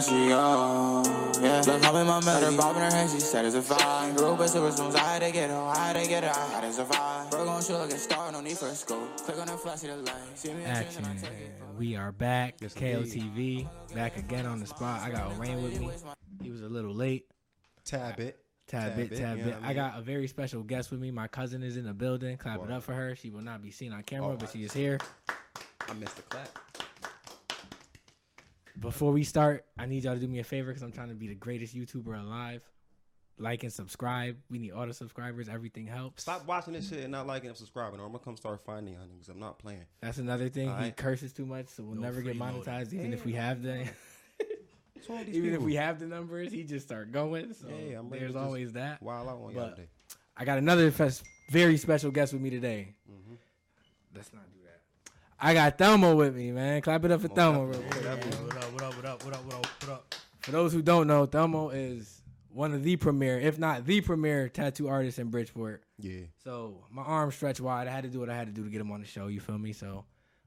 she 0.00 0.32
oh 0.32 1.02
uh, 1.04 1.40
yeah. 1.40 1.62
Look 1.66 1.84
up 1.84 1.94
in 1.94 2.06
my 2.06 2.20
melody, 2.24 2.56
bob 2.56 2.76
in 2.76 2.82
her 2.82 2.90
hand, 2.90 3.10
she 3.10 3.20
said 3.20 3.44
it's 3.44 3.54
a 3.54 3.62
fine. 3.62 4.14
Grew 4.14 4.32
up 4.32 4.38
with 4.38 4.50
silver 4.50 4.70
spoons, 4.72 4.94
I 4.94 4.98
had 5.00 5.22
to 5.22 5.30
get 5.30 5.50
her, 5.50 5.56
I 5.56 5.76
had 5.76 6.02
to 6.02 6.08
get 6.08 6.24
her, 6.24 6.30
I 6.30 6.46
had 6.48 6.60
to 6.62 6.72
survive. 6.72 7.30
Bro, 7.30 7.44
gon' 7.44 7.62
shoot 7.62 7.78
like 7.78 7.90
a 7.90 7.98
star, 7.98 8.30
no 8.32 8.40
need 8.40 8.58
for 8.58 8.66
a 8.66 8.74
scope. 8.74 9.16
Click 9.18 9.38
on 9.38 9.46
the 9.46 9.52
flash, 9.52 9.78
see 9.80 9.86
the 9.88 9.96
light. 9.96 10.14
See 10.34 10.52
me 10.52 10.64
Action. 10.64 11.04
and 11.04 11.18
I 11.18 11.20
take 11.20 11.30
it. 11.32 11.52
We 11.78 11.96
are 11.96 12.12
back. 12.12 12.56
Yes, 12.60 12.74
KOTV. 12.74 13.68
Back 13.94 14.16
again 14.18 14.46
on 14.46 14.60
the 14.60 14.66
spot. 14.66 15.00
I 15.02 15.10
got 15.10 15.38
Rain 15.38 15.62
with 15.62 15.80
me. 15.80 15.90
He 16.42 16.50
was 16.50 16.62
a 16.62 16.68
little 16.68 16.94
late. 16.94 17.26
Tad 17.84 18.16
bit. 18.16 18.38
Tad, 18.66 18.94
bit, 18.96 19.10
tad 19.16 19.38
you 19.38 19.44
bit. 19.44 19.50
know 19.54 19.56
what 19.56 19.64
I 19.64 19.68
mean? 19.68 19.76
got 19.76 19.98
a 19.98 20.02
very 20.02 20.28
special 20.28 20.62
guest 20.62 20.90
with 20.92 21.00
me. 21.00 21.10
My 21.10 21.26
cousin 21.26 21.62
is 21.62 21.76
in 21.76 21.84
the 21.86 21.92
building. 21.94 22.36
Clap 22.36 22.62
it 22.62 22.70
up 22.70 22.82
for 22.84 22.92
her. 22.92 23.16
She 23.16 23.30
will 23.30 23.40
not 23.40 23.62
be 23.62 23.70
seen 23.70 23.92
on 23.92 24.02
camera, 24.04 24.32
Oh. 24.32 24.36
but 24.36 24.50
she 24.50 24.62
is 24.62 24.72
here. 24.72 24.98
I 25.88 25.92
missed 25.94 26.16
the 26.16 26.22
clap. 26.22 26.48
Before 28.80 29.12
we 29.12 29.24
start, 29.24 29.66
I 29.78 29.86
need 29.86 30.04
y'all 30.04 30.14
to 30.14 30.20
do 30.20 30.26
me 30.28 30.38
a 30.38 30.44
favor 30.44 30.68
because 30.70 30.82
I'm 30.82 30.92
trying 30.92 31.08
to 31.10 31.14
be 31.14 31.28
the 31.28 31.34
greatest 31.34 31.74
YouTuber 31.76 32.18
alive. 32.18 32.62
Like 33.38 33.62
and 33.62 33.72
subscribe. 33.72 34.36
We 34.50 34.58
need 34.58 34.72
all 34.72 34.86
the 34.86 34.92
subscribers. 34.92 35.48
Everything 35.48 35.86
helps. 35.86 36.22
Stop 36.22 36.46
watching 36.46 36.74
this 36.74 36.88
shit 36.90 37.00
and 37.00 37.10
not 37.12 37.26
liking 37.26 37.48
and 37.48 37.56
subscribing, 37.56 37.98
or 37.98 38.04
I'm 38.04 38.12
gonna 38.12 38.22
come 38.24 38.36
start 38.36 38.60
finding 38.66 38.94
y'all 38.94 39.04
niggas. 39.04 39.30
I'm 39.30 39.38
not 39.38 39.58
playing. 39.58 39.84
That's 40.02 40.18
another 40.18 40.50
thing. 40.50 40.66
He 40.68 40.74
Alright. 40.74 40.96
curses 40.96 41.32
too 41.32 41.46
much, 41.46 41.68
so 41.68 41.82
we'll 41.82 41.94
No 41.94 42.02
never 42.02 42.20
get 42.20 42.38
monetized, 42.38 42.92
even 42.92 43.14
if 43.14 43.24
we 43.24 43.32
have 43.32 43.62
the. 43.62 43.88
What's 44.92 45.08
wrong 45.08 45.18
with 45.20 45.28
these 45.28 45.36
even 45.36 45.54
if 45.54 45.62
we 45.62 45.74
have 45.76 45.98
the 45.98 46.04
numbers, 46.06 46.52
he 46.52 46.64
just 46.64 46.84
start 46.86 47.12
going. 47.12 47.54
So 47.54 47.68
Yeah, 47.68 48.00
I'm 48.00 48.10
there's 48.10 48.36
always 48.36 48.72
that. 48.74 49.00
Wild 49.02 49.26
out 49.28 49.38
on 49.42 49.54
y'all 49.54 49.70
today. 49.70 49.88
I 50.36 50.44
got 50.44 50.58
another 50.58 50.90
fes- 50.90 51.22
very 51.50 51.78
special 51.78 52.10
guest 52.10 52.34
with 52.34 52.42
me 52.42 52.50
today. 52.50 52.94
Mhm. 53.10 53.36
Let's 54.14 54.32
not 54.34 54.42
do 54.52 54.58
that. 54.66 54.80
I 55.38 55.54
got 55.54 55.78
Thelmo 55.78 56.14
with 56.14 56.36
me, 56.36 56.52
man. 56.52 56.82
Clap 56.82 57.02
it 57.06 57.10
up 57.10 57.22
for 57.22 57.28
Most 57.28 57.38
Thelmo. 57.38 57.70
real 57.70 57.80
definitely. 58.02 58.48
quick. 58.50 58.69
Definitely. 58.90 59.02
What 59.02 59.12
up? 59.12 59.24
What 59.24 59.34
up? 59.34 59.44
What 59.44 59.54
up? 59.54 59.60
What 59.60 59.66
up? 59.66 59.82
What 59.82 59.92
up? 59.92 60.14
For 60.40 60.50
those 60.52 60.72
who 60.72 60.82
don't 60.82 61.06
know, 61.06 61.26
Thelmo 61.26 61.70
is 61.74 62.22
one 62.52 62.72
of 62.74 62.82
the 62.82 62.96
premier, 62.96 63.38
if 63.38 63.58
not 63.58 63.86
the 63.86 64.00
premier, 64.00 64.48
tattoo 64.48 64.88
artists 64.88 65.18
in 65.18 65.28
Bridgeport. 65.28 65.82
Yeah. 65.98 66.22
So 66.42 66.84
my 66.90 67.02
arms 67.02 67.34
stretched 67.36 67.60
wide. 67.60 67.86
I 67.86 67.90
had 67.92 68.04
to 68.04 68.10
do 68.10 68.20
what 68.20 68.30
I 68.30 68.36
had 68.36 68.46
to 68.48 68.52
do 68.52 68.64
to 68.64 68.70
get 68.70 68.80
him 68.80 68.90
on 68.90 69.00
the 69.00 69.06
show. 69.06 69.28
You 69.28 69.40
feel 69.40 69.58
me? 69.58 69.72
So 69.72 70.04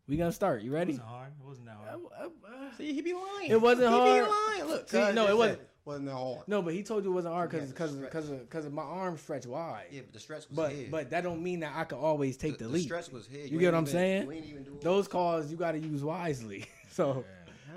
we 0.08 0.18
gonna 0.18 0.32
start. 0.32 0.62
You 0.64 0.72
ready? 0.74 0.94
It 0.94 1.00
ready? 1.00 1.04
wasn't 1.04 1.08
hard. 1.08 1.32
It 1.40 1.46
wasn't 1.46 1.66
that 1.68 1.76
hard. 1.78 1.90
Uh, 2.20 2.24
uh, 2.24 2.66
uh. 2.66 2.78
See, 2.78 2.94
he 2.94 3.02
be 3.02 3.14
lying. 3.14 3.52
It 3.52 3.62
wasn't 3.62 3.90
he 3.90 3.94
hard. 3.96 4.10
He 4.10 4.20
be 4.26 4.32
lying. 4.32 4.72
Look, 4.72 4.90
See, 4.90 5.12
no, 5.14 5.28
it 5.28 5.38
wasn't- 5.38 5.62
Wasn't 5.86 6.06
that 6.08 6.14
hard. 6.16 6.48
No, 6.48 6.62
but 6.62 6.74
he 6.74 6.82
told 6.84 7.04
you 7.04 7.12
it 7.12 7.14
wasn't 7.14 7.34
hard 7.34 7.50
because 7.52 7.70
because 7.72 7.94
because 7.96 8.30
of, 8.30 8.40
because 8.42 8.66
of 8.66 8.74
my 8.74 8.82
arms 8.84 9.22
stretched 9.22 9.46
wide. 9.48 9.86
Yeah, 9.92 10.02
but 10.02 10.14
the 10.14 10.20
stretch 10.20 10.48
was 10.50 10.56
But 10.56 10.72
here. 10.72 10.88
but 10.90 11.10
that 11.12 11.24
don't 11.24 11.42
mean 11.44 11.60
that 11.62 11.74
I 11.76 11.84
could 11.86 12.00
always 12.00 12.36
take 12.38 12.58
the, 12.58 12.66
lead. 12.66 12.70
the, 12.70 12.74
leap. 12.80 12.84
stretch 12.86 13.12
was 13.12 13.28
here. 13.28 13.46
You 13.46 13.60
get 13.60 13.74
what 13.74 13.78
I'm 13.78 13.84
even- 13.84 13.92
saying? 13.94 14.24
You 14.26 14.32
ain't 14.32 14.46
even 14.48 14.64
do 14.64 14.80
Those 14.82 15.08
calls 15.08 15.52
you 15.52 15.56
got 15.58 15.74
to 15.74 15.80
use 15.80 16.04
wisely. 16.04 16.66
So 16.94 17.26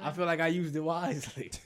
I 0.02 0.12
feel 0.12 0.27
like 0.27 0.41
I 0.41 0.48
used 0.48 0.75
it 0.77 0.80
wisely. 0.80 1.50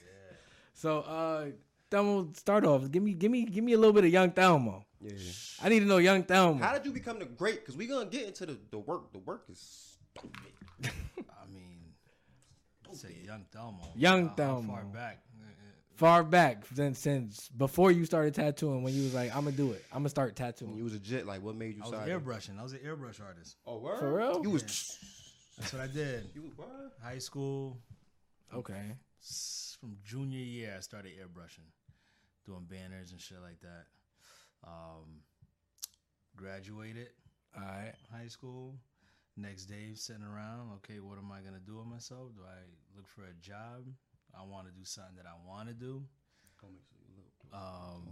So 0.75 1.01
uh, 1.01 1.47
Thelmo, 1.91 2.35
start 2.35 2.65
off. 2.65 2.91
Give 2.91 3.03
me 3.03 3.13
give 3.13 3.31
me 3.31 3.45
give 3.45 3.63
me 3.63 3.75
a 3.75 3.79
little 3.79 3.93
bit 3.93 4.05
of 4.05 4.11
young 4.11 4.31
Thelmo. 4.31 4.83
Yeah. 4.99 5.13
I 5.63 5.69
need 5.69 5.81
to 5.81 5.85
know 5.85 5.99
young 5.99 6.23
Thelmo. 6.25 6.59
How 6.59 6.73
did 6.73 6.87
you 6.87 6.93
become 6.93 7.19
the 7.19 7.27
great? 7.27 7.61
Because 7.61 7.77
we 7.77 7.87
gonna 7.87 8.07
get 8.09 8.27
into 8.27 8.47
the, 8.47 8.57
the 8.71 8.79
work. 8.79 9.13
The 9.13 9.19
work 9.19 9.45
is 9.51 9.99
stupid. 10.17 10.53
I 11.29 11.53
mean, 11.53 11.93
say 12.93 13.15
young 13.27 13.45
Thelmo. 13.55 13.89
Young 13.95 14.29
How- 14.29 14.35
Thelmo. 14.37 14.67
Far 14.69 14.85
back? 14.85 15.23
Far 15.97 16.25
back 16.25 16.65
since 16.75 16.99
since 16.99 17.49
before 17.51 17.93
you 17.93 18.07
started 18.07 18.35
tattooing, 18.35 18.83
when 18.83 18.95
you 18.95 19.03
was 19.03 19.13
like, 19.13 19.37
I'm 19.37 19.45
gonna 19.45 19.55
do 19.55 19.73
it. 19.73 19.85
I'm 19.93 19.99
gonna 19.99 20.09
start 20.09 20.29
When 20.29 20.35
tattooing. 20.37 20.77
you 20.79 20.85
was 20.85 20.95
a 20.95 20.99
jet, 20.99 21.27
like 21.27 21.43
what 21.43 21.57
made 21.57 21.77
you 21.77 21.83
I 21.85 21.89
was 21.89 21.91
decide? 21.91 22.09
airbrushing. 22.09 22.59
I 22.59 22.63
was 22.63 22.73
an 22.73 22.79
airbrush 22.79 23.21
artist. 23.23 23.57
Oh, 23.67 23.77
word? 23.81 23.99
For 23.99 24.15
real? 24.17 24.41
You 24.43 24.49
was. 24.49 24.63
That's 25.59 25.75
what 25.75 25.83
I 25.83 25.89
did. 25.89 26.31
You 26.35 26.41
was 26.41 26.57
word? 26.57 26.91
High 27.03 27.19
school, 27.19 27.77
Okay. 28.55 28.97
from 29.81 29.97
junior 30.05 30.39
year, 30.39 30.75
I 30.77 30.81
started 30.81 31.13
airbrushing, 31.13 31.69
doing 32.47 32.67
banners 32.69 33.13
and 33.13 33.21
shit 33.21 33.41
like 33.43 33.61
that. 33.61 33.87
Um, 34.67 35.23
graduated 36.37 37.09
All 37.57 37.63
right. 37.63 37.95
high 38.13 38.29
school. 38.29 38.77
Next 39.37 39.67
day, 39.67 39.93
sitting 39.95 40.25
around. 40.25 40.71
Okay, 40.77 41.01
what 41.01 41.17
am 41.19 41.31
I 41.33 41.41
gonna 41.41 41.61
do 41.65 41.77
with 41.77 41.87
myself? 41.87 42.35
Do 42.35 42.43
I 42.45 42.59
look 42.97 43.07
for 43.09 43.23
a 43.23 43.33
job? 43.41 43.87
I 44.39 44.45
want 44.45 44.67
to 44.67 44.73
do 44.73 44.85
something 44.85 45.17
that 45.17 45.27
I 45.27 45.35
want 45.49 45.69
to 45.69 45.75
do. 45.75 46.05
Um, 47.53 48.09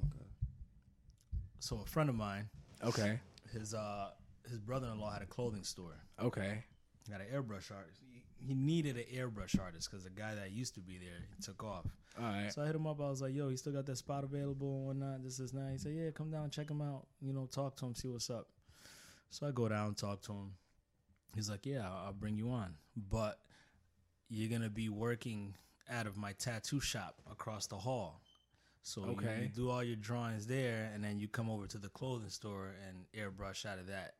so 1.60 1.80
a 1.80 1.86
friend 1.86 2.08
of 2.08 2.16
mine, 2.16 2.48
Okay. 2.82 3.20
his 3.52 3.74
uh, 3.74 4.10
his 4.48 4.58
brother-in-law 4.58 5.12
had 5.12 5.22
a 5.22 5.26
clothing 5.26 5.62
store. 5.64 5.96
Okay. 6.20 6.64
He 7.04 7.12
got 7.12 7.20
an 7.20 7.26
airbrush 7.32 7.70
artist. 7.74 8.00
He, 8.46 8.54
needed 8.54 8.96
an 8.96 9.04
airbrush 9.14 9.58
artist 9.60 9.90
because 9.90 10.04
the 10.04 10.10
guy 10.10 10.34
that 10.34 10.52
used 10.52 10.74
to 10.74 10.80
be 10.80 10.98
there 10.98 11.26
took 11.42 11.62
off. 11.64 11.86
All 12.18 12.24
right. 12.24 12.52
So 12.52 12.62
I 12.62 12.66
hit 12.66 12.74
him 12.76 12.86
up. 12.86 13.00
I 13.00 13.08
was 13.10 13.20
like, 13.20 13.34
"Yo, 13.34 13.48
he 13.48 13.56
still 13.56 13.72
got 13.72 13.86
that 13.86 13.96
spot 13.98 14.24
available 14.24 14.76
and 14.76 14.86
whatnot. 14.86 15.22
This 15.24 15.38
is 15.40 15.52
nice." 15.52 15.72
He 15.72 15.78
said, 15.88 15.92
"Yeah, 15.94 16.10
come 16.10 16.30
down, 16.30 16.50
check 16.50 16.70
him 16.70 16.80
out. 16.80 17.06
You 17.20 17.32
know, 17.32 17.46
talk 17.46 17.76
to 17.76 17.86
him, 17.86 17.94
see 17.94 18.08
what's 18.08 18.30
up." 18.30 18.48
So 19.30 19.46
I 19.46 19.50
go 19.50 19.68
down, 19.68 19.94
talk 19.94 20.22
to 20.22 20.32
him. 20.32 20.52
He's 21.34 21.50
like, 21.50 21.66
"Yeah, 21.66 21.88
I'll, 21.88 22.12
bring 22.12 22.36
you 22.36 22.50
on, 22.50 22.74
but 22.96 23.40
you're 24.28 24.50
gonna 24.50 24.70
be 24.70 24.88
working 24.88 25.54
out 25.90 26.06
of 26.06 26.16
my 26.16 26.32
tattoo 26.32 26.80
shop 26.80 27.20
across 27.30 27.66
the 27.66 27.76
hall. 27.78 28.22
So 28.82 29.04
you- 29.06 29.10
you, 29.42 29.48
do 29.48 29.70
all 29.70 29.82
your 29.84 29.96
drawings 29.96 30.46
there, 30.46 30.90
and 30.94 31.02
then 31.04 31.18
you 31.18 31.28
come 31.28 31.50
over 31.50 31.66
to 31.66 31.78
the 31.78 31.88
clothing 31.90 32.30
store 32.30 32.74
and 32.88 33.04
airbrush 33.12 33.66
out 33.66 33.78
of 33.78 33.86
that, 33.88 34.14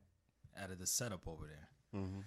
out 0.61 0.71
of 0.71 0.79
the 0.79 0.87
setup 0.87 1.27
over 1.27 1.47
there." 1.47 2.01
Mm-hmm. 2.03 2.21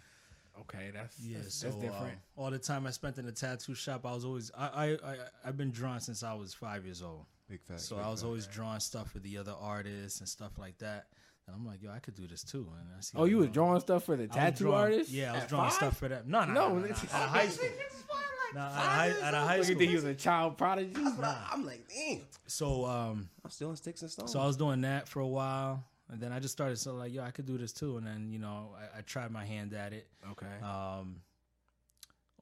Okay. 0.62 0.91
That's 0.94 1.19
Yeah, 1.19 1.39
that's, 1.39 1.56
so 1.56 1.67
that's 1.67 1.78
different. 1.78 2.03
um, 2.13 2.17
all 2.35 2.51
the 2.51 2.59
time 2.59 2.85
I 2.85 2.91
spent 2.91 3.17
in 3.17 3.25
the 3.25 3.31
tattoo 3.31 3.73
shop, 3.75 4.06
I 4.06 4.13
was 4.13 4.25
always 4.25 4.51
I 4.57 4.67
I, 4.67 4.85
I 5.12 5.16
I've 5.45 5.57
been 5.57 5.72
drawing 5.72 6.00
since 6.01 6.23
I 6.23 6.34
was 6.34 6.53
five 6.53 6.85
years 6.85 7.01
old. 7.01 7.25
Big 7.50 7.62
facts. 7.63 7.85
So 7.85 7.95
big 7.95 8.06
I 8.06 8.09
was 8.09 8.19
facts. 8.22 8.25
always 8.28 8.47
drawing 8.47 8.79
stuff 8.79 9.11
for 9.11 9.19
the 9.19 9.38
other 9.38 9.53
artists 9.59 10.19
and 10.19 10.29
stuff 10.29 10.57
like 10.57 10.78
that. 10.79 11.07
And 11.47 11.56
I'm 11.56 11.66
like, 11.66 11.81
yo, 11.81 11.91
I 11.91 12.00
could 12.00 12.13
do 12.16 12.28
this 12.28 12.44
too. 12.44 12.67
And 12.79 12.88
I 12.95 13.01
see 13.01 13.17
oh, 13.17 13.25
you 13.25 13.38
were 13.40 13.47
drawing 13.47 13.79
stuff 13.81 14.03
for 14.03 14.16
the 14.16 14.28
tattoo 14.28 14.66
drawing- 14.66 14.78
artist? 14.94 15.09
Yeah, 15.11 15.31
I 15.31 15.34
was 15.34 15.44
At 15.44 15.50
drawing 15.50 15.69
five? 15.69 15.73
stuff 15.78 15.97
for 15.97 16.07
that. 16.07 16.28
No, 16.28 16.45
no, 16.45 16.53
No, 16.53 16.69
no, 16.69 16.75
no, 16.75 16.81
no, 16.81 16.88
At 16.91 17.13
a 17.13 17.16
high 17.28 17.47
school. 17.47 17.69
No, 18.53 18.59
at 18.59 18.67
a 18.67 18.69
high, 18.72 19.09
at 19.23 19.34
a 19.34 19.38
high 19.38 19.56
You 19.57 19.63
think 19.63 19.79
he 19.90 19.95
was 19.95 20.03
a 20.03 20.13
child 20.13 20.57
prodigy? 20.57 20.91
Nah. 21.01 21.35
I'm 21.51 21.66
like, 21.66 21.88
damn. 21.90 22.19
So 22.47 22.85
um, 22.85 23.29
I'm 23.44 23.50
still 23.50 23.69
in 23.69 23.75
sticks 23.78 24.01
and 24.01 24.11
stones. 24.11 24.31
so 24.31 24.40
I 24.41 24.45
was 24.45 24.57
doing 24.57 24.81
that 24.81 25.07
for 25.07 25.22
a 25.22 25.28
while, 25.28 25.84
and 26.11 26.19
then 26.22 26.31
I 26.31 26.39
just 26.39 26.51
started 26.51 26.77
so 26.77 26.94
like, 26.95 27.13
yo, 27.13 27.23
I 27.23 27.31
could 27.31 27.45
do 27.45 27.57
this 27.57 27.72
too. 27.73 27.97
And 27.97 28.05
then 28.05 28.29
you 28.31 28.39
know, 28.39 28.72
I, 28.77 28.99
I 28.99 29.01
tried 29.01 29.31
my 29.31 29.45
hand 29.45 29.73
at 29.73 29.94
it. 29.94 30.07
Okay. 30.31 30.45
Um, 30.63 31.22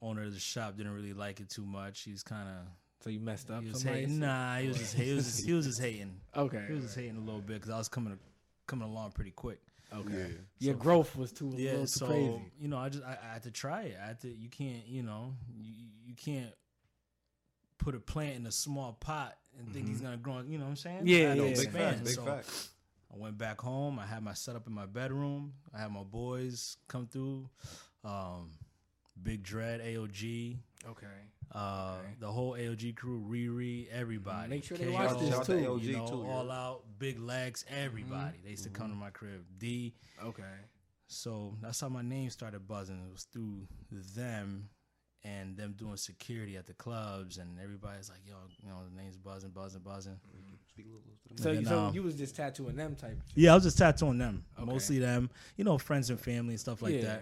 owner 0.02 0.24
of 0.24 0.34
the 0.34 0.40
shop 0.40 0.76
didn't 0.76 0.94
really 0.94 1.12
like 1.12 1.40
it 1.40 1.48
too 1.48 1.64
much. 1.64 2.02
He's 2.02 2.22
kind 2.22 2.48
of 2.48 2.66
so 3.02 3.08
you 3.10 3.20
messed 3.20 3.50
up 3.50 3.62
He 3.62 3.68
was 3.70 3.80
somebody? 3.80 4.00
hating. 4.02 4.18
Nah, 4.18 4.56
he 4.58 4.68
was 4.68 4.78
just 4.78 4.94
he 4.94 5.14
was 5.14 5.24
just, 5.24 5.44
he 5.46 5.52
was 5.52 5.66
just 5.66 5.80
hating. 5.80 6.16
Okay. 6.36 6.64
He 6.68 6.74
was 6.74 6.84
just 6.84 6.96
hating 6.96 7.16
a 7.16 7.20
little 7.20 7.40
bit 7.40 7.54
because 7.54 7.70
I 7.70 7.78
was 7.78 7.88
coming 7.88 8.18
coming 8.66 8.88
along 8.88 9.12
pretty 9.12 9.30
quick. 9.32 9.60
Okay. 9.92 10.12
Yeah. 10.14 10.26
Your 10.68 10.74
growth 10.76 11.16
was 11.16 11.32
too, 11.32 11.52
Yeah, 11.56 11.78
too 11.78 11.86
so 11.86 12.06
crazy. 12.06 12.40
you 12.60 12.68
know, 12.68 12.78
I 12.78 12.88
just 12.90 13.02
I, 13.04 13.18
I 13.28 13.32
had 13.34 13.42
to 13.44 13.50
try 13.50 13.82
it. 13.82 13.96
I 14.02 14.06
had 14.06 14.20
to. 14.20 14.28
You 14.28 14.48
can't, 14.48 14.86
you 14.86 15.02
know, 15.02 15.34
you, 15.58 15.72
you 16.06 16.14
can't 16.14 16.52
put 17.78 17.94
a 17.96 17.98
plant 17.98 18.36
in 18.36 18.46
a 18.46 18.52
small 18.52 18.92
pot 19.00 19.36
and 19.58 19.72
think 19.72 19.88
he's 19.88 20.00
gonna 20.00 20.16
grow. 20.16 20.42
You 20.46 20.58
know 20.58 20.64
what 20.64 20.70
I'm 20.70 20.76
saying? 20.76 21.02
Yeah, 21.06 21.16
I 21.18 21.20
had 21.30 21.36
to 21.38 21.42
yeah. 21.42 21.48
Big 21.48 21.52
expand. 21.64 21.74
facts. 21.96 22.00
Big 22.02 22.14
So 22.14 22.24
facts. 22.24 22.68
I 23.12 23.16
went 23.18 23.38
back 23.38 23.60
home. 23.60 23.98
I 23.98 24.06
had 24.06 24.22
my 24.22 24.34
setup 24.34 24.66
in 24.66 24.72
my 24.72 24.86
bedroom. 24.86 25.52
I 25.74 25.80
had 25.80 25.90
my 25.92 26.02
boys 26.04 26.76
come 26.88 27.06
through. 27.06 27.48
Um, 28.04 28.50
Big 29.22 29.42
Dread, 29.42 29.80
AOG, 29.80 30.56
Okay. 30.86 31.06
uh, 31.52 31.96
Okay. 32.00 32.14
the 32.20 32.30
whole 32.32 32.52
AOG 32.54 32.92
crew, 32.96 33.20
Riri, 33.28 33.88
everybody. 33.90 34.48
Make 34.48 34.64
sure 34.64 34.78
they 34.78 34.86
KO, 34.86 34.92
watch 34.92 35.18
this 35.18 35.28
Shout 35.28 35.40
out 35.40 35.46
to 35.46 35.52
too. 35.60 35.66
AOG 35.68 35.82
You 35.82 35.92
know, 35.98 36.06
too, 36.08 36.26
all 36.26 36.46
yeah. 36.46 36.52
out, 36.58 36.84
big 36.98 37.18
legs, 37.18 37.64
everybody. 37.68 38.38
They 38.44 38.50
used 38.50 38.64
to 38.64 38.70
come 38.70 38.88
to 38.88 38.94
my 38.96 39.10
crib. 39.10 39.44
D. 39.58 39.92
Okay. 40.22 40.42
So 41.08 41.56
that's 41.60 41.80
how 41.80 41.88
my 41.90 42.02
name 42.02 42.30
started 42.30 42.66
buzzing. 42.66 42.96
It 43.06 43.12
was 43.12 43.24
through 43.24 43.66
them 43.90 44.70
and 45.24 45.56
them 45.56 45.74
doing 45.78 45.96
security 45.96 46.56
at 46.56 46.66
the 46.66 46.72
clubs, 46.74 47.38
and 47.38 47.58
everybody's 47.62 48.08
like, 48.08 48.20
"Yo, 48.26 48.34
you 48.62 48.68
know, 48.68 48.76
the 48.90 48.96
name's 49.02 49.16
buzzing, 49.16 49.50
buzzing, 49.50 49.80
buzzing." 49.82 50.18
Speak 50.68 50.86
a 50.86 50.88
little 50.88 51.02
closer 51.28 51.36
to 51.36 51.42
So, 51.42 51.54
then, 51.54 51.64
so 51.66 51.78
um, 51.88 51.94
you 51.94 52.02
was 52.02 52.14
just 52.16 52.36
tattooing 52.36 52.76
them 52.76 52.94
type. 52.96 53.18
Yeah, 53.34 53.52
I 53.52 53.54
was 53.54 53.64
just 53.64 53.76
tattooing 53.78 54.18
them, 54.18 54.44
Okay. 54.58 54.70
mostly 54.70 54.98
them. 54.98 55.28
You 55.56 55.64
know, 55.64 55.78
friends 55.78 56.08
and 56.10 56.18
family 56.18 56.54
and 56.54 56.60
stuff 56.60 56.80
like 56.80 56.94
Yeah. 56.94 57.18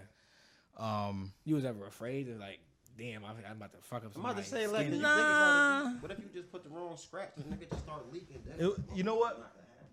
that. 0.77 0.83
Um, 0.83 1.33
You 1.45 1.55
was 1.55 1.65
ever 1.65 1.85
afraid 1.87 2.29
of 2.29 2.39
like, 2.39 2.59
damn, 2.97 3.25
I'm, 3.25 3.35
I'm 3.49 3.57
about 3.57 3.71
to 3.73 3.79
fuck 3.79 4.05
up. 4.05 4.11
I'm 4.15 4.23
about 4.23 4.37
to 4.37 4.43
say, 4.43 4.67
like, 4.67 4.87
Nah. 4.89 4.91
think 4.91 5.01
about 5.03 5.93
it, 5.95 6.01
what 6.01 6.11
if 6.11 6.19
you 6.19 6.25
just 6.33 6.51
put 6.51 6.63
the 6.63 6.69
wrong 6.69 6.95
scratch 6.95 7.31
and 7.37 7.51
the 7.51 7.55
nigga 7.57 7.69
just 7.69 7.83
start 7.83 8.11
leaking? 8.13 8.41
It- 8.57 8.77
you 8.95 9.03
know 9.03 9.15
what? 9.15 9.51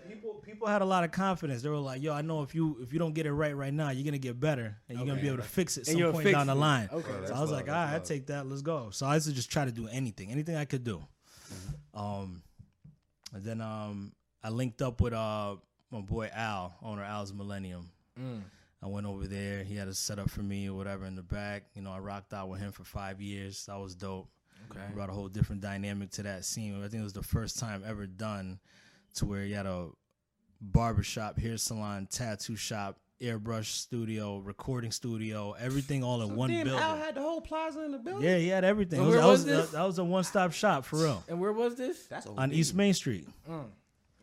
People 0.09 0.35
people 0.35 0.67
had 0.69 0.83
a 0.83 0.85
lot 0.85 1.05
of 1.05 1.11
confidence. 1.11 1.63
They 1.63 1.69
were 1.69 1.77
like, 1.79 2.03
"Yo, 2.03 2.13
I 2.13 2.23
know 2.23 2.43
if 2.43 2.55
you 2.55 2.79
if 2.81 2.93
you 2.93 2.99
don't 2.99 3.13
get 3.15 3.27
it 3.27 3.33
right 3.33 3.57
right 3.57 3.73
now, 3.75 3.91
you're 3.91 4.05
gonna 4.05 4.19
get 4.19 4.39
better, 4.39 4.77
and 4.89 4.99
you're 4.99 5.07
gonna 5.07 5.21
be 5.21 5.27
able 5.29 5.39
to 5.39 5.43
fix 5.43 5.77
it 5.77 5.87
some 5.87 6.13
point 6.13 6.31
down 6.31 6.47
the 6.47 6.53
it. 6.53 6.57
line." 6.57 6.89
Okay. 6.93 7.11
Oh, 7.11 7.27
So 7.27 7.35
I 7.35 7.41
was 7.41 7.51
love, 7.51 7.61
like, 7.61 7.69
"All 7.69 7.75
right, 7.75 7.95
I 7.95 7.99
take 7.99 8.27
that. 8.27 8.47
Let's 8.47 8.63
go." 8.63 8.91
So 8.91 9.07
I 9.07 9.15
used 9.15 9.27
to 9.29 9.33
just 9.35 9.51
try 9.51 9.65
to 9.65 9.73
do 9.73 9.89
anything, 9.89 10.31
anything 10.31 10.55
I 10.57 10.65
could 10.65 10.85
do. 10.85 11.03
Um, 11.95 12.43
and 13.33 13.45
then 13.45 13.61
um, 13.61 14.13
I 14.43 14.51
linked 14.51 14.83
up 14.83 15.01
with 15.01 15.13
uh 15.13 15.57
my 15.91 16.01
boy 16.01 16.31
Al, 16.35 16.75
owner 16.83 17.03
Al's 17.03 17.33
Millennium. 17.33 17.91
Mm. 18.21 18.43
I 18.83 18.87
went 18.89 19.07
over 19.07 19.27
there. 19.27 19.65
He 19.65 19.75
had 19.75 19.89
a 19.89 19.95
setup 19.95 20.31
for 20.31 20.43
me 20.43 20.69
or 20.69 20.75
whatever 20.75 21.07
in 21.07 21.17
the 21.17 21.23
back. 21.23 21.65
You 21.75 21.83
know, 21.83 21.91
I 21.93 21.99
rocked 21.99 22.33
out 22.35 22.49
with 22.49 22.61
him 22.61 22.73
for 22.73 22.85
five 22.85 23.21
years. 23.21 23.67
That 23.67 23.79
was 23.79 23.95
dope. 23.95 24.29
Okay. 24.71 24.81
Brought 24.95 25.11
a 25.11 25.13
whole 25.13 25.29
different 25.29 25.63
dynamic 25.63 26.11
to 26.13 26.23
that 26.25 26.45
scene. 26.45 26.77
I 26.83 26.89
think 26.89 27.01
it 27.01 27.05
was 27.05 27.13
the 27.13 27.23
first 27.23 27.59
time 27.59 27.83
ever 27.87 28.07
done 28.07 28.59
to 29.17 29.27
where 29.27 29.45
you 29.45 29.55
had 29.55 29.67
a 29.67 29.89
barbershop, 30.61 31.39
hair 31.39 31.57
salon, 31.59 32.07
tattoo 32.11 32.57
shop, 32.57 32.99
airbrush 33.21 33.67
studio, 33.67 34.39
recording 34.39 34.91
studio, 34.91 35.53
everything 35.59 36.05
all 36.05 36.23
in 36.23 36.37
one 36.37 36.51
building. 36.51 36.73
Al 36.75 36.97
had 36.97 37.15
the 37.15 37.21
whole 37.23 37.41
plaza 37.41 37.83
in 37.85 37.93
the 37.93 37.99
building. 37.99 38.25
yeah, 38.29 38.37
he 38.39 38.49
had 38.49 38.65
everything. 38.65 38.99
And 39.01 39.09
It 39.09 39.11
was- 39.11 39.15
where 39.17 39.23
that, 39.25 39.31
was 39.31 39.45
was, 39.45 39.57
this? 39.63 39.71
that 39.73 39.83
was 39.85 39.99
a 39.99 40.05
one 40.05 40.25
stop 40.25 40.53
shop 40.53 40.85
for 40.85 40.97
real. 40.97 41.25
And 41.29 41.41
where 41.41 41.53
was 41.53 41.77
this? 41.77 42.07
That's 42.07 42.27
On 42.27 42.53
East 42.53 42.75
Main 42.75 42.95
Street. 42.95 43.27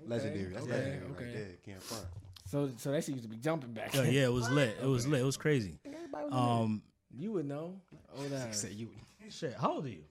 Legendary. 0.05 0.51
That's 0.53 0.65
Okay, 0.65 0.73
legendary 0.73 1.11
okay. 1.11 1.23
right 1.25 1.33
there. 1.33 1.47
Can't 1.65 1.81
front. 1.81 2.05
So 2.45 2.69
so 2.77 2.91
that 2.91 3.03
shit 3.03 3.15
used 3.15 3.23
to 3.23 3.29
be 3.29 3.37
jumping 3.37 3.71
back. 3.71 3.93
Yeah, 3.95 4.03
yeah, 4.03 4.25
it 4.25 4.33
was 4.33 4.49
lit. 4.49 4.77
It 4.81 4.85
was 4.85 5.07
lit. 5.07 5.21
It 5.21 5.25
was 5.25 5.37
crazy. 5.37 5.79
Um, 6.31 6.83
You 7.15 7.31
would 7.31 7.45
know. 7.47 7.79
Oh, 8.17 8.23
that. 8.27 8.71
You. 8.73 8.89
shit. 9.29 9.55
How 9.59 9.73
old 9.73 9.85
are 9.85 9.89
you? 9.89 10.03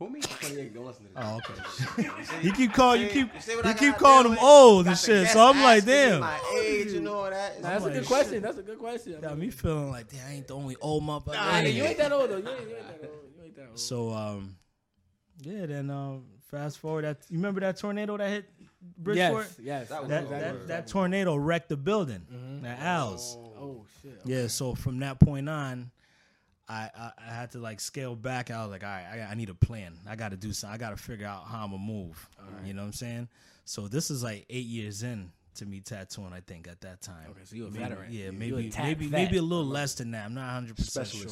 Who 0.00 0.10
me? 0.10 0.20
28. 0.20 0.74
Don't 0.74 0.86
listen 0.86 1.06
to 1.06 1.14
this. 1.14 1.24
Oh, 1.24 1.36
okay. 2.02 2.32
you 2.42 2.52
keep 2.52 2.72
calling, 2.72 3.02
you 3.02 3.08
keep, 3.08 3.28
You 3.46 3.62
you 3.64 3.74
keep 3.74 3.96
calling 3.96 4.30
there 4.32 4.38
him 4.38 4.44
old 4.44 4.86
and 4.88 4.98
shit. 4.98 5.28
So 5.28 5.40
I'm 5.40 5.62
like, 5.62 5.84
damn. 5.84 6.20
My 6.20 6.40
age 6.60 6.92
and 6.94 7.06
all 7.08 7.30
that. 7.30 7.62
Nah, 7.62 7.68
that's 7.70 7.84
a 7.84 7.90
good 7.90 8.06
question. 8.06 8.42
That's 8.42 8.58
a 8.58 8.62
good 8.62 8.78
question. 8.78 9.16
I 9.18 9.20
Got 9.20 9.30
mean, 9.32 9.40
me 9.40 9.50
feeling 9.50 9.90
like, 9.92 10.08
damn, 10.08 10.26
I 10.26 10.32
ain't 10.32 10.48
the 10.48 10.54
only 10.56 10.76
old 10.80 11.04
motherfucker. 11.04 11.34
nah, 11.34 11.58
you 11.60 11.84
ain't 11.84 11.98
that 11.98 12.10
old 12.12 12.28
though. 12.30 12.36
You 12.38 12.48
ain't, 12.48 12.68
you 12.68 12.76
ain't 12.76 13.00
that 13.00 13.10
old. 13.10 13.20
You 13.36 13.44
ain't 13.44 13.56
that 13.56 13.68
old. 13.68 13.78
So 13.78 14.10
um, 14.10 14.56
yeah. 15.42 15.66
Then 15.66 15.90
um, 15.90 16.24
fast 16.50 16.78
forward. 16.78 17.04
That 17.04 17.18
you 17.30 17.36
remember 17.38 17.60
that 17.60 17.76
tornado 17.76 18.16
that 18.16 18.30
hit 18.30 18.48
Bridgeport? 18.98 19.46
yes, 19.62 19.88
yes. 19.88 19.88
That 19.88 20.08
That, 20.08 20.28
that, 20.28 20.68
that 20.68 20.86
tornado 20.88 21.36
wrecked 21.36 21.68
the 21.68 21.76
building. 21.76 22.60
That 22.62 22.80
Al's. 22.80 23.36
oh 23.56 23.86
shit. 24.02 24.20
Yeah. 24.24 24.48
So 24.48 24.74
from 24.74 24.98
that 25.00 25.20
point 25.20 25.48
on, 25.48 25.92
I, 26.68 26.88
I 26.96 27.10
I 27.28 27.34
had 27.34 27.50
to 27.52 27.58
like 27.58 27.80
scale 27.80 28.16
back. 28.16 28.50
I 28.50 28.62
was 28.62 28.70
like, 28.70 28.82
all 28.84 28.88
right, 28.90 29.06
I, 29.28 29.32
I 29.32 29.34
need 29.34 29.50
a 29.50 29.54
plan. 29.54 29.94
I 30.08 30.16
got 30.16 30.30
to 30.30 30.36
do 30.36 30.52
something. 30.52 30.74
I 30.74 30.78
got 30.78 30.90
to 30.96 31.02
figure 31.02 31.26
out 31.26 31.44
how 31.46 31.64
I'm 31.64 31.70
gonna 31.72 31.82
move. 31.82 32.28
You 32.64 32.72
know 32.74 32.82
what 32.82 32.86
I'm 32.86 32.92
saying? 32.94 33.28
So 33.66 33.88
this 33.88 34.10
is 34.10 34.22
like 34.22 34.46
eight 34.50 34.66
years 34.66 35.02
in 35.02 35.30
to 35.56 35.66
me 35.66 35.80
tattooing. 35.80 36.32
I 36.32 36.40
think 36.40 36.66
at 36.68 36.80
that 36.82 37.00
time. 37.02 37.26
Okay, 37.30 37.40
so 37.44 37.54
you 37.56 37.66
a 37.66 37.70
Maybe- 37.70 37.78
veteran. 37.84 38.12
Yeah, 38.12 38.22
You 38.24 38.28
a 38.28 38.32
maybe 38.32 38.72
maybe 38.78 39.06
vet. 39.06 39.10
maybe 39.10 39.36
a 39.38 39.42
little 39.42 39.64
less 39.66 39.94
than 39.94 40.10
that. 40.12 40.24
I'm 40.26 40.34
not 40.34 40.46
100 40.54 40.76
percent 40.76 41.08
sure. 41.08 41.28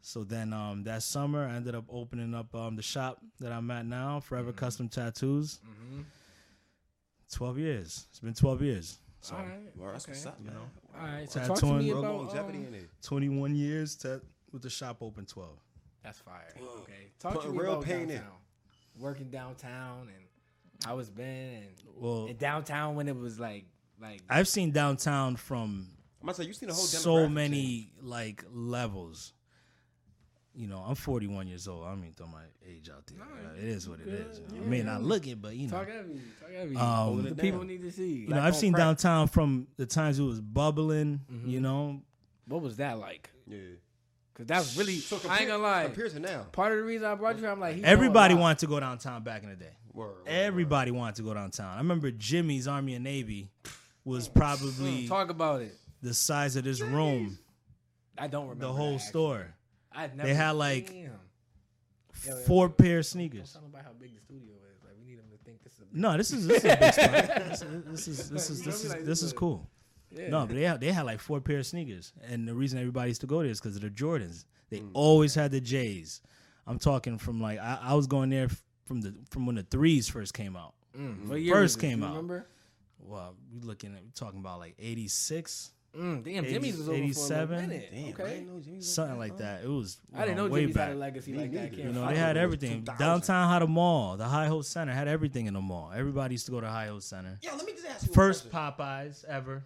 So 0.00 0.22
then 0.22 0.52
um, 0.52 0.84
that 0.84 1.02
summer, 1.02 1.44
I 1.48 1.56
ended 1.56 1.74
up 1.74 1.84
opening 1.90 2.32
up 2.32 2.54
um, 2.54 2.76
the 2.76 2.82
shop 2.82 3.18
that 3.40 3.50
I'm 3.50 3.68
at 3.72 3.84
now, 3.86 4.20
Forever 4.20 4.50
Mm-hmm. 4.50 4.58
Custom 4.58 4.88
Tattoos. 4.88 5.58
12 7.32 7.58
years. 7.58 8.06
It's 8.10 8.20
been 8.20 8.34
12 8.34 8.62
years. 8.62 8.98
So 9.20 9.34
All 9.34 9.42
right. 9.42 9.58
Well, 9.74 9.90
that's 9.92 10.06
what's 10.06 10.24
up, 10.26 10.38
you 10.44 10.50
know. 10.50 10.60
All 10.96 11.06
right. 11.06 11.28
So 11.28 11.40
talk 11.40 11.48
to 11.56 11.60
Tattooing. 11.62 11.78
me 11.78 11.84
Real 11.90 11.98
about 12.00 12.14
longevity 12.16 12.58
um, 12.58 12.66
in 12.66 12.74
it. 12.74 12.88
21 13.02 13.54
years 13.56 13.96
to, 13.96 14.20
with 14.56 14.62
the 14.62 14.70
shop 14.70 14.98
open 15.02 15.26
12. 15.26 15.50
That's 16.02 16.18
fire. 16.18 16.54
Okay. 16.80 17.12
Talk 17.18 17.42
to 17.42 17.48
me 17.50 17.58
real 17.58 17.72
about 17.74 17.84
pain 17.84 18.02
in. 18.02 18.08
downtown. 18.08 18.32
Working 18.98 19.28
downtown 19.28 20.08
and 20.08 20.24
how 20.84 20.98
it's 20.98 21.10
been 21.10 21.26
and, 21.26 21.66
Well, 21.94 22.26
and 22.26 22.38
downtown 22.38 22.96
when 22.96 23.06
it 23.08 23.16
was 23.16 23.38
like 23.38 23.66
like 24.00 24.20
I've 24.30 24.48
seen 24.48 24.70
downtown 24.70 25.36
from 25.36 25.88
I'm 26.22 26.26
gonna 26.26 26.34
say 26.34 26.44
you 26.44 26.52
seen 26.54 26.68
the 26.70 26.74
whole 26.74 26.84
so 26.84 27.14
demographic 27.16 27.32
many 27.32 27.56
change. 27.56 27.88
like 28.02 28.44
levels. 28.50 29.34
You 30.54 30.68
know, 30.68 30.78
I'm 30.78 30.94
41 30.94 31.48
years 31.48 31.68
old. 31.68 31.84
I 31.84 31.90
don't 31.90 32.00
mean 32.00 32.14
throw 32.14 32.26
my 32.28 32.40
age 32.66 32.88
out 32.88 33.06
there. 33.06 33.18
Uh, 33.20 33.58
it 33.58 33.64
is 33.64 33.86
what 33.86 34.00
it 34.00 34.08
is. 34.08 34.40
you 34.50 34.58
know. 34.60 34.64
I 34.64 34.68
may 34.68 34.82
not 34.82 35.02
look 35.02 35.26
it, 35.26 35.42
but 35.42 35.54
you 35.54 35.68
know. 35.68 35.76
talk 35.76 35.88
heavy. 35.88 36.18
Talk 36.40 36.50
heavy. 36.50 36.76
Um, 36.76 37.22
the 37.24 37.34
people 37.34 37.58
down. 37.58 37.68
need 37.68 37.82
to 37.82 37.92
see. 37.92 38.20
You 38.20 38.28
know, 38.28 38.38
I've 38.40 38.54
on 38.54 38.60
seen 38.60 38.72
crack. 38.72 38.86
downtown 38.86 39.28
from 39.28 39.66
the 39.76 39.84
times 39.84 40.18
it 40.18 40.22
was 40.22 40.40
bubbling. 40.40 41.20
Mm-hmm. 41.30 41.50
You 41.50 41.60
know, 41.60 42.00
what 42.48 42.62
was 42.62 42.76
that 42.78 42.98
like? 42.98 43.28
Yeah. 43.46 43.58
Cause 44.36 44.46
that's 44.46 44.76
really. 44.76 44.96
So 44.96 45.18
I 45.30 45.38
ain't 45.38 45.48
gonna 45.48 45.62
lie. 45.62 45.84
Compared 45.84 46.12
to 46.12 46.20
now. 46.20 46.42
Part 46.52 46.72
of 46.72 46.78
the 46.78 46.84
reason 46.84 47.06
I 47.06 47.14
brought 47.14 47.36
you, 47.36 47.42
here, 47.42 47.50
I'm 47.50 47.58
like, 47.58 47.76
he 47.76 47.80
know 47.80 47.88
a 47.88 47.90
everybody 47.90 48.34
wanted 48.34 48.58
to 48.58 48.66
go 48.66 48.78
downtown 48.78 49.22
back 49.22 49.42
in 49.42 49.48
the 49.48 49.56
day. 49.56 49.72
Word, 49.94 50.08
word, 50.08 50.16
Everybody 50.26 50.90
wanted 50.90 51.14
to 51.16 51.22
go 51.22 51.32
downtown. 51.32 51.72
I 51.72 51.78
remember 51.78 52.10
Jimmy's 52.10 52.68
Army 52.68 52.94
and 52.94 53.04
Navy 53.04 53.48
was 54.04 54.28
probably 54.28 55.02
hmm, 55.02 55.08
Talk 55.08 55.30
about 55.30 55.62
it. 55.62 55.74
the 56.02 56.12
size 56.12 56.54
of 56.56 56.64
this 56.64 56.82
room, 56.82 57.38
I 58.18 58.26
don't 58.26 58.42
remember 58.48 58.66
the 58.66 58.72
whole 58.74 58.92
that, 58.98 59.00
store. 59.00 59.54
actually. 59.94 60.20
I 60.20 60.26
They 60.26 60.34
had, 60.34 60.50
like, 60.52 60.88
Damn. 60.88 60.96
Yeah, 60.96 61.08
yeah, 62.26 62.34
Four 62.46 62.68
pair 62.68 62.98
of 62.98 63.04
Don't 63.04 63.10
sneakers. 63.10 63.52
tell 63.52 63.64
about 63.64 63.84
how 63.84 63.92
big 63.98 64.14
the 64.14 64.20
studio 64.20 64.52
is. 64.74 64.82
Like 64.84 64.94
we 64.98 65.06
need 65.06 65.18
them 65.18 65.26
to 65.30 65.38
think 65.44 65.62
this 65.62 65.72
is. 65.74 65.80
A 65.80 65.84
No, 65.92 66.16
this 66.16 66.30
is 66.30 66.46
this 66.46 66.64
is 66.64 66.72
a 66.72 66.76
big 66.76 66.92
spot. 66.94 67.48
This, 67.48 67.60
this 67.60 68.08
is 68.08 68.30
this 68.30 68.50
is 68.50 68.62
this 68.62 68.84
is 68.84 68.92
this 68.92 69.06
this 69.06 69.22
is 69.22 69.32
cool. 69.32 69.68
Yeah. 70.10 70.28
No, 70.28 70.46
but 70.46 70.54
they 70.56 70.62
had, 70.62 70.80
they 70.80 70.92
had 70.92 71.04
like 71.06 71.20
four 71.20 71.40
pair 71.40 71.58
of 71.58 71.66
sneakers, 71.66 72.12
and 72.28 72.46
the 72.46 72.54
reason 72.54 72.78
everybody 72.78 73.10
used 73.10 73.20
to 73.22 73.26
go 73.26 73.42
there 73.42 73.50
is 73.50 73.60
because 73.60 73.76
of 73.76 73.82
the 73.82 73.90
Jordans. 73.90 74.44
They 74.70 74.82
always 74.94 75.34
had 75.34 75.50
the 75.52 75.60
J's. 75.60 76.20
I'm 76.66 76.78
talking 76.78 77.18
from 77.18 77.40
like 77.40 77.58
I, 77.58 77.78
I 77.82 77.94
was 77.94 78.06
going 78.06 78.30
there 78.30 78.48
from 78.84 79.00
the 79.00 79.14
from 79.30 79.46
when 79.46 79.56
the 79.56 79.62
threes 79.62 80.08
first 80.08 80.34
came 80.34 80.56
out. 80.56 80.74
Mm. 80.98 81.28
What 81.28 81.40
year 81.40 81.54
First 81.54 81.76
was 81.76 81.82
this? 81.82 81.90
came 81.90 82.00
You 82.00 82.06
out. 82.06 82.10
Remember? 82.10 82.46
Well, 82.98 83.34
we 83.52 83.60
looking 83.60 83.94
at 83.94 84.02
we 84.02 84.10
talking 84.14 84.40
about 84.40 84.58
like 84.58 84.74
'86, 84.78 85.70
Mm, 85.96 86.22
damn, 86.24 86.44
80 86.44 86.52
Jimmy's 86.52 86.76
was 86.76 86.88
over 86.90 86.98
87? 86.98 87.48
for 87.58 87.64
a 87.64 87.66
minute. 87.68 87.88
Damn, 87.90 88.08
okay. 88.08 88.34
didn't 88.34 88.46
know 88.54 88.60
Jimmy 88.60 88.76
was 88.76 88.94
something 88.94 89.18
like 89.18 89.38
that. 89.38 89.64
It 89.64 89.68
was 89.68 89.98
I 90.14 90.26
didn't 90.26 90.38
uh, 90.38 90.42
know 90.42 90.48
way 90.50 90.60
Jimmy's 90.62 90.74
back. 90.76 90.88
had 90.88 90.96
a 90.96 90.98
legacy 90.98 91.32
Me 91.32 91.38
like 91.38 91.52
that. 91.52 91.56
neither. 91.56 91.68
Can't 91.76 91.88
You 91.88 91.92
know, 91.94 92.08
they 92.08 92.16
had 92.16 92.36
everything. 92.36 92.86
Downtown 92.98 93.50
had 93.50 93.62
a 93.62 93.66
mall. 93.66 94.16
The 94.18 94.24
High 94.26 94.46
Ho 94.48 94.60
Center 94.60 94.92
had 94.92 95.08
everything 95.08 95.46
in 95.46 95.54
the 95.54 95.60
mall. 95.62 95.92
Everybody 95.94 96.34
used 96.34 96.44
to 96.46 96.52
go 96.52 96.60
to 96.60 96.68
High 96.68 96.88
Ho 96.88 96.98
Center. 96.98 97.38
Yo, 97.42 97.56
let 97.56 97.64
me 97.64 97.72
just 97.72 97.86
ask 97.86 98.06
you 98.06 98.12
First 98.12 98.50
question. 98.50 98.74
Popeyes 98.78 99.24
ever. 99.24 99.64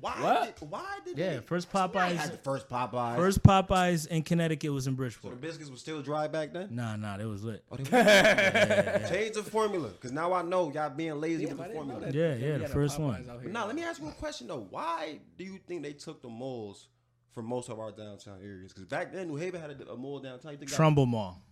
Why? 0.00 0.20
What? 0.22 0.58
Did, 0.58 0.70
why 0.70 0.98
did 1.04 1.18
Yeah, 1.18 1.34
they? 1.34 1.40
first 1.40 1.70
Popeyes. 1.70 2.16
had 2.16 2.32
the 2.32 2.38
first 2.38 2.66
Popeyes. 2.68 3.16
First 3.16 3.42
Popeyes 3.42 4.06
in 4.06 4.22
Connecticut 4.22 4.72
was 4.72 4.86
in 4.86 4.96
So 4.96 5.28
the 5.28 5.36
biscuits 5.36 5.70
were 5.70 5.76
still 5.76 6.00
dry 6.00 6.28
back 6.28 6.52
then. 6.54 6.68
Nah, 6.74 6.96
nah, 6.96 7.18
it 7.18 7.26
was 7.26 7.44
lit. 7.44 7.62
Oh, 7.70 7.76
they 7.76 7.82
were- 7.84 9.06
Change 9.10 9.34
the 9.34 9.42
formula, 9.42 9.90
cause 10.00 10.10
now 10.10 10.32
I 10.32 10.40
know 10.42 10.72
y'all 10.72 10.88
being 10.88 11.20
lazy 11.20 11.44
Damn, 11.44 11.58
with 11.58 11.68
the 11.68 11.74
formula. 11.74 12.00
that. 12.00 12.14
Yeah, 12.14 12.34
yeah, 12.36 12.58
the 12.58 12.68
first 12.68 12.98
Popeyes 12.98 13.26
one. 13.26 13.40
But 13.42 13.52
now 13.52 13.66
let 13.66 13.76
me 13.76 13.82
ask 13.82 14.00
you 14.00 14.08
a 14.08 14.12
question 14.12 14.46
though. 14.46 14.66
Why 14.70 15.18
do 15.36 15.44
you 15.44 15.58
think 15.66 15.82
they 15.82 15.92
took 15.92 16.22
the 16.22 16.28
malls 16.28 16.88
for 17.32 17.42
most 17.42 17.68
of 17.68 17.78
our 17.78 17.92
downtown 17.92 18.38
areas? 18.42 18.72
Because 18.72 18.86
back 18.86 19.12
then 19.12 19.28
New 19.28 19.36
Haven 19.36 19.60
had 19.60 19.70
a, 19.78 19.90
a 19.92 19.96
mall 19.96 20.20
downtown. 20.20 20.52
You 20.52 20.58
think 20.58 20.70
that- 20.70 20.76
Trumbull 20.76 21.06
Mall. 21.06 21.42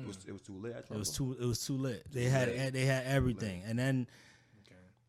It 0.00 0.06
was, 0.06 0.18
it 0.28 0.32
was 0.32 0.42
too 0.42 0.54
lit. 0.54 0.76
It 0.90 0.96
was 0.96 1.10
too. 1.10 1.36
It 1.40 1.44
was 1.44 1.64
too 1.66 1.76
lit. 1.76 2.06
They 2.10 2.24
had. 2.24 2.72
They 2.72 2.84
had 2.86 3.04
everything, 3.04 3.64
and 3.66 3.78
then. 3.78 4.06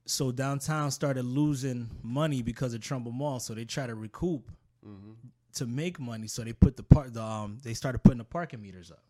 So 0.06 0.32
downtown 0.32 0.92
started 0.92 1.24
losing 1.24 1.90
money 2.02 2.42
because 2.42 2.74
of 2.74 2.82
Trumbull 2.82 3.14
Mall, 3.14 3.40
so 3.40 3.54
they 3.54 3.66
try 3.66 3.88
to 3.88 3.96
recoup 3.96 4.50
to 5.54 5.66
make 5.66 6.00
money. 6.00 6.28
So 6.28 6.44
they 6.44 6.54
put 6.54 6.76
the 6.76 6.84
part. 6.84 7.14
The 7.14 7.22
um, 7.24 7.58
they 7.64 7.74
started 7.74 8.00
putting 8.04 8.18
the 8.18 8.24
parking 8.26 8.62
meters 8.62 8.92
up. 8.92 9.04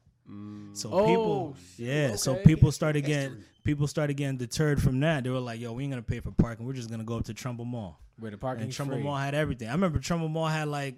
So 0.74 0.90
Oh, 0.92 1.06
people, 1.06 1.56
shit, 1.78 1.86
yeah. 1.86 2.16
So 2.16 2.36
people 2.36 2.72
started 2.72 3.06
getting 3.06 3.44
people 3.64 3.88
started 3.88 4.14
getting 4.16 4.38
deterred 4.38 4.82
from 4.82 5.00
that. 5.02 5.24
They 5.24 5.30
were 5.30 5.40
like, 5.40 5.60
"Yo, 5.60 5.74
we 5.74 5.84
ain't 5.84 5.92
gonna 5.92 6.02
pay 6.02 6.20
for 6.20 6.32
parking. 6.32 6.66
We're 6.66 6.74
just 6.74 6.90
gonna 6.90 7.04
go 7.04 7.18
up 7.18 7.26
to 7.26 7.34
Trumbull 7.34 7.66
Mall." 7.66 8.00
Where 8.20 8.30
the 8.32 8.38
parking 8.38 8.64
And 8.66 8.72
Trumbull 8.72 9.00
Mall 9.00 9.18
had 9.18 9.34
everything. 9.36 9.68
I 9.68 9.72
remember 9.72 10.00
Trumbull 10.00 10.30
Mall 10.30 10.48
had 10.48 10.68
like 10.68 10.96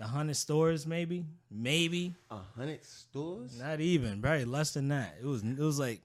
a 0.00 0.06
hundred 0.06 0.36
stores, 0.36 0.86
maybe, 0.86 1.26
maybe 1.50 2.14
a 2.30 2.38
hundred 2.56 2.82
stores. 2.84 3.58
not 3.60 3.80
even, 3.80 4.20
probably 4.22 4.46
less 4.46 4.72
than 4.72 4.88
that. 4.88 5.16
It 5.20 5.26
was 5.26 5.42
it 5.44 5.58
was 5.58 5.78
like, 5.78 6.00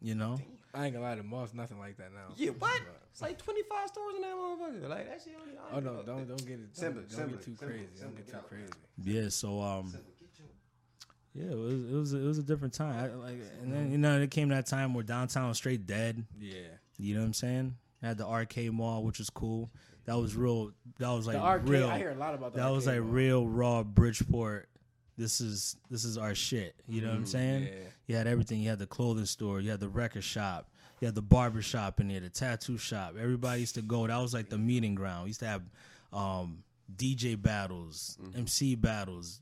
you 0.00 0.14
know, 0.14 0.38
I 0.74 0.86
ain't 0.86 0.94
gonna 0.94 1.04
lie, 1.04 1.14
the 1.16 1.22
mall's 1.22 1.52
nothing 1.52 1.78
like 1.78 1.96
that 1.98 2.12
now. 2.14 2.32
Yeah, 2.36 2.50
what? 2.58 2.80
It's 3.10 3.20
like 3.20 3.36
twenty 3.38 3.62
five 3.68 3.88
stores 3.88 4.14
in 4.16 4.22
that 4.22 4.34
motherfucker. 4.34 4.88
Like 4.88 5.08
that 5.10 5.20
shit. 5.22 5.34
Only, 5.40 5.52
I 5.58 5.76
Oh 5.76 5.80
no, 5.80 6.02
don't 6.02 6.26
don't 6.26 6.46
get 6.46 6.54
it. 6.60 6.74
Don't, 6.74 6.76
Simba, 6.76 7.00
don't 7.00 7.10
Simba, 7.10 7.32
get 7.36 7.42
too 7.44 7.56
Simba, 7.56 7.72
crazy. 7.74 7.86
Simba, 7.94 8.02
Don't 8.04 8.16
get 8.16 8.26
get 8.26 8.32
too 8.32 8.38
out. 8.38 8.48
crazy. 8.48 8.72
yeah. 9.04 9.28
So 9.28 9.60
um, 9.60 9.94
yeah, 11.34 11.50
it 11.50 11.56
was 11.58 11.84
it 11.84 11.94
was 11.94 12.12
it 12.14 12.22
was 12.22 12.38
a 12.38 12.42
different 12.42 12.74
time. 12.74 12.94
I, 13.04 13.08
like, 13.14 13.40
and 13.62 13.72
then 13.72 13.90
you 13.92 13.98
know 13.98 14.20
it 14.20 14.30
came 14.30 14.48
that 14.50 14.66
time 14.66 14.94
where 14.94 15.04
downtown 15.04 15.48
was 15.48 15.56
straight 15.58 15.86
dead. 15.86 16.24
Yeah. 16.40 16.54
You 16.98 17.14
know 17.14 17.20
what 17.20 17.26
I'm 17.26 17.32
saying? 17.34 17.76
Had 18.02 18.18
the 18.18 18.26
arcade 18.26 18.72
mall, 18.72 19.02
which 19.04 19.18
was 19.18 19.30
cool. 19.30 19.70
That 20.06 20.16
was 20.18 20.34
real. 20.36 20.72
That 20.98 21.10
was 21.10 21.26
like 21.26 21.36
The 21.36 21.42
arcade. 21.42 21.68
real. 21.68 21.88
I 21.88 21.98
hear 21.98 22.10
a 22.10 22.14
lot 22.14 22.34
about 22.34 22.54
the 22.54 22.60
that 22.60 22.70
was 22.70 22.86
like 22.86 22.98
mall. 23.00 23.08
real 23.08 23.46
raw 23.46 23.82
Bridgeport. 23.82 24.68
This 25.22 25.40
is 25.40 25.76
this 25.88 26.04
is 26.04 26.18
our 26.18 26.34
shit. 26.34 26.74
You 26.88 27.00
know 27.00 27.08
what 27.08 27.16
I'm 27.16 27.26
saying? 27.26 27.62
yeah. 27.64 27.88
You 28.08 28.16
had 28.16 28.26
everything. 28.26 28.60
You 28.60 28.68
had 28.70 28.80
the 28.80 28.86
clothing 28.86 29.24
store. 29.24 29.60
You 29.60 29.70
had 29.70 29.80
the 29.80 29.88
record 29.88 30.24
shop. 30.24 30.68
You 31.00 31.06
had 31.06 31.14
the 31.14 31.22
barber 31.22 31.62
shop 31.62 32.00
in 32.00 32.08
there. 32.08 32.20
The 32.20 32.28
tattoo 32.28 32.76
shop. 32.76 33.14
Everybody 33.20 33.60
used 33.60 33.76
to 33.76 33.82
go. 33.82 34.06
That 34.06 34.18
was 34.18 34.34
like 34.34 34.48
the 34.48 34.58
meeting 34.58 34.94
ground. 34.94 35.24
We 35.24 35.28
used 35.30 35.40
to 35.40 35.46
have 35.46 35.62
um, 36.12 36.64
DJ 36.96 37.40
battles, 37.40 38.18
MC 38.36 38.74
battles, 38.74 39.40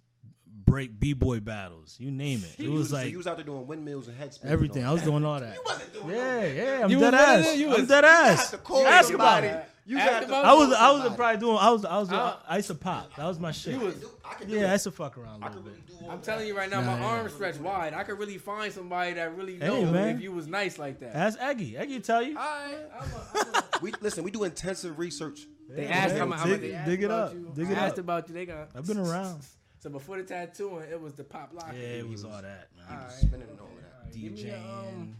break 0.64 0.98
b 0.98 1.12
boy 1.12 1.40
battles. 1.40 1.96
You 1.98 2.10
name 2.10 2.40
it. 2.44 2.58
It 2.58 2.64
You 2.64 2.72
was 2.72 2.90
so 2.90 2.96
like 2.96 3.10
you 3.10 3.18
was 3.18 3.26
out 3.26 3.36
there 3.36 3.44
doing 3.46 3.66
windmills 3.66 4.08
and 4.08 4.16
head 4.16 4.32
spins. 4.34 4.52
everything. 4.52 4.84
I 4.84 4.92
was 4.92 5.02
doing 5.02 5.24
all 5.24 5.40
that. 5.40 5.54
You 5.54 5.62
wasn't 5.64 5.92
doing 5.92 6.08
Yeah, 6.10 6.44
yeah. 6.44 6.84
I'm 6.84 6.90
You 6.90 6.98
dead 7.00 7.12
was 7.12 7.12
one 7.12 7.14
of 7.14 7.20
ass. 7.20 7.46
them? 7.46 7.58
You 7.60 7.66
I'm 7.70 7.80
was- 7.80 7.88
dead 7.88 8.04
You 8.04 8.10
ass. 8.10 8.38
have 8.38 8.50
to 8.50 8.58
call 8.58 8.86
Ask 8.86 9.12
about 9.14 9.44
it. 9.44 9.64
You 9.86 9.98
Ask 9.98 10.10
got 10.10 10.20
to 10.20 10.26
about 10.26 10.44
I 10.44 10.54
was 10.54 10.72
I 10.72 10.90
was 10.92 11.16
probably 11.16 11.40
doing 11.40 11.56
I 11.58 11.70
was 11.70 11.84
I 11.84 11.98
was 11.98 12.12
Uh, 12.12 12.36
I 12.48 12.56
used 12.56 12.68
to 12.68 12.74
pop. 12.76 13.14
That 13.16 13.26
was 13.26 13.40
my 13.40 13.50
shit. 13.50 13.74
I 13.74 14.34
can 14.34 14.48
do 14.48 14.54
yeah, 14.54 14.60
I 14.60 14.62
that. 14.66 14.72
used 14.72 14.84
to 14.84 14.90
fuck 14.92 15.18
around 15.18 15.42
a 15.42 15.46
I 15.46 15.48
little 15.48 15.62
bit. 15.62 15.72
really 15.88 16.08
I'm 16.08 16.20
telling 16.20 16.46
you 16.46 16.56
right 16.56 16.70
now, 16.70 16.80
my 16.80 16.98
Nah, 16.98 17.06
arms 17.06 17.32
stretched 17.34 17.58
wide. 17.60 17.92
I 17.94 18.04
could 18.04 18.18
really 18.18 18.38
find 18.38 18.72
somebody 18.72 19.14
that 19.14 19.36
really 19.36 19.54
Hey, 19.58 19.66
knows 19.66 19.90
man. 19.92 20.14
if 20.16 20.22
you 20.22 20.30
was 20.32 20.46
nice 20.46 20.78
like 20.78 21.00
that. 21.00 21.16
Ask 21.16 21.38
Eggy. 21.40 21.76
Eggy 21.76 22.00
tell 22.00 22.22
you. 22.22 22.38
All 22.38 22.44
right, 22.44 22.76
I'm 22.94 23.10
a, 23.10 23.38
I'm 23.40 23.54
a, 23.54 23.64
We 23.82 23.92
listen. 24.00 24.22
We 24.22 24.30
do 24.30 24.44
intensive 24.44 24.98
research. 24.98 25.40
they 25.68 25.86
asked 25.86 26.14
man. 26.14 26.30
how, 26.30 26.36
how 26.36 26.46
Dig- 26.46 26.60
they 26.60 26.72
asked 26.74 26.88
dig 26.88 27.02
it 27.02 27.10
up. 27.10 27.32
You. 27.32 27.52
Dig 27.54 27.70
it 27.70 27.76
asked 27.78 27.92
up. 27.94 27.98
about 28.00 28.28
you. 28.28 28.34
They 28.34 28.46
got. 28.46 28.70
I've 28.76 28.86
been 28.86 28.98
around. 28.98 29.40
So 29.80 29.88
before 29.90 30.18
the 30.18 30.24
tattooing, 30.24 30.88
it 30.90 31.00
was 31.00 31.14
the 31.14 31.24
pop 31.24 31.50
lock. 31.54 31.72
Yeah, 31.74 31.80
it 31.80 32.08
was 32.08 32.22
all 32.24 32.30
that, 32.32 32.68
man. 32.76 32.86
He 32.86 32.94
was 32.94 33.00
Alright. 33.02 33.12
spinning 33.12 33.48
and 33.50 33.58
all 33.60 33.66
of 33.66 34.12
that. 34.12 34.20
Give 34.20 34.32
me 34.32 34.42
a, 34.50 34.54
DJing. 34.54 34.88
um, 34.88 35.16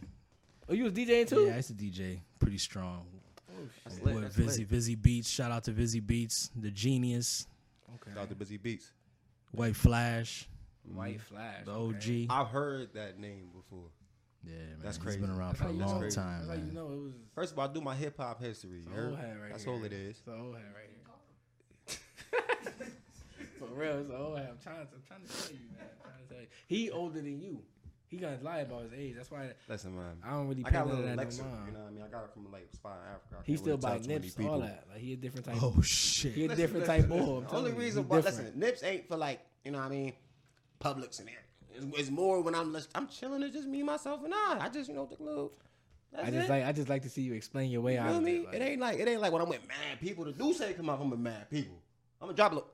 Oh, 0.69 0.73
you 0.73 0.83
was 0.83 0.93
DJing 0.93 1.27
too? 1.27 1.45
Yeah, 1.47 1.53
I 1.53 1.55
used 1.57 1.67
to 1.69 1.73
DJ 1.73 2.19
pretty 2.39 2.59
strong. 2.59 3.05
That's 3.83 3.99
lit. 4.01 4.15
With 4.15 4.23
Busy, 4.35 4.43
Vizzy, 4.43 4.61
lit. 4.61 4.69
Vizzy 4.69 4.95
Beats. 4.95 5.29
Shout 5.29 5.51
out 5.51 5.63
to 5.65 5.71
Busy 5.71 5.99
Beats, 5.99 6.51
the 6.55 6.71
genius, 6.71 7.47
Okay. 7.95 8.11
Shout 8.13 8.23
out 8.23 8.29
to 8.29 8.35
Busy 8.35 8.57
Beats. 8.57 8.91
White 9.51 9.75
Flash, 9.75 10.47
White 10.93 11.19
Flash. 11.21 11.65
the 11.65 11.71
okay. 11.71 12.27
OG. 12.29 12.39
I've 12.39 12.47
heard 12.51 12.93
that 12.93 13.19
name 13.19 13.49
before. 13.53 13.89
Yeah, 14.45 14.53
man. 14.55 14.77
That's 14.81 14.97
He's 14.97 15.03
crazy. 15.05 15.19
been 15.19 15.29
around 15.31 15.57
That's 15.57 15.61
for 15.61 15.67
a 15.67 15.71
long 15.71 16.03
it- 16.03 16.11
time, 16.13 16.47
That's 16.47 16.59
how 16.59 16.65
you 16.65 16.71
know 16.71 16.85
it 16.91 16.97
was 17.01 17.13
First 17.35 17.53
of 17.53 17.59
all, 17.59 17.67
I 17.69 17.73
do 17.73 17.81
my 17.81 17.95
hip 17.95 18.17
hop 18.17 18.39
history. 18.41 18.79
you 18.87 18.87
old 18.95 19.17
head 19.17 19.37
right 19.41 19.51
That's 19.51 19.63
here. 19.65 19.73
all 19.73 19.83
it 19.83 19.91
is. 19.93 20.09
It's 20.11 20.21
the 20.21 20.33
old 20.35 20.55
head 20.55 20.65
right 20.73 20.87
here. 20.89 21.00
For 23.67 23.75
real, 23.75 23.99
it's 23.99 24.09
the 24.09 24.17
old 24.17 24.37
head. 24.37 24.49
I'm 24.51 24.57
trying 24.61 24.85
to, 24.87 24.93
I'm 24.93 25.01
trying 25.07 25.21
to 25.21 25.27
tell 25.27 25.51
you, 25.51 25.59
man. 25.77 25.87
I'm 26.03 26.11
trying 26.11 26.27
to 26.27 26.33
tell 26.33 26.41
you. 26.41 26.47
He 26.67 26.89
older 26.89 27.21
than 27.21 27.39
you. 27.39 27.61
He 28.07 28.17
gonna 28.17 28.37
lie 28.41 28.57
about 28.59 28.83
his 28.83 28.91
age. 28.93 29.15
That's 29.15 29.31
why 29.31 29.51
Listen, 29.69 29.95
man. 29.95 30.17
I 30.21 30.31
don't 30.31 30.49
really 30.49 30.65
I 30.65 30.69
got 30.69 30.85
a 30.85 30.89
little 30.89 31.03
no 31.03 31.11
You 31.11 31.15
know 31.15 31.19
what 31.21 31.87
I 31.87 31.91
mean? 31.91 32.03
I 32.05 32.07
got 32.11 32.25
it 32.25 32.31
from 32.33 32.51
like 32.51 32.67
spot 32.73 32.97
in 33.05 33.13
Africa. 33.13 33.35
I 33.39 33.43
He 33.45 33.55
still 33.55 33.67
really 33.67 33.77
buy 33.77 33.89
tell 33.91 33.99
too 33.99 34.07
many 34.09 34.19
nips, 34.25 34.39
all 34.41 34.59
that. 34.59 34.83
Like 34.91 34.99
he 34.99 35.13
a 35.13 35.15
different 35.15 35.45
type. 35.45 35.55
Oh 35.61 35.81
shit! 35.81 36.33
He 36.33 36.43
a 36.43 36.47
Listen, 36.49 36.61
different 36.61 36.87
listen, 36.87 37.01
type 37.03 37.09
listen. 37.09 37.43
The 37.47 37.55
only 37.55 37.71
reason 37.71 38.07
why, 38.09 38.17
listen, 38.17 38.51
Nips 38.55 38.83
ain't 38.83 39.07
for 39.07 39.15
like, 39.15 39.39
you 39.63 39.71
know 39.71 39.77
what 39.77 39.85
I 39.85 39.89
mean, 39.89 40.13
Publix 40.81 41.19
and 41.21 41.29
everything. 41.29 41.89
It's, 41.93 41.99
it's 42.01 42.09
more 42.09 42.41
when 42.41 42.53
I'm 42.53 42.75
I'm 42.95 43.07
chilling. 43.07 43.43
It's 43.43 43.55
just 43.55 43.67
me, 43.69 43.81
myself, 43.81 44.25
and 44.25 44.33
I. 44.33 44.57
I 44.59 44.67
just, 44.67 44.89
you 44.89 44.95
know, 44.95 45.07
a 45.17 45.23
little. 45.23 45.53
That's 46.11 46.27
I 46.27 46.31
just 46.31 46.47
it. 46.47 46.51
like 46.51 46.65
I 46.65 46.71
just 46.73 46.89
like 46.89 47.03
to 47.03 47.09
see 47.09 47.21
you 47.21 47.33
explain 47.33 47.71
your 47.71 47.79
way 47.79 47.93
You 47.93 47.99
out 48.01 48.07
feel 48.09 48.17
of 48.17 48.23
me? 48.23 48.35
it. 48.39 48.45
like- 48.47 48.55
it 48.55 48.61
ain't 48.61 48.81
like 48.81 48.99
it 48.99 49.07
ain't 49.07 49.21
like 49.21 49.31
when 49.31 49.41
I'm 49.41 49.47
with 49.47 49.65
mad 49.65 50.01
people. 50.01 50.25
The 50.25 50.33
do 50.33 50.53
say 50.53 50.73
come 50.73 50.89
out. 50.89 50.99
I'm 50.99 51.09
with 51.11 51.19
mad 51.21 51.49
people. 51.49 51.77
I'm 52.19 52.27
gonna 52.27 52.35
drop 52.35 52.51
a 52.51 52.55
little. 52.55 52.69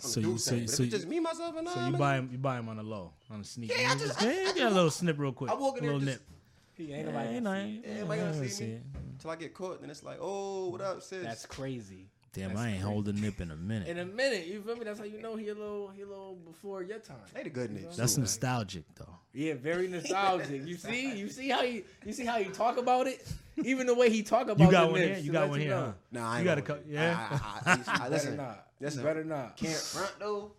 So 0.00 0.20
you- 0.20 0.38
so 0.38 0.56
but 0.58 0.70
so 0.70 0.82
if 0.82 0.88
it's 0.88 0.96
just 0.96 1.08
me, 1.08 1.18
myself, 1.20 1.56
and 1.56 1.68
I. 1.68 1.74
So 1.74 1.86
you 1.86 1.92
buy 1.96 2.16
him, 2.18 2.28
you 2.32 2.38
buy 2.38 2.58
him 2.58 2.68
on 2.68 2.76
the 2.76 2.82
low, 2.84 3.12
on 3.30 3.40
a 3.40 3.44
sneak. 3.44 3.70
Yeah, 3.76 3.92
I 3.92 3.98
just- 3.98 4.22
I- 4.22 4.26
yeah, 4.26 4.30
I 4.30 4.34
you 4.34 4.44
just 4.44 4.56
get 4.56 4.66
a 4.72 4.74
little 4.74 4.90
snip 4.90 5.18
real 5.18 5.32
quick. 5.32 5.50
I 5.50 5.54
walk 5.54 5.78
in 5.78 5.84
a 5.84 5.86
there 5.88 5.96
little 5.96 6.06
just- 6.06 6.20
nip. 6.20 6.28
he 6.76 6.92
ain't 6.92 7.06
nobody 7.06 7.28
ain't 7.34 7.44
gonna 7.44 7.58
I- 7.58 7.64
see 7.64 7.74
it. 7.76 7.84
Yeah, 7.84 7.90
everybody 7.94 8.20
yeah, 8.20 8.30
gonna 8.32 8.44
I 8.44 8.46
see 8.48 8.64
me 8.66 8.72
it. 8.74 8.82
until 9.12 9.30
I 9.30 9.36
get 9.36 9.54
caught. 9.54 9.80
Then 9.80 9.90
it's 9.90 10.02
like, 10.04 10.18
oh, 10.20 10.68
what 10.68 10.80
up, 10.80 11.02
sis? 11.02 11.24
That's 11.24 11.46
crazy. 11.46 12.06
Damn, 12.34 12.48
That's 12.50 12.60
I 12.60 12.68
ain't 12.68 12.76
crazy. 12.80 12.92
hold 12.92 13.08
a 13.08 13.12
nip 13.14 13.40
in 13.40 13.50
a 13.50 13.56
minute. 13.56 13.88
In 13.88 13.98
a 13.98 14.04
minute, 14.04 14.46
you 14.46 14.60
feel 14.60 14.76
me? 14.76 14.84
That's 14.84 14.98
how 14.98 15.04
you 15.06 15.20
know 15.20 15.34
he 15.36 15.48
a 15.48 15.54
little 15.54 15.88
he 15.88 16.02
a 16.02 16.06
little 16.06 16.36
before 16.46 16.82
your 16.82 16.98
time. 16.98 17.16
they 17.34 17.42
the 17.42 17.50
good 17.50 17.70
niggas. 17.70 17.96
That's 17.96 18.14
too, 18.14 18.20
man. 18.20 18.24
nostalgic 18.24 18.84
though. 18.96 19.14
Yeah, 19.32 19.54
very 19.54 19.88
nostalgic. 19.88 20.66
You 20.66 20.76
see, 20.76 21.16
you 21.16 21.28
see 21.30 21.48
how 21.48 21.62
he 21.62 21.84
you 22.04 22.12
see 22.12 22.24
how 22.26 22.38
he 22.38 22.50
talk 22.50 22.76
about 22.76 23.06
it. 23.06 23.26
Even 23.64 23.86
the 23.86 23.94
way 23.94 24.10
he 24.10 24.22
talk 24.22 24.42
about 24.48 24.60
it. 24.60 24.64
You 24.64 24.70
got 24.70 24.86
the 24.86 24.92
one 24.92 25.00
nips, 25.00 25.16
here. 25.16 25.24
You 25.26 25.32
got 25.32 25.40
let 25.42 25.50
one 25.50 25.60
here. 25.60 25.70
know. 25.70 25.84
Huh? 25.86 25.92
Nah, 26.12 26.30
I 26.32 26.38
You 26.38 26.44
gotta 26.44 26.60
gonna- 26.60 26.80
cut- 26.80 26.88
yeah. 26.88 27.28
I, 27.30 27.34
I, 27.34 27.72
I, 27.72 27.72
I, 27.74 28.04
I, 28.06 28.08
listen, 28.08 28.36
better 28.36 28.42
not. 28.48 28.66
listen. 28.80 29.00
You 29.00 29.06
better 29.06 29.24
not. 29.24 29.56
Can't 29.56 29.74
front 29.76 30.12
though. 30.20 30.52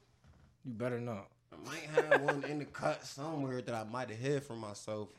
You 0.65 0.73
better 0.73 0.99
not. 0.99 1.27
I 1.53 1.67
might 1.69 2.09
have 2.11 2.21
one 2.21 2.43
in 2.45 2.59
the 2.59 2.65
cut 2.65 3.05
somewhere 3.05 3.61
that 3.61 3.73
I 3.75 3.83
might 3.85 4.09
have 4.09 4.19
hid 4.19 4.43
from 4.43 4.59
myself. 4.59 5.09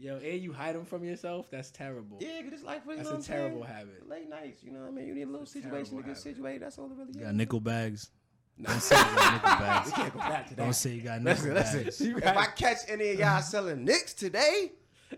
Yo, 0.00 0.16
and 0.16 0.40
you 0.42 0.50
hide 0.52 0.74
them 0.74 0.86
from 0.86 1.04
yourself. 1.04 1.50
That's 1.50 1.70
terrible. 1.70 2.16
Yeah, 2.20 2.40
cause 2.42 2.52
it's 2.54 2.62
like 2.64 2.80
you 2.88 2.96
That's 2.96 3.04
know 3.04 3.10
a 3.10 3.12
what 3.12 3.16
I'm 3.18 3.22
saying? 3.22 3.38
terrible 3.40 3.62
habit. 3.64 4.08
Late 4.08 4.30
nights, 4.30 4.62
you 4.64 4.72
know 4.72 4.80
what 4.80 4.88
I 4.88 4.90
mean? 4.92 5.06
You 5.08 5.14
need 5.14 5.22
a 5.22 5.26
little 5.26 5.40
That's 5.40 5.56
a 5.56 5.60
situation 5.60 5.90
to 5.96 6.02
get 6.02 6.06
habit. 6.08 6.22
situated. 6.22 6.62
That's 6.62 6.78
all 6.78 6.86
it 6.86 6.92
really 6.96 7.12
You 7.12 7.20
is. 7.20 7.26
got 7.26 7.34
nickel 7.34 7.60
bags. 7.60 8.10
Nah. 8.56 8.70
Don't 8.70 8.80
say 8.82 8.96
you 8.96 9.04
got 9.04 9.32
nickel 9.34 9.50
We 9.60 9.64
bags. 9.66 9.90
can't 9.92 10.12
go 10.14 10.18
back 10.20 10.48
to 10.48 10.54
that. 10.56 10.62
Don't 10.64 10.72
say 10.72 10.90
you 10.94 11.02
got 11.02 11.22
nickel 11.22 11.52
Listen, 11.52 11.54
bags. 11.54 11.84
listen. 12.00 12.16
If 12.18 12.36
I 12.36 12.46
catch 12.46 12.78
any 12.88 13.10
of 13.10 13.18
y'all 13.18 13.42
selling 13.42 13.84
Knicks 13.84 14.14
today, 14.14 14.72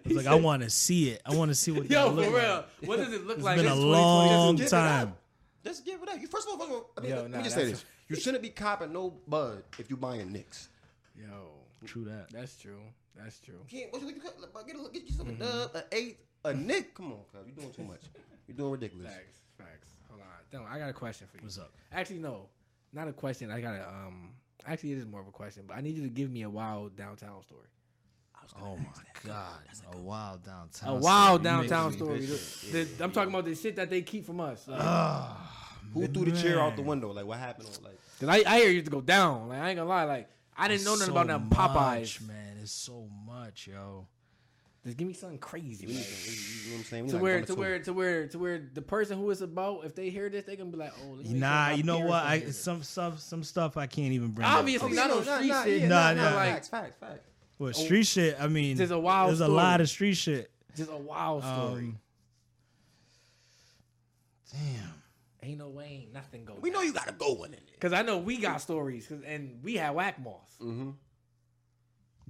It's 0.04 0.14
like 0.14 0.26
I 0.26 0.34
want 0.34 0.62
to 0.64 0.70
see 0.70 1.10
it. 1.10 1.22
I 1.24 1.34
want 1.36 1.50
to 1.50 1.54
see 1.54 1.70
what. 1.70 1.84
Yo, 1.90 2.04
that 2.14 2.24
for 2.24 2.30
look 2.30 2.42
real. 2.42 2.54
Like. 2.56 2.88
What 2.88 2.96
does 2.96 3.12
it 3.12 3.24
look 3.26 3.36
It's 3.36 3.44
like? 3.44 3.56
been 3.58 3.66
a 3.66 3.74
long 3.76 4.56
2020. 4.56 4.68
time. 4.68 5.14
just 5.64 5.84
give 5.84 6.02
it 6.02 6.08
up. 6.08 6.20
You 6.20 6.26
first 6.26 6.48
of 6.48 6.54
all, 6.54 6.58
first 6.58 6.70
of 6.70 6.76
all 6.76 6.90
I 6.98 7.00
mean, 7.02 7.10
Yo, 7.10 7.16
let 7.22 7.30
nah, 7.30 7.36
me 7.38 7.42
just 7.44 7.54
say 7.54 7.62
that's- 7.66 7.80
this: 7.82 7.84
you 8.08 8.16
shouldn't 8.16 8.42
be 8.42 8.50
copping 8.50 8.92
no 8.92 9.10
bud 9.28 9.62
if 9.78 9.88
you 9.90 9.96
buying 9.96 10.32
Knicks. 10.32 10.68
Yo, 11.16 11.24
True 11.86 12.04
that. 12.06 12.30
that's 12.32 12.56
true. 12.56 12.78
That's 13.16 13.38
true. 13.40 13.54
You 13.68 13.78
can't. 13.80 13.92
What 13.92 14.02
you, 14.02 14.12
get, 14.12 14.22
get, 14.22 14.76
a, 14.76 14.92
get 14.92 15.04
yourself 15.04 15.28
a 15.28 15.32
dub, 15.32 15.70
an 15.74 15.82
eight, 15.92 16.20
a 16.44 16.54
Nick. 16.54 16.94
Come 16.94 17.12
on, 17.12 17.18
cuz 17.32 17.46
you 17.46 17.52
doing 17.52 17.72
too 17.72 17.84
much. 17.84 18.00
You're 18.46 18.56
doing 18.56 18.72
ridiculous. 18.72 19.12
Facts. 19.12 19.38
Facts. 19.58 19.88
Hold 20.08 20.20
on. 20.20 20.26
Don't. 20.50 20.66
I 20.66 20.78
got 20.78 20.88
a 20.88 20.92
question 20.92 21.26
for 21.30 21.36
you. 21.36 21.44
What's 21.44 21.58
up? 21.58 21.72
Actually, 21.92 22.18
no, 22.18 22.48
not 22.92 23.08
a 23.08 23.12
question. 23.12 23.50
I 23.50 23.60
got 23.60 23.74
a 23.74 23.88
um. 23.88 24.30
Actually, 24.66 24.92
it 24.92 24.98
is 24.98 25.06
more 25.06 25.20
of 25.20 25.28
a 25.28 25.32
question, 25.32 25.64
but 25.66 25.76
I 25.76 25.80
need 25.80 25.96
you 25.96 26.02
to 26.02 26.08
give 26.08 26.30
me 26.30 26.42
a 26.42 26.50
wild 26.50 26.96
downtown 26.96 27.42
story. 27.42 27.66
Oh 28.60 28.76
my 28.76 28.84
god, 29.24 29.60
a 29.92 29.96
wild 29.98 30.44
downtown. 30.44 30.88
A 30.88 30.94
wild 30.96 31.40
story. 31.42 31.56
Downtown 31.68 31.90
me- 31.90 31.96
story. 31.96 32.18
The- 32.26 32.84
the- 32.96 33.04
I'm 33.04 33.12
talking 33.12 33.32
about 33.32 33.44
the 33.44 33.54
shit 33.54 33.76
that 33.76 33.88
they 33.88 34.02
keep 34.02 34.26
from 34.26 34.40
us. 34.40 34.66
Like, 34.68 34.80
Ah, 34.82 35.74
Who 35.94 36.06
threw 36.08 36.24
the 36.26 36.32
chair 36.32 36.60
out 36.60 36.76
the 36.76 36.82
window? 36.82 37.12
Like 37.12 37.24
what 37.24 37.38
happened? 37.38 37.68
On, 37.78 37.84
like 37.84 37.98
Cause 38.20 38.28
I, 38.28 38.42
I 38.46 38.58
hear 38.60 38.70
you 38.70 38.82
to 38.82 38.90
go 38.90 39.00
down. 39.00 39.48
Like 39.48 39.60
I 39.60 39.70
ain't 39.70 39.76
gonna 39.78 39.88
lie. 39.88 40.04
Like 40.04 40.28
I 40.56 40.68
didn't 40.68 40.84
know 40.84 40.92
nothing 40.94 41.06
so 41.06 41.12
about 41.12 41.26
them 41.28 41.48
Popeyes. 41.50 42.00
much, 42.00 42.20
man. 42.22 42.51
It's 42.62 42.70
so 42.72 43.08
much, 43.26 43.66
yo. 43.66 44.06
Just 44.84 44.96
give 44.96 45.06
me 45.06 45.14
something 45.14 45.38
crazy. 45.38 45.86
we, 45.86 45.94
like, 45.94 46.04
you 46.04 46.70
know 46.70 46.72
what 46.72 46.78
I'm 46.78 46.84
saying? 46.84 47.04
We 47.06 47.10
to 47.12 47.18
where 47.18 47.40
to 47.42 47.54
where 47.54 47.78
to 47.80 47.92
where 47.92 48.26
to 48.28 48.38
where 48.38 48.62
the 48.72 48.82
person 48.82 49.18
who 49.18 49.30
it's 49.30 49.40
about, 49.40 49.84
if 49.84 49.94
they 49.94 50.10
hear 50.10 50.28
this, 50.28 50.44
they 50.44 50.56
gonna 50.56 50.70
be 50.70 50.76
like, 50.76 50.92
oh, 51.04 51.12
let 51.14 51.26
me 51.26 51.34
Nah, 51.38 51.70
you 51.70 51.82
know 51.82 51.98
what? 52.00 52.24
I 52.24 52.38
hear 52.38 52.52
some 52.52 52.82
some 52.82 53.16
some 53.18 53.44
stuff 53.44 53.76
I 53.76 53.86
can't 53.86 54.12
even 54.12 54.28
bring. 54.28 54.46
Obviously, 54.46 54.86
Okay, 54.86 54.94
not 54.96 55.08
no, 55.10 55.18
on 55.18 55.24
street 55.24 55.48
nah, 55.48 55.64
shit. 55.64 55.82
Nah, 55.82 55.88
nah, 55.88 56.12
nah. 56.14 56.30
nah, 56.30 56.36
like 56.36 56.52
facts, 56.54 56.68
facts, 56.68 56.96
facts. 56.98 57.28
Well, 57.58 57.72
street 57.72 58.06
shit. 58.06 58.36
I 58.40 58.48
mean, 58.48 58.76
There's 58.76 58.90
a 58.90 58.98
wild 58.98 59.30
There's 59.30 59.40
a 59.40 59.48
lot 59.48 59.80
of 59.80 59.88
street 59.88 60.14
shit. 60.14 60.50
just 60.76 60.90
a 60.90 60.96
wild 60.96 61.42
story. 61.44 61.84
Um, 61.84 61.98
damn. 64.52 65.48
ain't 65.48 65.58
no 65.58 65.68
way, 65.68 66.02
ain't 66.04 66.12
nothing 66.12 66.44
go. 66.44 66.56
We 66.60 66.70
know 66.70 66.82
you 66.82 66.92
got 66.92 67.06
to 67.06 67.12
go 67.14 67.32
one 67.34 67.50
in 67.50 67.60
there. 67.66 67.76
Cause 67.80 67.92
I 67.92 68.02
know 68.02 68.18
we 68.18 68.36
got 68.38 68.60
stories, 68.60 69.06
'cause- 69.06 69.22
and 69.24 69.60
we 69.62 69.74
had 69.74 69.94
whack 69.94 70.20
moss. 70.22 70.56
Mm-hmm. 70.60 70.90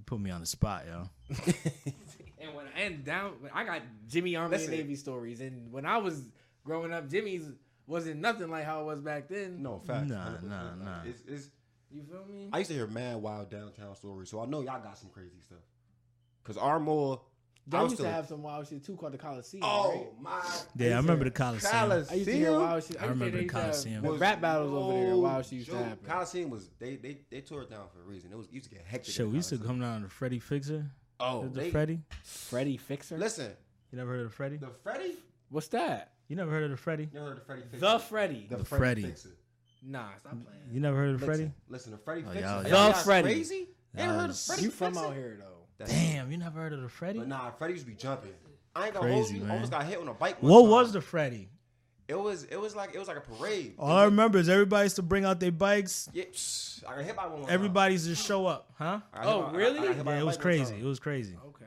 You 0.03 0.05
put 0.05 0.21
me 0.21 0.33
on 0.33 0.41
the 0.41 0.47
spot, 0.47 0.85
yo. 0.85 1.09
And 2.41 2.57
when 2.57 2.67
and 2.77 3.05
down, 3.05 3.35
I 3.55 3.63
got 3.63 3.83
Jimmy 4.09 4.35
Army 4.35 4.57
Listen. 4.57 4.73
and 4.73 4.83
Navy 4.83 4.97
stories, 4.97 5.41
and 5.41 5.71
when 5.71 5.87
I 5.87 5.99
was 5.99 6.25
growing 6.65 6.93
up, 6.93 7.09
Jimmy's 7.09 7.49
wasn't 7.87 8.21
nothing 8.21 8.51
like 8.51 8.65
how 8.65 8.81
it 8.81 8.85
was 8.85 8.99
back 8.99 9.29
then. 9.29 9.63
No, 9.63 9.79
facts. 9.79 10.09
Nah, 10.09 10.27
100%. 10.27 10.43
nah, 10.49 10.75
nah. 10.75 11.03
It's, 11.05 11.23
it's, 11.29 11.51
you 11.93 12.03
feel 12.03 12.25
me? 12.29 12.49
I 12.53 12.59
used 12.59 12.71
to 12.71 12.77
hear 12.77 12.89
mad 12.89 13.23
wild 13.23 13.49
downtown 13.49 13.95
stories, 13.95 14.29
so 14.29 14.41
I 14.41 14.47
know 14.47 14.61
y'all 14.61 14.83
got 14.83 14.99
some 14.99 15.11
crazy 15.11 15.39
stuff. 15.41 15.61
Cause 16.43 16.57
our 16.57 16.81
more, 17.71 17.81
I 17.81 17.85
used 17.85 17.97
to 17.99 18.11
have 18.11 18.27
some 18.27 18.43
wild 18.43 18.67
shit 18.69 18.85
too 18.85 18.97
called 18.97 19.13
the 19.13 19.19
Coliseum. 19.19 19.63
Oh, 19.65 19.91
right? 19.91 19.99
oh 20.01 20.15
my, 20.21 20.43
Yeah, 20.77 20.95
I 20.95 20.97
remember 20.97 21.25
the 21.25 21.31
Coliseum. 21.31 21.93
I 21.93 22.15
used 22.15 22.25
to 22.29 22.33
hear 22.37 22.53
wild 22.53 22.83
shit. 22.85 23.01
I 23.01 23.07
remember 23.07 23.25
the 23.27 23.31
hear 23.31 23.37
they 23.37 23.43
used 23.43 23.51
to 23.55 23.57
have 23.61 23.65
Coliseum. 23.71 24.03
The 24.03 24.11
Was 24.11 24.21
rap 24.21 24.41
battles 24.41 24.73
over 24.73 24.93
there. 25.07 25.17
Wild 25.17 25.45
shit 25.45 25.53
used 25.53 25.71
to 25.71 25.77
happen. 25.77 25.99
Coliseum 26.07 26.51
was 26.51 26.71
they 26.79 26.97
they 26.97 27.19
they 27.31 27.41
tore 27.41 27.63
it 27.63 27.71
down 27.71 27.87
for 27.95 28.01
a 28.01 28.05
reason. 28.05 28.33
It 28.33 28.37
was 28.39 28.49
used 28.51 28.69
to 28.69 28.75
get 28.75 28.85
hectic. 28.87 29.15
Shit, 29.15 29.29
we 29.29 29.37
used 29.37 29.49
to 29.51 29.59
come 29.59 29.81
down 29.81 30.03
to 30.03 30.09
Freddie 30.09 30.41
Fixer. 30.41 30.87
Oh, 31.21 31.43
the 31.45 31.61
they, 31.61 31.71
Freddie. 31.71 32.01
Freddie 32.25 32.77
Fixer. 32.79 33.17
listen, 33.17 33.53
You 33.93 33.99
never 33.99 34.11
heard 34.11 34.27
of 34.27 34.35
Freddie? 34.35 34.57
the 34.57 34.71
Freddie. 34.83 35.15
What's 35.51 35.69
that? 35.69 36.13
You 36.29 36.35
never 36.37 36.51
heard 36.51 36.65
of 36.65 36.71
the 36.71 36.77
Freddie? 36.77 37.05
You 37.13 37.21
never 37.21 37.29
heard 37.29 37.39
of 37.39 37.47
Freddie? 37.47 37.63
Fixer? 37.63 37.79
The 37.79 37.99
Freddie. 38.01 38.47
the 38.51 38.57
The 38.57 38.65
Freddie. 38.65 38.81
Freddie. 38.81 39.03
Fixer. 39.03 39.29
Nah, 39.85 40.07
stop 40.21 40.33
playing. 40.33 40.61
You 40.73 40.81
never 40.81 40.97
heard 40.97 41.15
of 41.15 41.21
Listen, 41.21 41.27
Freddie? 41.27 41.53
listen, 41.69 41.93
the 41.93 41.99
Freddie 41.99 42.25
Oh, 42.29 42.33
Fixer. 42.33 42.63
The 42.65 42.69
y'all 42.71 42.93
Freddie. 42.93 43.29
Crazy? 43.29 43.69
You 43.97 44.03
heard 44.05 44.21
of 44.21 44.27
Guys. 44.29 44.47
Freddie? 44.47 44.63
You 44.63 44.71
from 44.71 44.97
out 44.99 45.15
here 45.15 45.37
though? 45.41 45.62
That's- 45.87 46.13
Damn, 46.13 46.31
you 46.33 46.39
never 46.39 46.61
heard 46.61 46.73
of 46.73 46.83
the 46.83 46.89
Freddie? 46.89 47.19
But 47.21 47.29
nah, 47.29 47.51
Freddie 47.51 47.75
used 47.75 47.85
to 47.87 47.91
be 47.91 47.97
jumping. 47.97 48.33
I 48.75 48.87
ain't 48.87 48.95
gonna 48.95 49.07
Crazy, 49.07 49.17
hold 49.23 49.31
you. 49.35 49.41
man. 49.43 49.51
Almost 49.53 49.71
got 49.73 49.85
hit 49.85 49.99
on 49.99 50.09
a 50.09 50.15
bike. 50.15 50.43
one 50.43 50.51
What 50.53 50.61
time. 50.63 50.71
was 50.71 50.93
the 50.93 51.01
Freddie? 51.01 51.49
It 52.09 52.19
was 52.19 52.45
it 52.45 52.61
was 52.61 52.75
like 52.75 52.95
it 52.95 52.99
was 52.99 53.09
like 53.09 53.17
a 53.17 53.21
parade. 53.21 53.75
All 53.79 53.91
I 53.91 54.05
remember 54.05 54.39
is 54.39 54.49
everybody 54.49 54.85
used 54.87 54.97
to 54.97 55.03
bring 55.03 55.25
out 55.25 55.41
their 55.41 55.53
bikes. 55.53 56.09
Yeah, 56.13 56.25
psh, 56.25 56.85
I 56.87 56.97
got 56.97 57.05
hit 57.05 57.17
by 57.17 57.23
one. 57.27 57.33
one 57.33 57.43
time. 57.45 57.55
Everybody 57.55 57.95
used 57.95 58.07
to 58.07 58.15
show 58.15 58.47
up, 58.47 58.71
huh? 58.77 59.01
I 59.13 59.23
got 59.23 59.25
hit 59.25 59.33
Oh, 59.35 59.41
by- 59.43 59.47
I- 59.47 59.51
I 59.51 59.57
really? 59.57 59.79
got 59.89 59.95
hit 59.97 60.05
by 60.05 60.15
Yeah, 60.15 60.21
it 60.21 60.25
was 60.27 60.37
crazy. 60.37 60.75
It 60.77 60.85
was 60.85 60.99
crazy. 60.99 61.37
Okay. 61.47 61.62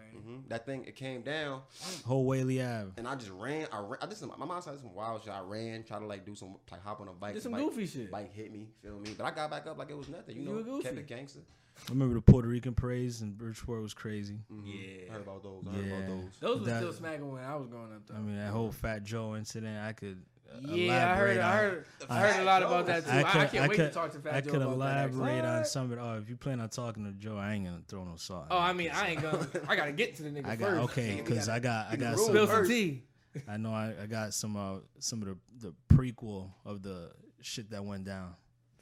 That 0.47 0.65
thing 0.65 0.85
it 0.85 0.95
came 0.95 1.21
down, 1.21 1.61
Whole 2.05 2.23
Whalley 2.25 2.61
Ave. 2.61 2.91
and 2.97 3.07
I 3.07 3.15
just 3.15 3.31
ran. 3.31 3.67
I, 3.71 3.79
ran, 3.79 3.97
I 4.01 4.05
did 4.05 4.17
some. 4.17 4.31
My 4.37 4.45
mom 4.45 4.61
said 4.61 4.77
some 4.79 4.93
wild 4.93 5.23
shit. 5.23 5.33
I 5.33 5.39
ran, 5.39 5.83
tried 5.83 5.99
to 5.99 6.05
like 6.05 6.25
do 6.25 6.35
some 6.35 6.55
like 6.71 6.83
hop 6.83 7.01
on 7.01 7.07
a 7.07 7.13
bike. 7.13 7.33
Did 7.33 7.43
some 7.43 7.51
bike, 7.53 7.61
goofy 7.61 7.87
shit. 7.87 8.11
Bike 8.11 8.33
hit 8.33 8.51
me, 8.51 8.67
feel 8.83 8.99
me? 8.99 9.15
But 9.17 9.25
I 9.25 9.31
got 9.31 9.49
back 9.49 9.65
up 9.67 9.77
like 9.77 9.89
it 9.89 9.97
was 9.97 10.07
nothing. 10.09 10.35
You, 10.37 10.43
You 10.43 10.49
know, 10.49 10.63
goofy. 10.63 10.83
kept 10.83 10.97
it 10.99 11.07
gangster. 11.07 11.39
I 11.77 11.91
remember 11.91 12.13
the 12.15 12.21
Puerto 12.21 12.47
Rican 12.47 12.73
parades 12.73 13.21
in 13.21 13.31
Bridgeport 13.33 13.81
was 13.81 13.93
crazy. 13.93 14.37
Mhm. 14.53 14.61
Yeah. 14.65 15.09
I 15.09 15.13
heard 15.13 15.21
about 15.23 15.43
those. 15.43 15.65
I 15.67 15.71
heard 15.71 15.85
Yeah. 15.85 15.97
about 15.97 16.07
those. 16.07 16.39
Those 16.39 16.61
were 16.67 16.77
still 16.77 16.93
smacking 16.93 17.31
when 17.31 17.43
I 17.43 17.55
was 17.55 17.67
growing 17.67 17.91
up 17.93 18.07
though. 18.07 18.15
I 18.15 18.19
mean, 18.19 18.37
that 18.37 18.51
whole 18.51 18.71
Fat 18.71 19.03
Joe 19.03 19.35
incident, 19.35 19.77
I 19.83 19.91
could 19.93 20.23
yeah, 20.61 21.11
I 21.11 21.15
heard. 21.15 21.37
elaborate 21.37 21.39
I 21.39 21.51
on. 21.51 21.57
heard. 21.57 21.85
I 22.09 22.19
heard 22.19 22.41
a 22.41 22.43
lot 22.45 22.63
about 22.63 22.85
that 22.87 23.05
too. 23.05 23.11
I, 23.11 23.19
I 23.19 23.45
can't 23.47 23.69
wait 23.69 23.75
could, 23.77 23.87
to 23.87 23.89
talk 23.93 24.11
to 24.13 24.19
Fat 24.19 24.33
I 24.35 24.41
Joe 24.41 24.51
could 24.51 24.61
about 24.61 24.79
that. 24.79 24.97
actually. 24.97 25.19
elaborate 25.19 25.45
on 25.45 25.57
What? 25.57 25.67
some 25.67 25.85
of 25.85 25.91
it. 25.91 25.99
Oh, 26.01 26.17
if 26.21 26.29
you 26.29 26.35
plan 26.37 26.59
on 26.59 26.69
talking 26.69 27.03
to 27.05 27.11
Joe, 27.11 27.37
I 27.37 27.53
ain't 27.53 27.65
gonna 27.65 27.81
throw 27.87 28.03
no 28.03 28.15
salt. 28.15 28.47
Oh, 28.51 28.57
I 28.57 28.73
mean, 28.73 28.91
I 28.93 29.09
ain't 29.09 29.21
gonna. 29.21 29.47
I 29.67 29.75
gotta 29.75 29.91
get 29.91 30.15
to 30.17 30.23
the 30.23 30.29
nigga 30.41 30.47
I 30.47 30.55
got 30.55 30.69
first. 30.71 30.81
okay 30.83 31.21
because 31.23 31.49
I 31.49 31.59
got 31.59 31.87
I 31.91 31.95
got 31.95 32.17
some. 32.19 32.33
First. 32.47 32.69
tea. 32.69 33.03
I 33.49 33.57
know 33.57 33.71
I, 33.73 33.93
I 34.03 34.05
got 34.05 34.33
some 34.33 34.55
uh 34.55 34.77
some 34.99 35.21
of 35.21 35.27
the 35.27 35.37
the 35.59 35.73
prequel 35.95 36.49
of 36.65 36.81
the 36.83 37.11
shit 37.41 37.69
that 37.71 37.83
went 37.83 38.05
down. 38.05 38.33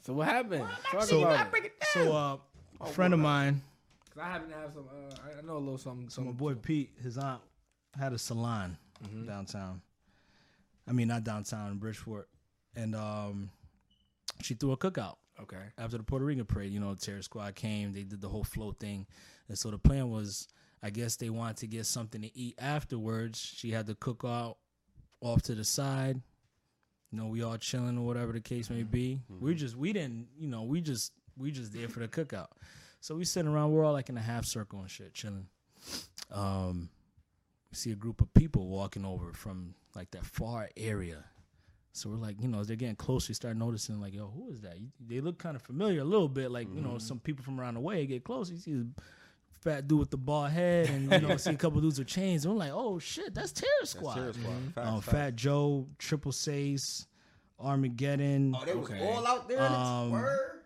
So 0.06 0.14
what 0.14 0.28
happened? 0.28 0.68
Talk 0.92 1.04
So 1.04 1.22
about 1.24 1.56
it. 1.56 1.72
so 1.94 2.12
uh, 2.14 2.38
a 2.82 2.86
friend 2.88 3.14
of 3.14 3.20
mine. 3.20 3.62
Cause 4.14 4.22
I 4.24 4.28
happen 4.28 4.50
to 4.50 4.56
have 4.56 4.74
some. 4.74 4.86
Uh, 4.90 5.16
I- 5.26 5.40
I 5.40 5.42
know 5.42 5.58
a 5.58 5.60
little 5.60 5.78
something. 5.80 6.08
so 6.10 6.22
my 6.22 6.28
some 6.28 6.36
boy 6.38 6.54
Pete, 6.56 6.92
his 7.02 7.18
aunt 7.18 7.42
had 7.98 8.14
a 8.14 8.18
salon 8.20 8.78
Mm-hmm. 9.04 9.26
downtown. 9.28 9.82
I 10.88 10.92
mean, 10.92 11.08
not 11.08 11.24
downtown 11.24 11.72
in 11.72 11.78
Bridgeport, 11.78 12.28
and 12.76 12.96
um, 12.96 13.50
she 14.42 14.54
threw 14.54 14.72
a 14.74 14.78
cookout 14.78 15.16
Okay. 15.42 15.58
after 15.78 15.98
the 15.98 16.04
Puerto 16.04 16.26
Rican 16.26 16.46
parade, 16.46 16.72
you 16.72 16.80
know, 16.80 16.94
Terror 16.96 17.22
Squad 17.22 17.56
came, 17.56 17.92
they 17.94 18.04
did 18.04 18.22
the 18.22 18.30
whole 18.30 18.44
float 18.44 18.80
thing. 18.80 19.08
And 19.48 19.58
so 19.58 19.72
the 19.72 19.78
plan 19.80 20.10
was, 20.12 20.48
I 20.82 20.90
guess 20.90 21.16
they 21.16 21.30
wanted 21.30 21.58
to 21.58 21.68
get 21.68 21.86
something 21.86 22.22
to 22.22 22.38
eat 22.38 22.56
afterwards. 22.60 23.40
She 23.40 23.72
had 23.72 23.88
the 23.88 23.96
cookout 23.96 24.56
off 25.22 25.42
to 25.44 25.56
the 25.56 25.64
side. 25.64 26.22
You 27.12 27.18
know, 27.18 27.28
we 27.28 27.42
all 27.44 27.58
chilling 27.58 27.98
or 27.98 28.06
whatever 28.06 28.32
the 28.32 28.42
case 28.42 28.70
may 28.70 28.84
be. 28.84 29.20
We 29.40 29.56
just, 29.56 29.76
we 29.76 29.92
didn't, 29.94 30.28
you 30.38 30.48
know, 30.48 30.64
we 30.64 30.82
just, 30.82 31.14
we 31.38 31.52
just 31.52 31.74
there 31.74 31.88
for 31.88 32.00
the 32.00 32.08
cookout. 32.08 32.48
So 33.02 33.16
we 33.16 33.26
sitting 33.26 33.52
around, 33.52 33.72
we're 33.72 33.86
all 33.86 33.94
like 33.94 34.10
in 34.10 34.18
a 34.18 34.22
half 34.22 34.46
circle 34.46 34.80
and 34.82 34.90
shit, 34.90 35.14
chilling. 35.14 35.48
Um, 36.32 36.90
see 37.74 37.92
a 37.92 37.96
group 37.96 38.22
of 38.22 38.34
people 38.34 38.68
walking 38.68 39.06
over 39.06 39.34
from 39.34 39.76
like 39.96 40.12
that 40.12 40.26
far 40.26 40.70
area. 40.78 41.24
So 41.96 42.10
we're 42.10 42.16
like, 42.16 42.42
you 42.42 42.48
know, 42.48 42.60
as 42.60 42.68
they're 42.68 42.76
getting 42.76 42.96
closer, 42.96 43.30
you 43.30 43.36
start 43.36 43.56
noticing, 43.56 44.02
like, 44.02 44.16
yo, 44.16 44.28
who 44.36 44.50
is 44.50 44.62
that? 44.62 44.80
You- 44.80 44.90
They 45.00 45.22
look 45.22 45.38
kind 45.38 45.56
of 45.56 45.62
familiar 45.62 46.02
a 46.02 46.04
little 46.04 46.28
bit, 46.28 46.50
like, 46.50 46.68
you 46.74 46.82
know, 46.82 46.98
some 46.98 47.20
people 47.20 47.44
from 47.46 47.60
around 47.60 47.76
the 47.76 47.82
way 47.82 48.06
get 48.08 48.24
close. 48.24 48.50
You 48.50 48.58
see 48.58 48.74
the 48.74 48.88
fat 49.62 49.88
dude 49.88 50.00
with 50.00 50.10
the 50.10 50.18
bald 50.18 50.50
head, 50.50 50.90
and, 50.90 51.12
you 51.12 51.20
know, 51.28 51.38
see 51.38 51.52
a 51.52 51.56
couple 51.56 51.80
dudes 51.82 52.00
with 52.00 52.08
chains. 52.08 52.46
And 52.46 52.54
we're 52.56 52.60
like, 52.62 52.72
oh, 52.74 52.98
shit, 52.98 53.36
that's 53.36 53.52
Terror 53.52 53.70
That's 53.82 53.92
Squad. 53.92 54.16
Terror 54.16 54.34
Squad. 54.34 54.54
Facts, 54.74 54.88
Um, 54.88 55.02
facts. 55.02 55.12
Fat 55.16 55.36
Joe, 55.36 55.88
Triple 56.00 56.32
Seis, 56.32 57.06
Armageddon. 57.60 58.56
Oh, 58.60 58.66
they 58.66 58.74
was 58.76 58.90
Okay. 58.90 59.08
all 59.08 59.26
out 59.28 59.48
there. 59.48 59.58
in 59.64 59.72
the 59.72 59.78
Um, 59.78 60.12
word. 60.12 60.63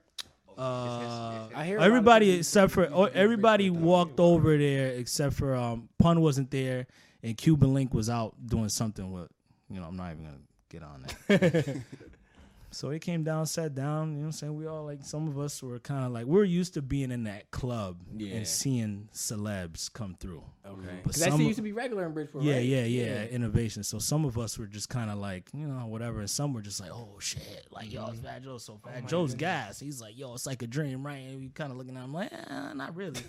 Uh, 0.57 1.47
I 1.55 1.65
hear 1.65 1.77
a 1.77 1.79
lot 1.79 1.85
of 1.85 1.91
everybody 1.91 2.31
except 2.31 2.71
for 2.71 2.89
oh, 2.91 3.03
everybody 3.05 3.69
walked 3.69 4.19
over 4.19 4.57
there 4.57 4.87
except 4.87 5.35
for 5.35 5.53
um 5.55 5.87
pun 5.99 6.19
wasn't 6.21 6.49
there 6.49 6.87
and 7.21 7.37
cuban 7.37 7.73
link 7.73 7.93
was 7.93 8.09
out 8.09 8.33
doing 8.45 8.69
something 8.69 9.11
with 9.11 9.29
you 9.69 9.79
know 9.79 9.85
i'm 9.85 9.95
not 9.95 10.11
even 10.13 10.23
gonna 10.23 10.37
get 10.69 10.81
on 10.83 11.05
that 11.27 11.77
so 12.71 12.89
he 12.89 12.99
came 12.99 13.23
down 13.23 13.45
sat 13.45 13.73
down 13.73 14.09
you 14.11 14.15
know 14.15 14.19
what 14.21 14.25
i'm 14.27 14.31
saying 14.33 14.55
we 14.57 14.67
all 14.67 14.83
like 14.83 14.99
some 15.03 15.27
of 15.27 15.39
us 15.39 15.63
were 15.63 15.79
kind 15.79 16.03
of 16.05 16.11
like 16.11 16.25
we're 16.25 16.43
used 16.43 16.73
to 16.73 16.81
being 16.81 17.11
in 17.11 17.23
that 17.23 17.49
club 17.51 17.97
Yeah. 18.17 18.35
and 18.35 18.47
seeing 18.47 19.07
celebs 19.13 19.91
come 19.91 20.15
through 20.19 20.43
Okay. 20.69 20.81
But 20.85 21.03
Because 21.03 21.21
that 21.21 21.31
some- 21.31 21.39
used 21.41 21.55
to 21.55 21.61
be 21.61 21.71
regular 21.71 22.05
in 22.05 22.11
Bridgeport. 22.13 22.43
yeah, 22.43 22.55
right? 22.55 22.65
yeah, 22.65 22.83
yeah, 22.83 23.23
innovation. 23.27 23.83
So 23.83 23.99
some 23.99 24.25
of 24.25 24.37
us 24.37 24.59
were 24.59 24.65
just 24.65 24.89
kind 24.89 25.09
of 25.09 25.17
like, 25.17 25.49
you 25.53 25.65
know, 25.65 25.85
whatever. 25.87 26.19
And 26.19 26.29
some 26.29 26.51
were 26.51 26.61
just 26.61 26.81
like, 26.81 26.91
oh 26.91 27.15
shit, 27.19 27.65
like 27.71 27.89
yo, 27.93 28.07
it's 28.07 28.19
Fat 28.19 28.43
Joe. 28.43 28.57
So 28.57 28.77
Fat 28.83 29.07
Joe's 29.07 29.33
gas. 29.33 29.79
He's 29.79 30.01
like, 30.01 30.17
yo, 30.19 30.33
it's 30.33 30.45
like 30.45 30.61
a 30.63 30.67
dream, 30.67 31.05
right? 31.07 31.19
And 31.19 31.39
we 31.39 31.47
kind 31.47 31.71
of 31.71 31.77
looking 31.77 31.95
at 31.95 32.03
him 32.03 32.11
like, 32.13 32.33
eh, 32.33 32.73
not 32.73 32.97
really, 32.97 33.21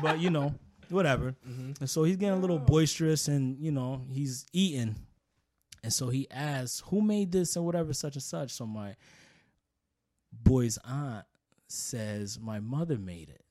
but 0.00 0.20
you 0.20 0.30
know, 0.30 0.54
whatever. 0.88 1.34
And 1.44 1.90
so 1.90 2.04
he's 2.04 2.14
getting 2.18 2.38
a 2.38 2.40
little 2.40 2.60
boisterous, 2.60 3.26
and 3.26 3.58
you 3.58 3.72
know, 3.72 4.02
he's 4.12 4.46
eating. 4.52 4.94
And 5.86 5.92
so 5.92 6.08
he 6.08 6.26
asks, 6.32 6.82
who 6.86 7.00
made 7.00 7.30
this 7.30 7.54
and 7.54 7.64
whatever, 7.64 7.92
such 7.92 8.16
and 8.16 8.22
such. 8.22 8.50
So 8.50 8.66
my 8.66 8.96
boy's 10.32 10.80
aunt 10.84 11.24
says, 11.68 12.40
my 12.40 12.58
mother 12.58 12.98
made 12.98 13.28
it. 13.28 13.44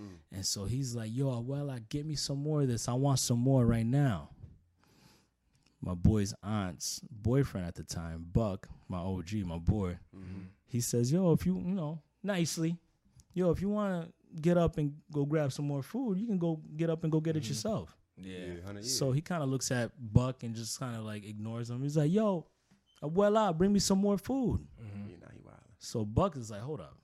Mm. 0.00 0.18
And 0.30 0.46
so 0.46 0.64
he's 0.64 0.94
like, 0.94 1.10
yo, 1.12 1.40
well, 1.40 1.72
I 1.72 1.80
get 1.88 2.06
me 2.06 2.14
some 2.14 2.40
more 2.40 2.62
of 2.62 2.68
this. 2.68 2.88
I 2.88 2.92
want 2.92 3.18
some 3.18 3.40
more 3.40 3.66
right 3.66 3.84
now. 3.84 4.28
My 5.80 5.94
boy's 5.94 6.32
aunt's 6.40 7.00
boyfriend 7.10 7.66
at 7.66 7.74
the 7.74 7.82
time, 7.82 8.26
Buck, 8.32 8.68
my 8.88 8.98
OG, 8.98 9.32
my 9.44 9.58
boy, 9.58 9.98
mm-hmm. 10.16 10.42
he 10.68 10.80
says, 10.80 11.12
yo, 11.12 11.32
if 11.32 11.44
you, 11.44 11.58
you 11.58 11.74
know, 11.74 12.00
nicely, 12.22 12.76
yo, 13.34 13.50
if 13.50 13.60
you 13.60 13.68
want 13.68 14.04
to 14.04 14.40
get 14.40 14.56
up 14.56 14.78
and 14.78 14.94
go 15.12 15.24
grab 15.24 15.52
some 15.52 15.66
more 15.66 15.82
food, 15.82 16.16
you 16.16 16.28
can 16.28 16.38
go 16.38 16.60
get 16.76 16.90
up 16.90 17.02
and 17.02 17.10
go 17.10 17.18
get 17.18 17.34
it 17.34 17.42
mm-hmm. 17.42 17.48
yourself. 17.48 17.96
Yeah. 18.22 18.38
Yeah, 18.38 18.54
100 18.54 18.80
years. 18.80 18.98
So 18.98 19.12
he 19.12 19.20
kind 19.20 19.42
of 19.42 19.48
looks 19.48 19.70
at 19.70 19.90
Buck 19.98 20.42
and 20.42 20.54
just 20.54 20.78
kind 20.78 20.96
of 20.96 21.04
like 21.04 21.24
ignores 21.24 21.70
him. 21.70 21.82
He's 21.82 21.96
like, 21.96 22.12
yo, 22.12 22.46
uh, 23.02 23.08
well 23.08 23.36
out, 23.36 23.58
bring 23.58 23.72
me 23.72 23.78
some 23.78 23.98
more 23.98 24.18
food. 24.18 24.60
Mm-hmm. 24.80 25.10
yeah, 25.10 25.16
now 25.20 25.28
he 25.32 25.40
wild. 25.44 25.58
So 25.78 26.04
Buck 26.04 26.36
is 26.36 26.50
like, 26.50 26.60
hold 26.60 26.80
up. 26.80 26.96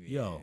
Yo, 0.00 0.40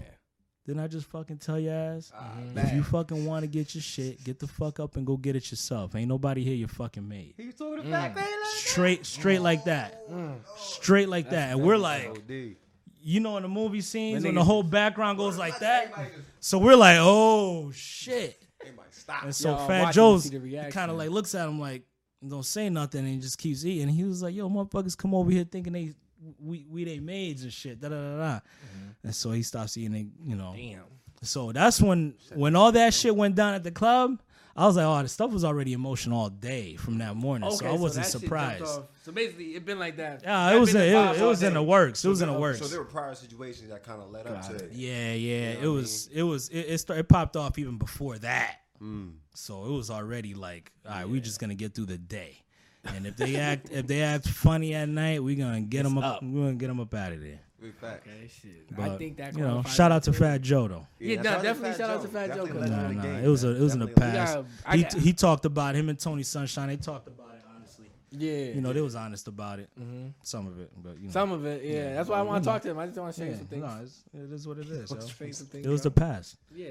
didn't 0.66 0.82
I 0.82 0.88
just 0.88 1.06
fucking 1.08 1.38
tell 1.38 1.60
your 1.60 1.74
ass? 1.74 2.12
Ah, 2.16 2.34
mm-hmm. 2.40 2.58
If 2.58 2.74
you 2.74 2.84
fucking 2.84 3.26
want 3.26 3.44
to 3.44 3.48
get 3.48 3.76
your 3.76 3.82
shit, 3.82 4.24
get 4.24 4.40
the 4.40 4.48
fuck 4.48 4.80
up 4.80 4.96
and 4.96 5.06
go 5.06 5.16
get 5.16 5.36
it 5.36 5.52
yourself. 5.52 5.96
Ain't 5.96 6.10
nobody 6.10 6.44
here 6.44 6.56
your 6.56 6.68
fucking 6.68 7.08
mate. 7.08 7.36
He 7.38 7.46
was 7.46 7.56
talking 7.56 7.84
to 7.84 7.84
mm. 7.84 7.92
Fat 7.92 8.16
Craig 8.16 8.26
like 8.26 8.52
Straight, 8.52 9.06
straight 9.06 9.42
like 9.42 9.66
that. 9.66 10.10
Mm. 10.10 10.38
Straight 10.58 11.08
like 11.08 11.30
that. 11.30 11.52
And 11.52 11.62
we're 11.62 11.78
like. 11.78 12.10
OD. 12.10 12.56
you 13.02 13.20
know, 13.20 13.38
in 13.38 13.44
the 13.44 13.50
movie 13.50 13.82
scenes 13.82 14.24
When 14.24 14.30
when 14.30 14.36
the 14.36 14.44
whole 14.44 14.64
background 14.64 15.20
goes 15.20 15.38
like 15.38 15.60
that. 15.60 15.94
So 16.40 16.58
we're 16.58 16.76
like, 16.76 16.98
oh 17.00 17.72
shit. 17.72 18.45
Everybody 18.66 18.90
stop. 18.92 19.24
And 19.24 19.36
so 19.36 19.50
Y'all 19.50 19.68
Fat 19.68 19.82
watching 19.82 19.88
to 19.88 19.94
Joe's 19.94 20.24
see 20.24 20.30
the 20.30 20.40
reaction. 20.40 20.72
kind 20.72 20.92
of 20.92 20.98
like 20.98 21.10
looks 21.10 21.36
at 21.36 21.48
him 21.48 21.60
like, 21.60 21.84
don't 22.28 22.46
say 22.46 22.70
nothing 22.70 23.02
and 23.02 23.10
he 23.10 23.20
just 23.20 23.38
keeps 23.38 23.64
eating. 23.66 23.88
He 23.88 24.04
was 24.04 24.24
like, 24.24 24.34
yo, 24.34 24.50
motherfuckers 24.50 24.98
come 24.98 25.14
over 25.14 25.30
here 25.30 25.44
thinking 25.44 25.74
they 25.74 25.94
we 26.40 26.66
we 26.70 26.84
they 26.84 27.00
maids 27.00 27.44
and 27.44 27.54
shit. 27.54 27.80
Da 27.80 27.90
da 27.90 27.96
da 27.96 28.18
da. 28.18 28.36
Mm-hmm. 28.36 28.90
And 29.04 29.16
so 29.16 29.32
he 29.32 29.44
stops 29.44 29.78
eating 29.78 29.96
it, 29.96 30.08
you 30.24 30.36
know. 30.36 30.54
Damn. 30.56 30.84
So 31.22 31.52
that's 31.52 31.82
when 31.82 32.16
when 32.34 32.56
all 32.56 32.72
that 32.72 32.94
shit 32.94 33.16
went 33.16 33.36
down 33.36 33.54
at 33.54 33.64
the 33.64 33.72
club. 33.72 34.20
I 34.58 34.66
was 34.66 34.78
like, 34.78 34.86
oh, 34.86 35.02
the 35.02 35.10
stuff 35.10 35.32
was 35.32 35.44
already 35.44 35.74
emotional 35.74 36.18
all 36.18 36.30
day 36.30 36.78
from 36.78 37.00
that 37.00 37.16
morning, 37.16 37.52
so 37.52 37.66
I 37.68 37.74
wasn't 37.74 38.06
jumped 38.06 38.24
surprised. 38.24 38.66
So 39.04 39.12
basically, 39.12 39.56
it 39.56 39.66
been 39.66 39.80
like 39.80 39.98
that. 39.98 40.24
Yeah, 40.24 40.56
it 40.56 40.60
was 40.60 40.72
been 40.72 40.82
it, 40.82 41.20
it 41.20 41.26
was 41.26 41.44
in 41.44 41.54
the 41.54 41.64
works. 41.64 42.06
It 42.06 42.08
was 42.08 42.22
in 42.22 42.30
the 42.30 42.40
works. 42.40 42.60
So 42.60 42.68
there 42.68 42.80
were 42.80 42.86
prior 42.86 43.16
situations 43.16 43.70
that 43.70 43.84
kind 43.84 44.02
of 44.02 44.12
led 44.12 44.28
up 44.28 44.48
to 44.48 44.56
it. 44.56 44.62
it. 44.62 44.72
Yeah, 44.72 45.14
yeah. 45.14 45.36
know 45.36 45.50
it 45.50 45.58
what 45.58 45.64
I 45.64 45.68
was 45.68 46.08
it 46.08 46.24
was 46.24 46.50
it, 46.50 46.60
it, 46.60 46.78
start, 46.78 47.00
it 47.00 47.10
popped 47.10 47.36
off 47.36 47.60
even 47.60 47.78
before 47.78 48.18
that. 48.20 48.60
Mm. 48.82 49.16
So 49.34 49.66
it 49.66 49.72
was 49.72 49.90
already 49.90 50.34
like, 50.34 50.72
all 50.88 50.96
right, 50.96 51.10
we're 51.10 51.22
just 51.22 51.40
gonna 51.40 51.56
get 51.56 51.76
through 51.76 51.88
the 51.88 51.98
day. 51.98 52.42
And 52.86 53.06
if 53.06 53.18
they 53.18 53.36
act 53.36 53.72
if 53.72 53.88
they 53.88 54.04
act 54.04 54.28
funny 54.28 54.74
at 54.74 54.88
night, 54.88 55.22
we're 55.22 55.38
gonna 55.38 55.62
get 55.62 55.84
them 55.84 55.98
up, 55.98 56.16
up. 56.16 56.24
we 56.24 56.40
gonna 56.40 56.54
get 56.54 56.68
them 56.68 56.80
up 56.80 56.94
out 56.94 57.12
of 57.12 57.22
there. 57.22 57.42
Big 57.62 57.74
fact. 57.76 58.06
Okay, 58.08 58.28
shit. 58.28 58.76
But, 58.76 58.90
I 58.92 58.98
think 58.98 59.18
that 59.18 59.34
you 59.36 59.42
know, 59.42 59.64
shout 59.64 59.92
out 59.92 60.04
to 60.04 60.10
a- 60.12 60.14
Fat 60.14 60.42
Joe 60.42 60.68
though. 60.68 60.88
Yeah, 61.00 61.16
that's 61.16 61.26
nah, 61.26 61.38
why 61.38 61.44
definitely 61.44 61.72
said 61.72 61.78
shout 61.78 61.90
out 61.90 62.02
to 62.02 62.08
Fat 62.10 62.28
Definitely 62.28 62.52
Joe, 62.52 62.60
let 62.60 62.70
'cause, 62.70 62.78
him 62.78 62.98
Nah, 62.98 63.02
nah, 63.02 63.02
game, 63.04 63.24
it 63.24 63.28
was 63.28 63.44
a 63.44 63.56
it 63.56 63.60
was 63.62 63.74
in 63.74 63.80
the 63.80 63.86
Definitely 63.88 64.18
let 64.18 64.28
him- 64.38 64.46
past. 64.46 64.64
gotta- 64.66 64.78
he 64.78 64.84
got- 64.84 64.94
he 64.94 65.14
talked 65.14 65.46
about 65.46 65.76
it. 65.76 65.80
him 65.80 65.90
and 65.90 66.00
Tony 66.00 66.24
Sunshine. 66.24 66.68
They 66.68 66.76
talked 66.78 67.08
about 67.08 67.30
it 67.34 67.42
honestly. 67.56 67.86
Yeah. 68.12 68.54
You 68.54 68.62
know, 68.62 68.74
they 68.74 68.82
was 68.82 68.96
honest 68.96 69.28
about 69.30 69.60
it. 69.60 69.70
Mm-hmm. 69.80 70.08
Some 70.22 70.48
of 70.48 70.60
it, 70.60 70.72
but 70.84 70.98
you 71.00 71.06
know, 71.08 71.12
some 71.12 71.32
of 71.32 71.46
it. 71.46 71.64
Yeah. 71.64 71.94
That's 71.96 72.10
why 72.10 72.20
I 72.20 72.22
want 72.24 72.44
to 72.44 72.50
talk 72.50 72.62
to 72.64 72.70
him. 72.70 72.78
I 72.78 72.86
just 72.88 72.98
want 73.00 73.16
to 73.16 73.20
show 73.22 73.26
yeah, 73.26 73.32
you 73.32 73.38
some 73.38 73.48
things. 73.48 73.64
no, 73.64 73.80
it's, 73.82 74.04
it 74.14 74.34
is 74.34 74.48
what 74.48 74.58
it 74.58 74.68
is. 74.70 74.92
yo. 74.92 75.00
Show 75.00 75.32
some 75.32 75.48
things, 75.48 75.66
It 75.66 75.70
was 75.70 75.82
the 75.82 75.92
past. 75.92 76.36
Yeah. 76.54 76.70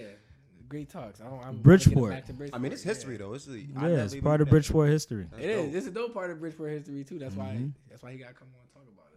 Great 0.69 0.89
talks. 0.91 1.21
I 1.21 1.25
don't, 1.25 1.45
I'm 1.45 1.59
Bridgeport. 1.59 2.27
To 2.27 2.33
Bridgeport. 2.33 2.51
I 2.55 2.59
mean, 2.63 2.73
it's 2.73 2.85
yeah. 2.85 2.89
history 2.93 3.17
though. 3.17 3.35
It's 3.35 3.47
a, 3.49 3.59
Yeah, 3.59 4.05
it's 4.05 4.15
part 4.17 4.41
of 4.41 4.49
Bridgeport 4.49 4.91
history. 4.91 5.27
It 5.39 5.45
is. 5.51 5.75
It's 5.75 5.87
a 5.87 5.91
dope 5.91 6.13
part 6.15 6.31
of 6.31 6.41
Bridgeport 6.41 6.73
history 6.73 7.05
too. 7.05 7.19
That's 7.19 7.35
why. 7.35 7.47
Mm-hmm. 7.55 7.69
That's 7.91 8.03
why 8.03 8.13
he 8.13 8.19
got 8.19 8.29
to 8.29 8.35
come 8.35 8.49
on 8.55 8.64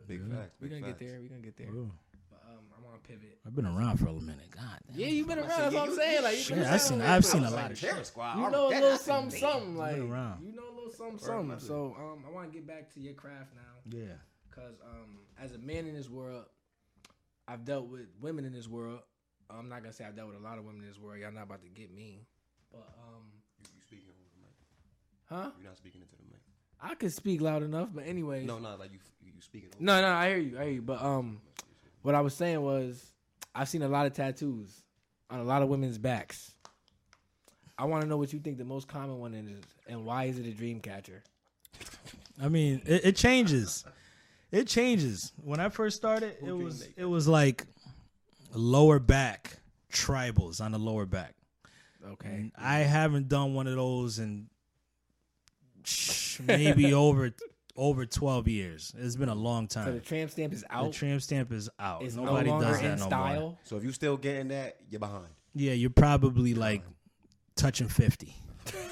and 0.09 0.19
talk 0.31 0.31
about 0.31 0.45
it. 0.45 0.51
Big 0.59 0.69
facts. 0.71 0.71
We're 0.71 0.79
gonna 0.79 0.87
get 0.93 0.99
there. 0.99 1.19
We're 1.21 1.27
gonna 1.29 1.41
get 1.41 1.57
there. 1.57 1.67
Ooh. 1.69 1.91
But 2.29 2.41
um, 2.49 2.59
I'm 2.77 2.85
on 2.93 2.99
pivot. 3.07 3.37
I've 3.45 3.55
been 3.55 3.65
around 3.65 3.97
for 3.97 4.07
a 4.07 4.13
minute. 4.13 4.49
God 4.51 4.63
damn. 4.89 4.99
Yeah, 4.99 5.07
you've 5.07 5.27
been 5.27 5.39
around. 5.39 5.49
say, 5.49 5.57
That's 5.57 5.73
yeah, 5.73 5.79
what 5.81 5.89
I'm 5.89 5.95
saying. 5.95 6.23
Like, 6.23 6.37
you've 6.37 6.47
been 6.49 6.57
Yeah, 6.59 6.63
around 6.63 6.73
I've 6.73 6.81
seen 6.81 7.01
a 7.01 7.05
I've 7.05 7.25
seen 7.25 7.43
a 7.43 7.51
lot 7.51 7.71
of 7.71 7.77
shit. 7.77 7.89
Terror 7.91 8.03
Squad. 8.03 8.35
You 8.39 8.49
know 8.51 8.67
a 8.67 8.69
little 8.69 8.97
something, 8.97 9.39
something. 9.39 9.77
Like 9.77 9.95
Been 9.95 10.11
around. 10.11 10.43
you 10.45 10.51
know 10.53 10.63
a 10.69 10.75
little 10.75 10.91
something, 10.91 11.19
something. 11.19 11.59
So 11.59 11.95
um, 11.99 12.23
I 12.27 12.31
want 12.33 12.51
to 12.51 12.53
get 12.53 12.65
back 12.67 12.93
to 12.93 12.99
your 12.99 13.13
craft 13.13 13.53
now, 13.55 13.97
Yeah. 13.97 14.13
because 14.49 14.75
um, 14.83 15.19
as 15.41 15.53
a 15.53 15.57
man 15.57 15.87
in 15.87 15.93
this 15.95 16.09
world, 16.09 16.45
I've 17.47 17.63
dealt 17.65 17.87
with 17.87 18.07
women 18.21 18.45
in 18.45 18.51
this 18.53 18.67
world. 18.67 18.99
I'm 19.49 19.69
not 19.69 19.81
gonna 19.81 19.93
say 19.93 20.03
I've 20.03 20.15
dealt 20.15 20.27
with 20.27 20.37
a 20.37 20.41
lot 20.43 20.57
of 20.57 20.65
women 20.65 20.81
in 20.81 20.87
this 20.87 20.99
world. 20.99 21.19
Y'all 21.21 21.31
not 21.31 21.43
about 21.43 21.61
to 21.63 21.69
get 21.69 21.93
me, 21.93 22.25
but 22.71 22.87
um, 22.99 23.23
You, 23.59 23.65
you 23.75 23.81
speaking 23.81 24.05
over 24.09 24.17
the 24.35 24.41
mic. 24.41 24.55
huh? 25.45 25.51
You're 25.57 25.69
not 25.69 25.77
speaking 25.77 26.01
into 26.01 26.15
the 26.17 26.23
mic. 26.29 26.41
I 26.81 26.95
could 26.95 27.13
speak 27.13 27.39
loud 27.41 27.63
enough, 27.63 27.89
but 27.93 28.05
anyway. 28.05 28.43
No, 28.45 28.59
not 28.59 28.77
like 28.79 28.91
you. 28.91 28.99
You 29.37 29.43
speaking. 29.43 29.69
Over 29.75 29.83
No, 29.83 30.01
no, 30.01 30.07
I 30.07 30.29
hear 30.29 30.37
you. 30.37 30.57
I 30.57 30.63
hear 30.63 30.73
you. 30.73 30.81
But 30.81 30.99
um, 30.99 31.39
what 32.01 32.15
I 32.15 32.21
was 32.21 32.33
saying 32.33 32.59
was, 32.59 33.13
I've 33.53 33.69
seen 33.69 33.83
a 33.83 33.87
lot 33.87 34.07
of 34.07 34.13
tattoos 34.13 34.81
on 35.29 35.39
a 35.39 35.43
lot 35.43 35.61
of 35.61 35.69
women's 35.69 35.99
backs. 35.99 36.55
I 37.77 37.85
want 37.85 38.01
to 38.01 38.09
know 38.09 38.17
what 38.17 38.33
you 38.33 38.39
think 38.39 38.57
the 38.57 38.65
most 38.65 38.87
common 38.87 39.19
one 39.19 39.35
is, 39.35 39.63
and 39.87 40.05
why 40.05 40.23
is 40.23 40.39
it 40.39 40.47
a 40.47 40.51
dream 40.51 40.79
catcher? 40.79 41.21
I 42.41 42.49
mean, 42.49 42.81
it, 42.87 43.05
it 43.05 43.15
changes. 43.15 43.85
It 44.51 44.67
changes. 44.67 45.33
When 45.43 45.59
I 45.59 45.69
first 45.69 45.97
started, 45.97 46.35
it 46.43 46.51
was 46.51 46.87
it 46.97 47.05
was 47.05 47.27
like 47.27 47.63
lower 48.55 48.97
back 48.97 49.59
tribals 49.93 50.61
on 50.61 50.71
the 50.71 50.79
lower 50.79 51.05
back. 51.05 51.35
Okay. 52.13 52.29
And 52.29 52.51
I 52.57 52.79
haven't 52.79 53.29
done 53.29 53.53
one 53.53 53.67
of 53.67 53.75
those 53.75 54.17
in 54.17 54.47
maybe 56.43 56.93
over 56.95 57.31
over 57.77 58.05
twelve 58.05 58.47
years. 58.47 58.93
It's 58.97 59.15
been 59.15 59.29
a 59.29 59.35
long 59.35 59.67
time. 59.67 59.85
So 59.85 59.91
the 59.93 59.99
time. 59.99 60.05
tramp 60.05 60.31
stamp 60.31 60.53
is 60.53 60.63
out. 60.69 60.81
The 60.81 60.87
out. 60.87 60.93
tramp 60.93 61.21
stamp 61.21 61.51
is 61.51 61.69
out. 61.79 62.03
It's 62.03 62.15
Nobody 62.15 62.47
no 62.47 62.51
longer 62.53 62.67
does 62.67 62.81
that 62.81 62.93
in 62.93 62.99
no 62.99 63.05
style. 63.05 63.39
more. 63.39 63.57
So 63.63 63.77
if 63.77 63.83
you 63.83 63.91
still 63.91 64.17
getting 64.17 64.49
that, 64.49 64.77
you're 64.89 64.99
behind. 64.99 65.27
Yeah, 65.55 65.73
you're 65.73 65.89
probably 65.89 66.53
like 66.53 66.83
touching 67.55 67.87
fifty. 67.87 68.35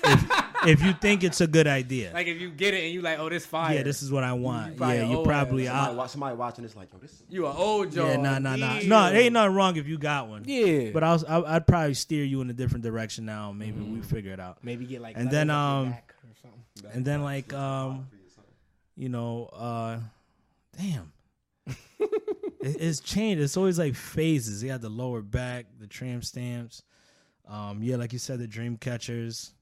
if, 0.05 0.31
if 0.67 0.81
you 0.83 0.93
think 0.93 1.23
it's 1.25 1.41
a 1.41 1.47
good 1.47 1.67
idea. 1.67 2.11
Like 2.13 2.27
if 2.27 2.39
you 2.39 2.49
get 2.49 2.73
it 2.73 2.85
and 2.85 2.93
you 2.93 3.01
like, 3.01 3.19
oh, 3.19 3.27
this 3.27 3.45
fire. 3.45 3.75
yeah, 3.75 3.83
this 3.83 4.01
is 4.01 4.09
what 4.09 4.23
I 4.23 4.31
want. 4.31 4.77
probably 4.77 4.95
yeah, 4.97 5.05
you're 5.07 5.17
old 5.17 5.27
probably 5.27 5.67
ass. 5.67 5.73
Somebody, 5.73 5.91
out. 5.91 5.97
wa- 5.97 6.07
somebody 6.07 6.35
watching 6.37 6.63
this 6.63 6.75
like, 6.77 6.87
yo, 6.93 6.99
this. 6.99 7.23
you 7.29 7.45
an 7.45 7.55
old 7.57 7.91
Joe. 7.91 8.07
Yeah, 8.07 8.15
nah, 8.15 8.39
nah, 8.39 8.55
nah. 8.55 8.77
Yeah. 8.77 8.87
No, 8.87 9.11
there 9.11 9.21
ain't 9.21 9.33
nothing 9.33 9.53
wrong 9.53 9.75
if 9.75 9.85
you 9.85 9.97
got 9.97 10.29
one. 10.29 10.43
Yeah, 10.45 10.91
But 10.93 11.03
I 11.03 11.11
was, 11.11 11.25
I, 11.25 11.41
I'd 11.41 11.67
probably 11.67 11.93
steer 11.93 12.23
you 12.23 12.39
in 12.39 12.49
a 12.49 12.53
different 12.53 12.85
direction 12.85 13.25
now. 13.25 13.51
Maybe 13.51 13.81
we 13.81 13.99
figure 14.01 14.31
it 14.31 14.39
out. 14.39 14.59
maybe 14.63 14.85
get 14.85 15.01
like 15.01 15.17
And 15.17 15.25
letters 15.25 15.33
then, 15.33 15.49
up 15.49 15.55
your 15.55 15.81
um, 15.87 15.89
back 15.91 16.13
or 16.23 16.35
something. 16.41 16.91
And 16.95 17.05
then 17.05 17.21
like, 17.21 17.53
um, 17.53 18.07
you 18.95 19.09
know, 19.09 19.45
uh, 19.53 19.99
damn. 20.77 21.11
it, 21.67 21.75
it's 22.61 22.99
changed. 22.99 23.41
It's 23.41 23.57
always 23.57 23.79
like 23.79 23.95
phases. 23.95 24.61
He 24.61 24.67
had 24.67 24.81
the 24.81 24.89
lower 24.89 25.21
back, 25.21 25.65
the 25.79 25.87
tram 25.87 26.21
stamps. 26.21 26.83
Um, 27.47 27.81
yeah, 27.83 27.95
like 27.97 28.13
you 28.13 28.19
said, 28.19 28.39
the 28.39 28.47
dream 28.47 28.77
catchers. 28.77 29.53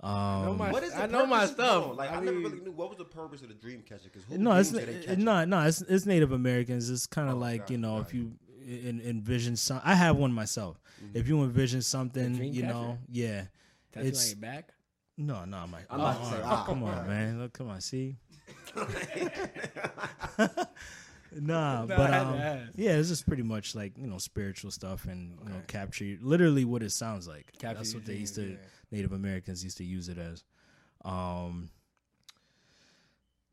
Um, 0.00 0.58
my- 0.58 0.70
What 0.70 0.84
is 0.84 0.92
the 0.92 1.02
I 1.02 1.06
know 1.06 1.26
my 1.26 1.40
purpose 1.40 1.54
stuff. 1.54 1.84
hold 1.84 1.96
Like 1.96 2.10
I 2.10 2.16
I, 2.16 2.20
never 2.20 2.38
really 2.38 2.60
knew 2.60 2.70
what 2.70 2.88
was 2.88 2.98
the 2.98 3.04
purpose 3.04 3.42
of 3.42 3.48
the 3.48 3.54
dream 3.54 3.82
catcher. 3.82 4.10
Because 4.12 4.28
no, 4.38 4.52
it's 4.52 4.70
they 4.70 5.16
no, 5.16 5.44
no, 5.44 5.60
it's 5.62 5.80
it's 5.82 6.06
Native 6.06 6.30
Americans. 6.32 6.88
It's 6.88 7.06
kind 7.06 7.28
of 7.28 7.36
Oh, 7.36 7.40
like 7.40 7.60
got 7.62 7.70
you 7.70 7.78
know 7.78 7.96
got 7.96 8.06
if 8.06 8.14
you 8.14 8.32
en- 8.64 9.02
envision 9.04 9.56
some. 9.56 9.80
I 9.84 9.94
have 9.94 10.16
one 10.16 10.32
myself. 10.32 10.80
If 11.14 11.26
you 11.28 11.42
envision 11.42 11.82
something, 11.82 12.34
you 12.44 12.62
catcher? 12.62 12.74
know, 12.74 12.98
yeah. 13.10 13.46
Tattoo 13.92 14.06
It's- 14.08 14.24
on 14.32 14.40
your 14.40 14.52
back. 14.52 14.70
No, 15.20 15.44
no, 15.44 15.56
I'm 15.56 15.72
like, 15.72 15.84
I'm 15.90 15.98
oh, 16.00 16.04
about 16.04 16.20
to 16.22 16.30
say, 16.30 16.42
oh, 16.44 16.62
come 16.64 16.84
on, 16.84 17.06
man. 17.08 17.40
Look, 17.40 17.52
come 17.52 17.68
on, 17.70 17.80
see. 17.80 18.14
Nah, 18.76 20.46
Nah, 21.40 21.86
but 21.86 22.00
I 22.00 22.18
had 22.18 22.22
to 22.24 22.28
um, 22.62 22.68
yeah, 22.76 22.92
it's 22.96 23.08
just 23.08 23.26
pretty 23.26 23.42
much 23.42 23.74
like 23.74 23.96
you 23.98 24.06
know 24.06 24.18
spiritual 24.18 24.70
stuff 24.70 25.04
and 25.06 25.38
you 25.42 25.48
know 25.50 25.60
capture 25.66 26.16
literally 26.20 26.64
what 26.64 26.82
it 26.82 26.90
sounds 26.92 27.28
like. 27.28 27.52
Capture 27.58 27.76
That's 27.78 27.94
what 27.94 28.04
they 28.06 28.14
used 28.14 28.34
to 28.36 28.42
dreams, 28.44 28.58
Native 28.90 29.12
Americans 29.12 29.62
used 29.64 29.78
to 29.78 29.84
use 29.84 30.08
it 30.08 30.18
as. 30.18 30.42
Um, 31.04 31.70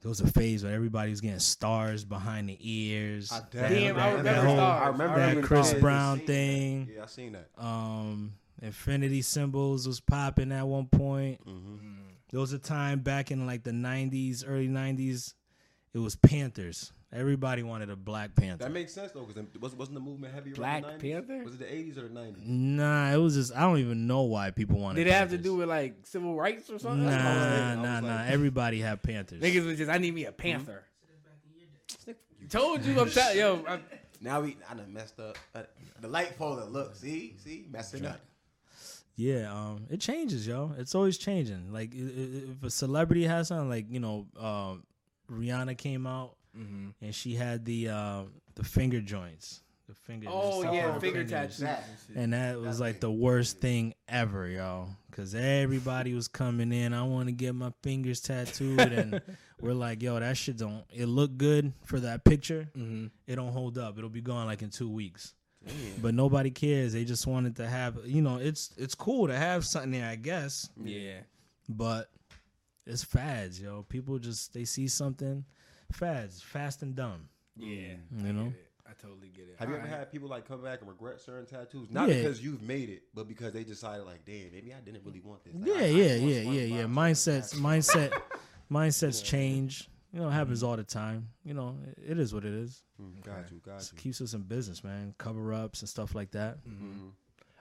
there 0.01 0.09
was 0.09 0.21
a 0.21 0.27
phase 0.27 0.63
where 0.63 0.73
everybody 0.73 1.09
was 1.09 1.19
getting 1.21 1.39
stars 1.39 2.05
behind 2.05 2.47
the 2.47 2.57
ears. 2.61 3.31
I 3.31 3.41
Damn, 3.51 3.95
I 3.97 4.11
that- 4.11 4.17
remember 4.17 4.23
that 4.23 4.33
stars. 4.33 4.45
whole- 4.45 4.59
I 4.59 4.77
I 4.77 4.87
remember 4.87 5.19
that 5.35 5.43
Chris 5.43 5.67
stars. 5.69 5.81
Brown 5.81 6.17
Seen 6.17 6.25
that. 6.27 6.31
thing. 6.33 6.89
Yeah, 6.95 7.03
I 7.03 7.05
seen 7.07 7.31
that. 7.33 7.49
Um, 7.57 8.33
infinity 8.61 9.21
symbols 9.23 9.87
was 9.87 9.99
popping 9.99 10.51
at 10.51 10.67
one 10.67 10.85
point. 10.87 11.41
Mm-hmm. 11.47 11.77
There 12.31 12.39
was 12.39 12.53
a 12.53 12.59
time 12.59 12.99
back 12.99 13.31
in 13.31 13.45
like 13.45 13.63
the 13.63 13.71
'90s, 13.71 14.43
early 14.47 14.67
'90s. 14.67 15.33
It 15.93 15.99
was 15.99 16.15
Panthers. 16.15 16.91
Everybody 17.13 17.63
wanted 17.63 17.89
a 17.89 17.95
Black 17.95 18.35
Panther. 18.35 18.65
That 18.65 18.73
makes 18.73 18.93
sense 18.93 19.13
though, 19.13 19.23
because 19.23 19.47
wasn't 19.61 19.79
wasn't 19.79 19.95
the 19.95 20.01
movement 20.01 20.33
heavy 20.33 20.49
around 20.49 20.81
Black 20.81 20.83
the 20.83 20.87
90s? 20.89 20.99
Panther? 20.99 21.43
Was 21.45 21.53
it 21.53 21.59
the 21.59 21.73
eighties 21.73 21.97
or 21.97 22.01
the 22.01 22.13
nineties? 22.13 22.43
Nah, 22.45 23.13
it 23.13 23.17
was 23.17 23.35
just 23.35 23.55
I 23.55 23.61
don't 23.61 23.77
even 23.77 24.05
know 24.05 24.23
why 24.23 24.51
people 24.51 24.79
wanted. 24.79 25.03
Did 25.03 25.07
it 25.07 25.13
have 25.13 25.29
to 25.29 25.37
do 25.37 25.55
with 25.55 25.69
like 25.69 26.05
civil 26.05 26.35
rights 26.35 26.69
or 26.69 26.77
something? 26.77 27.05
Nah, 27.05 27.11
what 27.11 27.21
I 27.21 27.35
was 27.35 27.43
thinking. 27.45 27.61
I 27.63 27.75
nah, 27.75 27.95
was 27.95 28.03
nah. 28.03 28.33
Everybody 28.33 28.81
had 28.81 29.01
Panthers. 29.01 29.41
Niggas 29.41 29.65
was 29.65 29.77
just, 29.77 29.89
I 29.89 29.97
need 29.97 30.13
me 30.13 30.25
a 30.25 30.33
panther. 30.33 30.83
Told 32.49 32.83
you, 32.83 32.99
I'm 32.99 33.09
telling 33.11 33.37
yo. 33.37 33.63
I'm, 33.67 33.83
Now 34.19 34.41
we 34.41 34.57
I 34.69 34.73
done 34.73 34.91
messed 34.91 35.19
up. 35.19 35.37
Uh, 35.53 35.63
the 36.01 36.07
light 36.07 36.35
folder, 36.35 36.65
look, 36.65 36.95
see, 36.95 37.35
see, 37.37 37.65
messing 37.71 38.05
up. 38.05 38.19
Yeah, 39.17 39.51
um, 39.53 39.85
it 39.89 40.01
changes, 40.01 40.45
yo. 40.45 40.73
It's 40.77 40.93
always 40.93 41.17
changing. 41.17 41.71
Like 41.71 41.93
i- 41.95 41.97
i- 41.99 42.51
if 42.51 42.63
a 42.63 42.69
celebrity 42.69 43.23
has 43.25 43.47
something, 43.47 43.69
like 43.69 43.89
you 43.89 43.99
know, 43.99 44.27
um, 44.39 44.83
Rihanna 45.31 45.77
came 45.77 46.05
out 46.07 46.35
Mm-hmm. 46.57 46.89
and 47.01 47.13
she 47.13 47.35
had 47.35 47.65
the 47.65 47.89
uh, 47.89 48.21
the 48.55 48.63
finger 48.63 49.01
joints, 49.01 49.61
the 49.89 49.93
finger. 49.93 50.27
oh 50.29 50.63
the 50.63 50.71
yeah, 50.73 50.85
separate 50.85 51.01
finger 51.01 51.23
tattoos. 51.25 51.63
and 52.15 52.31
that 52.31 52.59
was 52.61 52.79
like 52.79 53.01
the 53.01 53.11
worst 53.11 53.59
thing 53.59 53.93
ever, 54.07 54.47
yo. 54.47 54.87
Cause 55.11 55.33
everybody 55.35 56.13
was 56.13 56.27
coming 56.29 56.71
in. 56.73 56.93
I 56.93 57.03
want 57.03 57.27
to 57.27 57.31
get 57.33 57.55
my 57.55 57.71
fingers 57.83 58.19
tattooed, 58.21 58.79
and 58.79 59.21
we're 59.61 59.73
like, 59.73 60.01
yo, 60.01 60.17
that 60.19 60.35
shit 60.37 60.57
don't. 60.57 60.83
It 60.93 61.05
look 61.07 61.35
good 61.37 61.73
for 61.83 61.99
that 62.01 62.23
picture. 62.23 62.69
Mhm. 62.77 63.11
It 63.27 63.35
don't 63.35 63.51
hold 63.51 63.77
up. 63.77 63.97
It'll 63.97 64.09
be 64.09 64.21
gone 64.21 64.45
like 64.45 64.61
in 64.61 64.69
two 64.69 64.89
weeks. 64.89 65.33
But 66.01 66.13
nobody 66.13 66.51
cares. 66.51 66.93
They 66.93 67.05
just 67.05 67.25
wanted 67.27 67.55
to 67.57 67.67
have, 67.67 67.97
you 68.05 68.21
know, 68.21 68.37
it's 68.37 68.71
it's 68.77 68.95
cool 68.95 69.27
to 69.27 69.35
have 69.35 69.65
something 69.65 69.91
there, 69.91 70.07
I 70.09 70.15
guess. 70.15 70.69
Yeah. 70.83 71.19
But 71.69 72.09
it's 72.85 73.03
fads, 73.03 73.59
yo. 73.59 73.83
People 73.89 74.19
just 74.19 74.53
they 74.53 74.65
see 74.65 74.87
something, 74.87 75.43
fads, 75.91 76.41
fast 76.41 76.83
and 76.83 76.95
dumb. 76.95 77.29
Yeah. 77.57 77.93
You 78.17 78.33
know? 78.33 78.41
I, 78.41 78.45
get. 78.49 78.61
I 78.87 78.93
totally 79.01 79.29
get 79.29 79.45
it. 79.49 79.55
Have 79.57 79.69
you 79.69 79.75
ever 79.75 79.83
Alright. 79.85 79.99
had 79.99 80.11
people 80.11 80.29
like 80.29 80.47
come 80.47 80.61
back 80.61 80.81
and 80.81 80.89
regret 80.89 81.19
certain 81.19 81.45
tattoos? 81.47 81.89
Not 81.89 82.09
Yeah. 82.09 82.17
because 82.21 82.43
you've 82.43 82.61
made 82.61 82.89
it, 82.89 83.03
but 83.15 83.27
because 83.27 83.51
they 83.53 83.63
decided 83.63 84.05
like, 84.05 84.23
damn, 84.25 84.51
maybe 84.51 84.73
I 84.73 84.79
didn't 84.81 85.03
really 85.03 85.21
want 85.21 85.43
this. 85.43 85.55
Like, 85.55 85.67
Yeah, 85.67 85.73
I- 85.73 85.77
I 85.77 85.85
yeah, 85.87 86.07
just 86.09 86.21
yeah, 86.23 86.39
yeah, 86.41 86.61
yeah. 86.61 86.83
SpongeBob 86.83 86.93
Mindsets, 86.93 87.55
mindset, 87.55 88.21
mindsets 88.71 89.23
change. 89.23 89.89
You 90.15 90.21
know, 90.21 90.29
it 90.29 90.31
happens 90.31 90.63
all 90.63 90.77
the 90.77 90.83
time. 90.85 91.27
You 91.43 91.53
know, 91.53 91.77
it- 91.85 92.11
it 92.11 92.19
is 92.19 92.33
what 92.33 92.45
it 92.45 92.53
is. 92.53 92.81
Mm, 93.01 93.21
got 93.21 93.51
you, 93.51 93.59
got 93.59 93.81
It 93.81 93.91
you. 93.91 93.97
keeps 93.97 94.21
us 94.21 94.33
in 94.33 94.43
business, 94.43 94.81
man. 94.81 95.13
Cover 95.17 95.53
ups 95.53 95.81
and 95.81 95.89
stuff 95.89 96.15
like 96.15 96.31
that. 96.31 96.63
Mhm. 96.65 97.11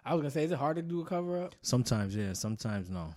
I 0.05 0.15
was 0.15 0.21
gonna 0.23 0.31
say, 0.31 0.45
is 0.45 0.53
it 0.53 0.59
hard 0.59 0.77
to 0.77 0.83
do 0.83 1.01
a 1.01 1.05
cover 1.05 1.43
up? 1.43 1.57
Sometimes, 1.63 2.15
yeah. 2.15 2.33
Sometimes, 2.33 2.89
no. 2.89 3.13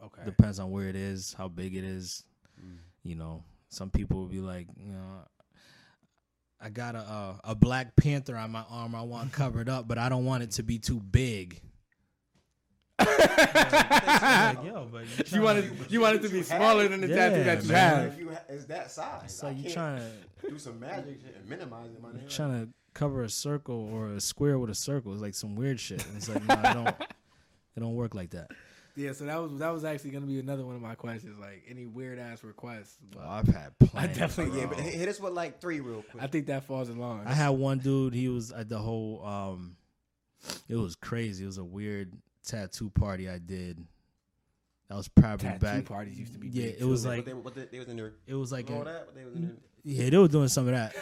Okay. 0.00 0.22
Depends 0.24 0.60
on 0.60 0.70
where 0.70 0.86
it 0.88 0.94
is, 0.94 1.32
how 1.32 1.48
big 1.48 1.74
it 1.74 1.82
is. 1.82 2.24
Mm. 2.64 2.78
You 3.02 3.16
know, 3.16 3.42
some 3.70 3.90
people 3.90 4.18
will 4.20 4.28
be 4.28 4.40
like, 4.40 4.68
you 4.76 4.92
know, 4.92 5.26
I 6.60 6.68
got 6.70 6.94
a 6.94 7.00
uh, 7.00 7.38
a 7.42 7.54
Black 7.56 7.96
Panther 7.96 8.36
on 8.36 8.52
my 8.52 8.62
arm. 8.68 8.94
I 8.94 9.02
want 9.02 9.32
covered 9.32 9.68
up, 9.68 9.88
but 9.88 9.98
I 9.98 10.08
don't 10.08 10.26
want 10.26 10.42
it 10.44 10.52
to 10.52 10.62
be 10.62 10.78
too 10.78 11.00
big. 11.00 11.60
Like, 14.20 14.64
yo, 14.64 14.88
but 14.90 15.02
you 15.02 15.08
you 15.08 15.24
tryna- 15.24 15.42
wanted 15.42 15.90
you 15.92 16.00
wanted 16.00 16.22
to 16.22 16.28
be 16.28 16.38
you 16.38 16.42
smaller 16.42 16.82
have- 16.82 16.90
than 16.90 17.00
the 17.02 17.08
Yeah, 17.08 17.16
tattoo 17.30 17.44
that 17.44 17.62
you 17.64 17.68
man. 17.72 18.10
have. 18.10 18.18
You 18.20 18.30
ha- 18.30 18.42
it's 18.48 18.64
that 18.66 18.90
size. 18.90 19.34
So 19.36 19.46
I 19.48 19.50
you 19.50 19.62
can't 19.64 19.74
trying 19.74 20.02
to 20.42 20.50
do 20.50 20.58
some 20.58 20.78
magic 20.80 21.20
shit 21.24 21.36
and 21.36 21.48
minimize 21.48 21.90
it, 21.90 22.02
my 22.02 22.10
nigga. 22.10 22.28
trying 22.34 22.66
to 22.66 22.72
cover 22.94 23.22
a 23.22 23.28
circle 23.30 23.88
or 23.92 24.08
a 24.08 24.20
square 24.20 24.58
with 24.58 24.70
a 24.70 24.74
circle. 24.74 25.12
It's 25.12 25.22
like 25.22 25.34
some 25.34 25.54
weird 25.56 25.78
shit. 25.80 26.04
And 26.06 26.16
it's 26.16 26.28
like, 26.28 26.44
no, 26.44 26.54
it 26.54 26.74
don't. 26.74 26.88
It 27.76 27.80
don't 27.80 27.94
work 27.94 28.14
like 28.14 28.30
that. 28.30 28.50
Yeah, 28.96 29.12
so 29.12 29.24
that 29.24 29.36
was 29.40 29.58
that 29.60 29.70
was 29.72 29.84
actually 29.84 30.10
gonna 30.10 30.26
be 30.26 30.40
another 30.40 30.66
one 30.66 30.74
of 30.74 30.82
my 30.82 30.94
questions. 30.96 31.38
Like 31.38 31.62
any 31.68 31.86
weird 31.86 32.18
ass 32.18 32.42
requests. 32.44 32.96
But 33.14 33.24
I've 33.24 33.46
had 33.48 33.78
plenty. 33.78 34.08
I 34.08 34.12
definitely- 34.12 34.60
yeah, 34.60 34.66
but 34.66 34.80
hit 34.80 34.94
hit 34.94 35.08
us 35.08 35.20
with 35.20 35.32
like 35.32 35.60
three 35.60 35.80
real 35.80 36.02
quick. 36.10 36.22
I 36.22 36.26
think 36.26 36.46
that 36.46 36.64
falls 36.64 36.88
in 36.90 36.98
line. 36.98 37.26
I 37.26 37.32
had 37.32 37.50
one 37.50 37.78
dude. 37.78 38.12
He 38.14 38.28
was 38.28 38.50
at 38.52 38.68
the 38.68 38.78
whole. 38.78 39.24
um 39.24 39.76
It 40.68 40.76
was 40.76 40.96
crazy. 40.96 41.44
It 41.44 41.46
was 41.46 41.58
a 41.58 41.64
weird 41.64 42.12
tattoo 42.44 42.90
party 42.90 43.28
I 43.28 43.38
did. 43.38 43.84
That 44.88 44.96
was 44.96 45.08
probably 45.08 45.48
tattoo 45.48 45.60
back. 45.60 45.84
parties 45.84 46.18
used 46.18 46.32
to 46.32 46.38
be. 46.38 46.48
Yeah, 46.48 46.70
it 46.78 46.84
was 46.84 47.06
like 47.06 47.24
they, 47.24 47.32
what 47.32 47.54
they, 47.54 47.66
they 47.66 47.78
was 47.78 47.88
in 47.88 47.96
there. 47.96 48.12
it 48.26 48.34
was 48.34 48.50
like 48.50 48.70
all 48.70 48.82
a, 48.82 48.84
that, 48.84 49.06
but 49.06 49.14
they 49.14 49.24
was 49.24 49.34
in 49.34 49.56
yeah, 49.82 50.10
they 50.10 50.18
were 50.18 50.28
doing 50.28 50.48
some 50.48 50.68
of 50.68 50.74
that. 50.74 50.94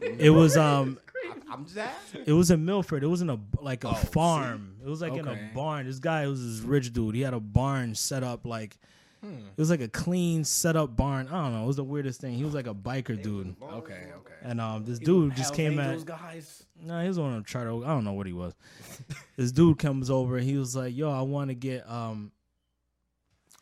It 0.18 0.30
was 0.30 0.56
um, 0.56 0.98
I'm 1.50 1.64
just 1.64 1.76
asking. 1.76 2.22
it 2.26 2.32
was 2.32 2.50
in 2.50 2.64
Milford. 2.64 3.02
It 3.02 3.08
was 3.08 3.20
in 3.20 3.30
a 3.30 3.38
like 3.60 3.84
a 3.84 3.88
Oh, 3.90 3.94
see? 3.94 4.06
farm. 4.06 4.76
It 4.84 4.88
was 4.88 5.00
like 5.02 5.14
in 5.14 5.26
a 5.26 5.50
barn. 5.54 5.86
This 5.86 5.98
guy 5.98 6.26
was 6.26 6.40
this 6.42 6.64
rich 6.64 6.92
dude. 6.92 7.14
He 7.14 7.22
had 7.22 7.34
a 7.34 7.40
barn 7.40 7.94
set 7.94 8.22
up 8.22 8.46
like. 8.46 8.78
Hmm. 9.24 9.38
It 9.38 9.56
was 9.56 9.70
like 9.70 9.80
a 9.80 9.88
clean 9.88 10.44
set 10.44 10.76
up 10.76 10.96
barn. 10.96 11.28
I 11.28 11.42
don't 11.42 11.54
know. 11.54 11.64
It 11.64 11.66
was 11.66 11.76
the 11.76 11.84
weirdest 11.84 12.20
thing. 12.20 12.34
He 12.34 12.44
was 12.44 12.52
like 12.52 12.66
a 12.66 12.74
biker 12.74 13.20
dude. 13.20 13.56
Okay, 13.62 14.08
okay. 14.16 14.34
And 14.42 14.60
um, 14.60 14.84
this 14.84 14.98
He 14.98 15.04
dude 15.06 15.34
just 15.34 15.54
came 15.54 15.78
at. 15.78 15.86
Angels 15.86 16.04
guys. 16.04 16.66
No, 16.78 17.00
he 17.00 17.08
was 17.08 17.18
on 17.18 17.38
a 17.38 17.42
charter. 17.42 17.70
I 17.70 17.88
don't 17.88 18.04
know 18.04 18.12
what 18.12 18.26
he 18.26 18.34
was. 18.34 18.52
this 19.38 19.50
dude 19.50 19.78
comes 19.78 20.10
over 20.10 20.36
and 20.36 20.46
he 20.46 20.58
was 20.58 20.76
like, 20.76 20.94
"Yo, 20.94 21.10
I 21.10 21.22
want 21.22 21.48
to 21.48 21.54
get 21.54 21.88
um." 21.88 22.32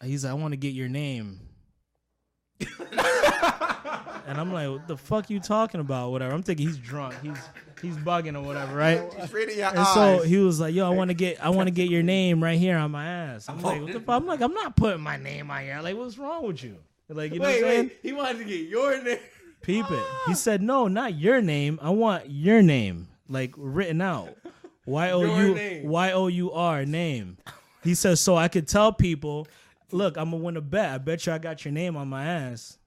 He's 0.03 0.25
like, 0.25 0.33
"I 0.33 0.35
want 0.35 0.53
to 0.53 0.57
get 0.57 0.75
your 0.75 0.89
name." 0.89 1.41
and 4.33 4.41
I'm 4.41 4.53
like, 4.53 4.69
"What 4.69 4.89
the 4.89 4.97
fuck 4.97 5.31
you 5.31 5.39
talking 5.41 5.81
about?" 5.81 6.11
Whatever. 6.11 6.35
I'm 6.35 6.43
thinking 6.43 6.67
he's 6.67 6.79
drunk. 6.79 7.15
He's 7.23 7.39
he's 7.81 7.97
bugging 7.97 8.37
or 8.37 8.43
whatever, 8.43 8.75
right? 8.77 9.01
Right 9.33 9.49
in 9.49 9.59
your 9.59 9.69
And 9.69 9.79
eyes. 9.79 9.95
so 9.95 10.23
he 10.23 10.39
was 10.39 10.61
like, 10.61 10.75
"Yo, 10.75 10.87
I 10.87 10.91
want 10.95 11.11
to 11.11 11.15
get 11.15 11.43
I 11.45 11.51
want 11.51 11.69
to 11.69 11.71
get 11.73 11.89
your 11.91 12.03
name 12.03 12.43
right 12.43 12.59
here 12.59 12.77
on 12.77 12.91
my 12.91 13.07
ass." 13.07 13.49
I'm 13.49 13.61
like, 13.63 13.81
"What 13.83 13.93
the 13.93 14.01
fuck?" 14.01 14.21
I'm 14.21 14.27
like, 14.27 14.41
"I'm 14.41 14.55
not 14.55 14.77
putting 14.77 15.01
my 15.03 15.17
name 15.17 15.51
on 15.51 15.63
here." 15.63 15.81
Like, 15.83 15.97
what's 15.97 16.19
wrong 16.19 16.47
with 16.47 16.63
you? 16.65 16.77
Like, 17.09 17.33
you 17.33 17.41
know 17.41 17.47
wait, 17.47 17.63
what 17.63 17.69
I'm 17.69 17.75
saying? 17.77 17.87
wait. 17.89 17.99
He 18.03 18.13
wanted 18.13 18.39
to 18.39 18.45
get 18.45 18.69
your 18.69 19.03
name. 19.03 19.19
Peep 19.63 19.85
it. 19.91 20.05
He 20.27 20.35
said, 20.35 20.63
"No, 20.63 20.89
not 20.89 21.15
your 21.15 21.41
name. 21.41 21.79
I 21.83 21.91
want 21.91 22.29
your 22.31 22.63
name, 22.63 23.09
like 23.29 23.53
written 23.57 24.01
out. 24.01 24.37
Y 24.87 25.11
o 25.11 25.21
Your 25.23 25.57
u 25.57 25.89
y 25.89 26.13
o 26.13 26.27
u 26.27 26.53
r 26.53 26.85
name." 26.85 27.37
He 27.85 27.95
says, 27.95 28.21
"So 28.21 28.37
I 28.37 28.49
could 28.49 28.67
tell 28.67 28.93
people, 28.93 29.47
look, 29.93 30.17
I'm 30.17 30.31
gonna 30.31 30.43
win 30.43 30.57
a 30.57 30.61
bet. 30.61 30.91
I 30.91 30.99
bet 30.99 31.27
you 31.27 31.33
I 31.33 31.39
got 31.39 31.65
your 31.65 31.73
name 31.73 31.97
on 31.97 32.09
my 32.09 32.25
ass." 32.25 32.79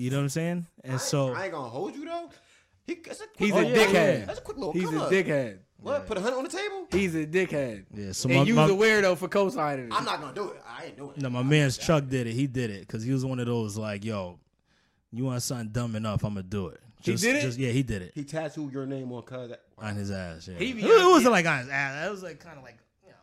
You 0.00 0.10
know 0.10 0.16
what 0.16 0.22
I'm 0.22 0.28
saying? 0.30 0.66
And 0.84 1.00
so, 1.00 1.34
I 1.34 1.44
ain't 1.44 1.52
gonna 1.52 1.68
hold 1.68 1.94
you 1.94 2.04
though. 2.06 2.30
He, 2.86 2.94
that's 3.04 3.20
a 3.20 3.26
quick 3.26 3.38
He's 3.38 3.52
Oh, 3.52 3.58
a 3.58 3.64
yeah, 3.64 3.76
dickhead. 3.76 3.92
yeah. 4.20 4.24
That's 4.24 4.38
a 4.38 4.42
quick 4.42 4.56
little 4.56 4.72
He's 4.72 4.90
a 4.92 5.02
up. 5.02 5.10
dickhead. 5.12 5.58
What? 5.76 6.06
Put 6.06 6.16
a 6.18 6.20
hundred 6.20 6.36
on 6.38 6.44
the 6.44 6.50
table? 6.50 6.86
He's 6.90 7.14
a 7.14 7.26
dickhead. 7.26 7.84
yeah. 7.94 8.12
So 8.12 8.28
and 8.28 8.38
my, 8.38 8.44
you's 8.44 8.56
my, 8.56 8.64
a 8.64 8.68
weirdo 8.70 9.16
for 9.18 9.28
co-signing 9.28 9.86
it. 9.86 9.92
I'm 9.94 10.04
not 10.04 10.20
gonna 10.20 10.34
do 10.34 10.50
it. 10.50 10.62
I 10.66 10.86
ain't 10.86 10.96
doing 10.96 11.10
it. 11.16 11.18
no, 11.22 11.30
my 11.30 11.42
man's 11.42 11.76
Chuck 11.78 12.06
did 12.08 12.26
it. 12.26 12.32
He 12.32 12.46
did 12.46 12.70
it 12.70 12.80
because 12.80 13.02
he 13.02 13.12
was 13.12 13.24
one 13.24 13.38
of 13.38 13.46
those 13.46 13.76
like, 13.76 14.04
"Yo, 14.04 14.38
you 15.12 15.24
want 15.24 15.42
something 15.42 15.68
dumb 15.68 15.94
enough? 15.96 16.24
I'm 16.24 16.34
gonna 16.34 16.42
do 16.42 16.68
it." 16.68 16.80
He 17.02 17.14
did 17.14 17.36
it? 17.36 17.42
Just, 17.42 17.58
yeah, 17.58 17.70
he 17.70 17.82
did 17.82 18.02
it 18.02 18.12
He 18.14 18.24
tattooed 18.24 18.72
your 18.74 18.84
name 18.84 19.10
on 19.12 19.22
cuz. 19.22 19.52
on 19.78 19.96
his 19.96 20.10
ass. 20.10 20.48
Yeah, 20.48 20.58
He 20.58 20.70
it, 20.72 20.84
it 20.84 21.10
wasn't 21.10 21.32
like 21.32 21.46
on 21.46 21.58
his 21.60 21.68
ass. 21.68 22.06
It 22.06 22.10
was 22.10 22.22
like 22.22 22.40
kind 22.40 22.58
of 22.58 22.62
like, 22.64 22.76
you 22.76 22.78
know, 22.78 22.79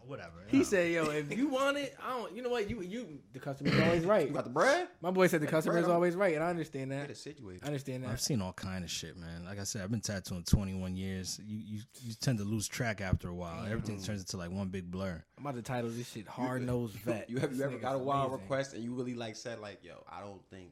whatever. 0.08 0.32
He 0.48 0.58
know. 0.60 0.64
said, 0.64 0.92
"Yo, 0.92 1.06
if 1.12 1.36
you 1.38 1.48
want 1.50 1.78
it, 1.78 1.96
I 2.04 2.18
don't. 2.18 2.36
You 2.36 2.42
know 2.42 2.50
what? 2.50 2.70
You 2.70 2.82
you 2.82 3.20
the 3.34 3.40
customer's 3.40 3.80
always 3.80 4.06
right. 4.06 4.28
You 4.28 4.34
got 4.34 4.44
the 4.46 4.50
bread? 4.50 4.88
My 5.02 5.12
boy 5.12 5.28
said 5.28 5.42
the 5.42 5.48
customer's 5.48 5.82
bread 5.82 5.86
on- 5.86 5.92
always 5.92 6.16
right, 6.16 6.34
and 6.36 6.44
I 6.44 6.50
understand 6.50 6.92
Get 6.92 7.02
that. 7.02 7.10
it 7.12 7.18
situated. 7.18 7.64
I 7.64 7.68
understand 7.68 8.04
that. 8.04 8.10
I've 8.12 8.22
seen 8.22 8.42
all 8.42 8.54
kind 8.54 8.84
of 8.84 8.90
shit, 8.90 9.18
man. 9.18 9.46
Like 9.46 9.60
I 9.60 9.64
said, 9.64 9.84
I've 9.84 9.92
been 9.92 10.02
tattooing 10.02 10.44
21 10.44 10.96
years. 10.96 11.40
You 11.46 11.58
you, 11.58 11.82
you 12.02 12.14
tend 12.22 12.38
to 12.40 12.44
lose 12.46 12.68
track 12.68 13.02
after 13.02 13.30
a 13.30 13.34
while. 13.36 13.58
Mm-hmm. 13.64 13.72
Everything 13.72 14.02
turns 14.02 14.22
into 14.22 14.38
like 14.38 14.52
one 14.52 14.70
big 14.70 14.90
blur. 14.90 15.24
I'm 15.38 15.46
about 15.46 15.56
to 15.56 15.62
title 15.62 15.90
this 15.90 16.10
shit 16.12 16.28
"Hard 16.28 16.62
Nosed 16.66 16.96
Vet." 16.98 17.30
You 17.30 17.38
have 17.40 17.52
you 17.52 17.58
This 17.58 17.66
ever 17.66 17.76
nigga's 17.76 17.82
got 17.82 17.96
a 17.96 18.00
wild 18.00 18.28
amazing. 18.32 18.42
request 18.44 18.74
and 18.74 18.84
you 18.84 18.94
really 18.94 19.14
like 19.14 19.36
said 19.36 19.60
like, 19.60 19.84
yo, 19.84 20.04
I 20.12 20.22
don't 20.22 20.42
think 20.50 20.72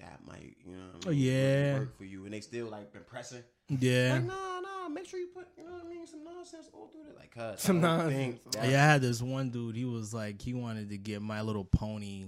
that 0.00 0.20
might, 0.26 0.56
you 0.66 0.72
know, 0.76 0.82
what 0.96 1.06
I 1.06 1.08
Oh, 1.08 1.10
mean, 1.12 1.20
yeah. 1.20 1.78
work 1.78 1.96
for 1.96 2.04
you, 2.04 2.24
and 2.24 2.34
they 2.34 2.40
still 2.40 2.66
like 2.68 2.92
been 2.92 3.02
pressing. 3.06 3.42
Yeah. 3.68 4.14
Like, 4.14 4.24
nah, 4.24 4.60
nah, 4.60 4.88
make 4.88 5.06
sure 5.06 5.20
you 5.20 5.28
put, 5.28 5.46
you 5.56 5.64
know 5.64 5.72
what 5.72 5.84
I 5.86 5.88
mean, 5.88 6.06
some 6.06 6.24
nonsense 6.24 6.68
all 6.72 6.88
through 6.88 7.02
it. 7.10 7.16
Like, 7.18 7.30
cuz, 7.34 7.60
Some 7.62 7.80
nonsense. 7.80 8.40
Yeah, 8.54 8.62
I 8.62 8.66
had 8.92 9.00
this 9.02 9.22
one 9.22 9.50
dude. 9.50 9.76
He 9.76 9.84
was 9.84 10.12
like, 10.12 10.40
he 10.42 10.54
wanted 10.54 10.88
to 10.90 10.98
get 10.98 11.22
My 11.22 11.40
Little 11.42 11.64
Pony 11.64 12.26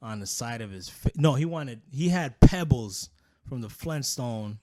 on 0.00 0.20
the 0.20 0.26
side 0.26 0.60
of 0.60 0.70
his. 0.70 0.88
Fa- 0.88 1.10
no, 1.16 1.34
he 1.34 1.44
wanted. 1.44 1.80
He 1.92 2.08
had 2.08 2.38
pebbles 2.40 3.10
from 3.48 3.60
the 3.60 3.68
Flintstone 3.68 4.58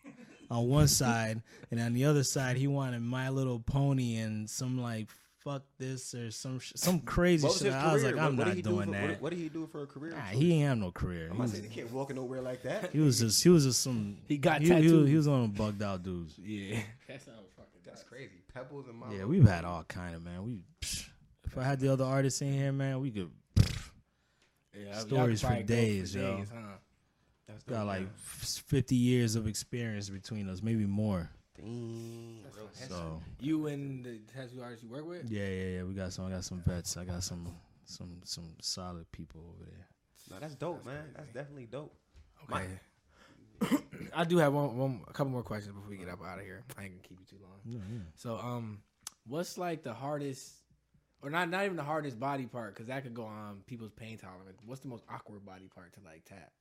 on 0.50 0.68
one 0.68 0.88
side, 0.90 1.42
and 1.72 1.80
on 1.80 1.94
the 1.94 2.06
other 2.06 2.24
side, 2.24 2.58
he 2.58 2.68
wanted 2.68 3.02
My 3.02 3.30
Little 3.30 3.60
Pony 3.60 4.16
and 4.18 4.50
some 4.50 4.80
like 4.82 5.08
fuck 5.46 5.62
this 5.78 6.14
or 6.16 6.32
some 6.32 6.60
sh- 6.60 6.74
some 6.76 7.00
crazy 7.02 7.48
shit. 7.48 7.62
his 7.68 7.74
I 7.76 7.94
was 7.94 8.04
like, 8.04 8.18
I'm 8.18 8.36
what, 8.36 8.38
what 8.38 8.38
not 8.38 8.46
did 8.48 8.56
he 8.56 8.62
do 8.64 8.70
doing 8.72 8.86
for, 8.88 8.92
that. 8.94 9.10
What, 9.10 9.22
what 9.22 9.30
did 9.30 9.40
he 9.40 9.50
do 9.50 9.68
for 9.68 9.84
a 9.84 9.86
career? 9.86 10.12
Nah, 10.12 10.22
he 10.38 10.54
ain't 10.56 10.68
have 10.68 10.78
no 10.80 10.92
career. 10.92 11.28
I'm 11.30 11.36
He 11.36 11.42
was, 11.44 11.52
saying 11.52 11.64
he 11.64 11.70
can't 11.70 11.92
walk 11.94 12.14
nowhere 12.14 12.42
like 12.42 12.64
that. 12.64 12.92
he 12.92 13.00
was 13.00 13.20
just 13.20 13.42
he 13.44 13.50
was 13.50 13.64
just 13.64 13.82
some. 13.82 14.18
He 14.28 14.38
got 14.38 14.62
he, 14.62 14.68
he, 14.68 14.74
was, 14.74 14.82
tattoos. 14.84 15.10
he 15.10 15.16
was 15.16 15.30
one 15.30 15.44
of 15.44 15.56
bugged 15.56 15.84
out 15.84 16.04
dudes. 16.04 16.38
Yeah. 16.38 16.80
That 17.08 17.22
sounds 17.22 17.52
fucking. 17.56 17.70
That's 17.86 18.04
crazy. 18.04 18.42
Pebbles 18.54 18.88
and 18.88 18.98
my 18.98 19.14
Yeah, 19.14 19.26
we've 19.26 19.48
had 19.48 19.64
all 19.64 19.84
kind 19.84 20.16
of 20.16 20.24
man. 20.24 20.44
We 20.44 20.60
psh, 20.82 21.08
if 21.46 21.58
I 21.58 21.64
had 21.64 21.80
the 21.80 21.94
other 21.94 22.04
artists 22.06 22.42
in 22.42 22.52
here, 22.52 22.72
man, 22.72 23.00
we 23.00 23.12
could 23.12 23.30
Yeah, 24.74 24.98
Stories 25.00 25.42
for 25.42 25.48
probably 25.48 25.64
go 25.64 25.76
days, 25.76 26.16
yo. 26.16 26.44
huh? 26.52 26.60
That's 27.48 27.64
got 27.64 27.86
like 27.86 28.02
man. 28.02 28.10
50 28.18 28.96
years 28.96 29.36
of 29.36 29.48
experience 29.48 30.10
between 30.10 30.50
us, 30.50 30.64
maybe 30.64 30.86
more. 30.88 31.30
Dang, 31.58 32.44
real 32.56 32.70
So 32.74 33.22
You 33.40 33.68
and 33.68 34.04
the 34.04 34.20
tattoo 34.34 34.62
artist 34.62 34.84
you 34.84 34.90
work 34.90 35.08
with? 35.08 35.30
yeah, 35.30 35.48
yeah, 35.48 35.68
yeah. 35.78 35.84
We 35.84 35.94
got 35.94 36.12
some. 36.14 36.26
I 36.28 36.32
got 36.32 36.44
some 36.44 36.62
vets. 36.66 36.98
I 36.98 37.06
got 37.06 37.24
some 37.24 37.48
some 37.86 38.22
some 38.24 38.56
solid 38.62 39.10
people 39.12 39.42
over 39.56 39.66
there. 39.70 39.88
No, 40.32 40.40
that's 40.40 40.56
dope, 40.56 40.86
man. 40.86 41.06
That's 41.16 41.30
definitely 41.30 41.68
dope. 41.68 41.94
Okay. 42.52 42.66
I 44.14 44.26
do 44.26 44.38
have 44.38 44.54
one, 44.54 44.76
one, 44.78 45.02
a 45.08 45.14
couple 45.14 45.32
more 45.32 45.44
questions 45.44 45.74
before 45.74 45.90
we 45.90 45.98
get 45.98 46.10
up 46.10 46.20
out 46.26 46.40
of 46.40 46.44
here. 46.46 46.64
I 46.78 46.84
ain't 46.84 46.92
gonna 46.94 47.08
keep 47.08 47.20
you 47.20 47.26
too 47.26 47.42
long. 47.42 47.60
Yeah, 47.64 47.80
yeah. 47.90 48.02
So, 48.16 48.38
um, 48.38 48.80
what's 49.28 49.58
like 49.58 49.82
the 49.84 49.94
hardest, 49.94 50.54
or 51.22 51.30
not, 51.30 51.50
not 51.50 51.64
even 51.64 51.78
the 51.78 51.84
hardest 51.84 52.20
body 52.20 52.48
part, 52.48 52.74
because 52.74 52.88
that 52.88 53.04
could 53.04 53.14
go 53.14 53.24
on 53.24 53.62
people's 53.66 53.92
pain 53.94 54.18
tolerance. 54.18 54.60
What's 54.66 54.82
the 54.82 54.90
most 54.90 55.04
awkward 55.10 55.46
body 55.46 55.70
part 55.74 55.94
to 55.94 56.00
like 56.04 56.26
tap, 56.26 56.52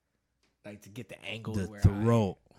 like 0.65 0.83
to 0.83 0.89
get 0.89 1.09
the 1.09 1.23
angle 1.25 1.55
The 1.55 1.67
where 1.67 1.81
throat. 1.81 2.37
I, 2.53 2.55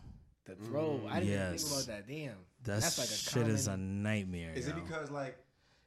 the 0.45 0.53
mm. 0.53 0.65
throat. 0.67 1.01
I 1.09 1.19
didn't 1.19 1.33
even 1.33 1.51
Yes. 1.51 1.63
think 1.63 1.73
about 1.73 1.85
that. 1.87 2.07
Damn, 2.07 2.37
That 2.63 2.81
That's 2.81 2.97
like 2.97 3.07
a 3.07 3.11
shit 3.11 3.47
is 3.47 3.67
a 3.67 3.77
nightmare. 3.77 4.53
Is 4.53 4.67
it 4.67 4.75
because 4.75 5.11
like 5.11 5.37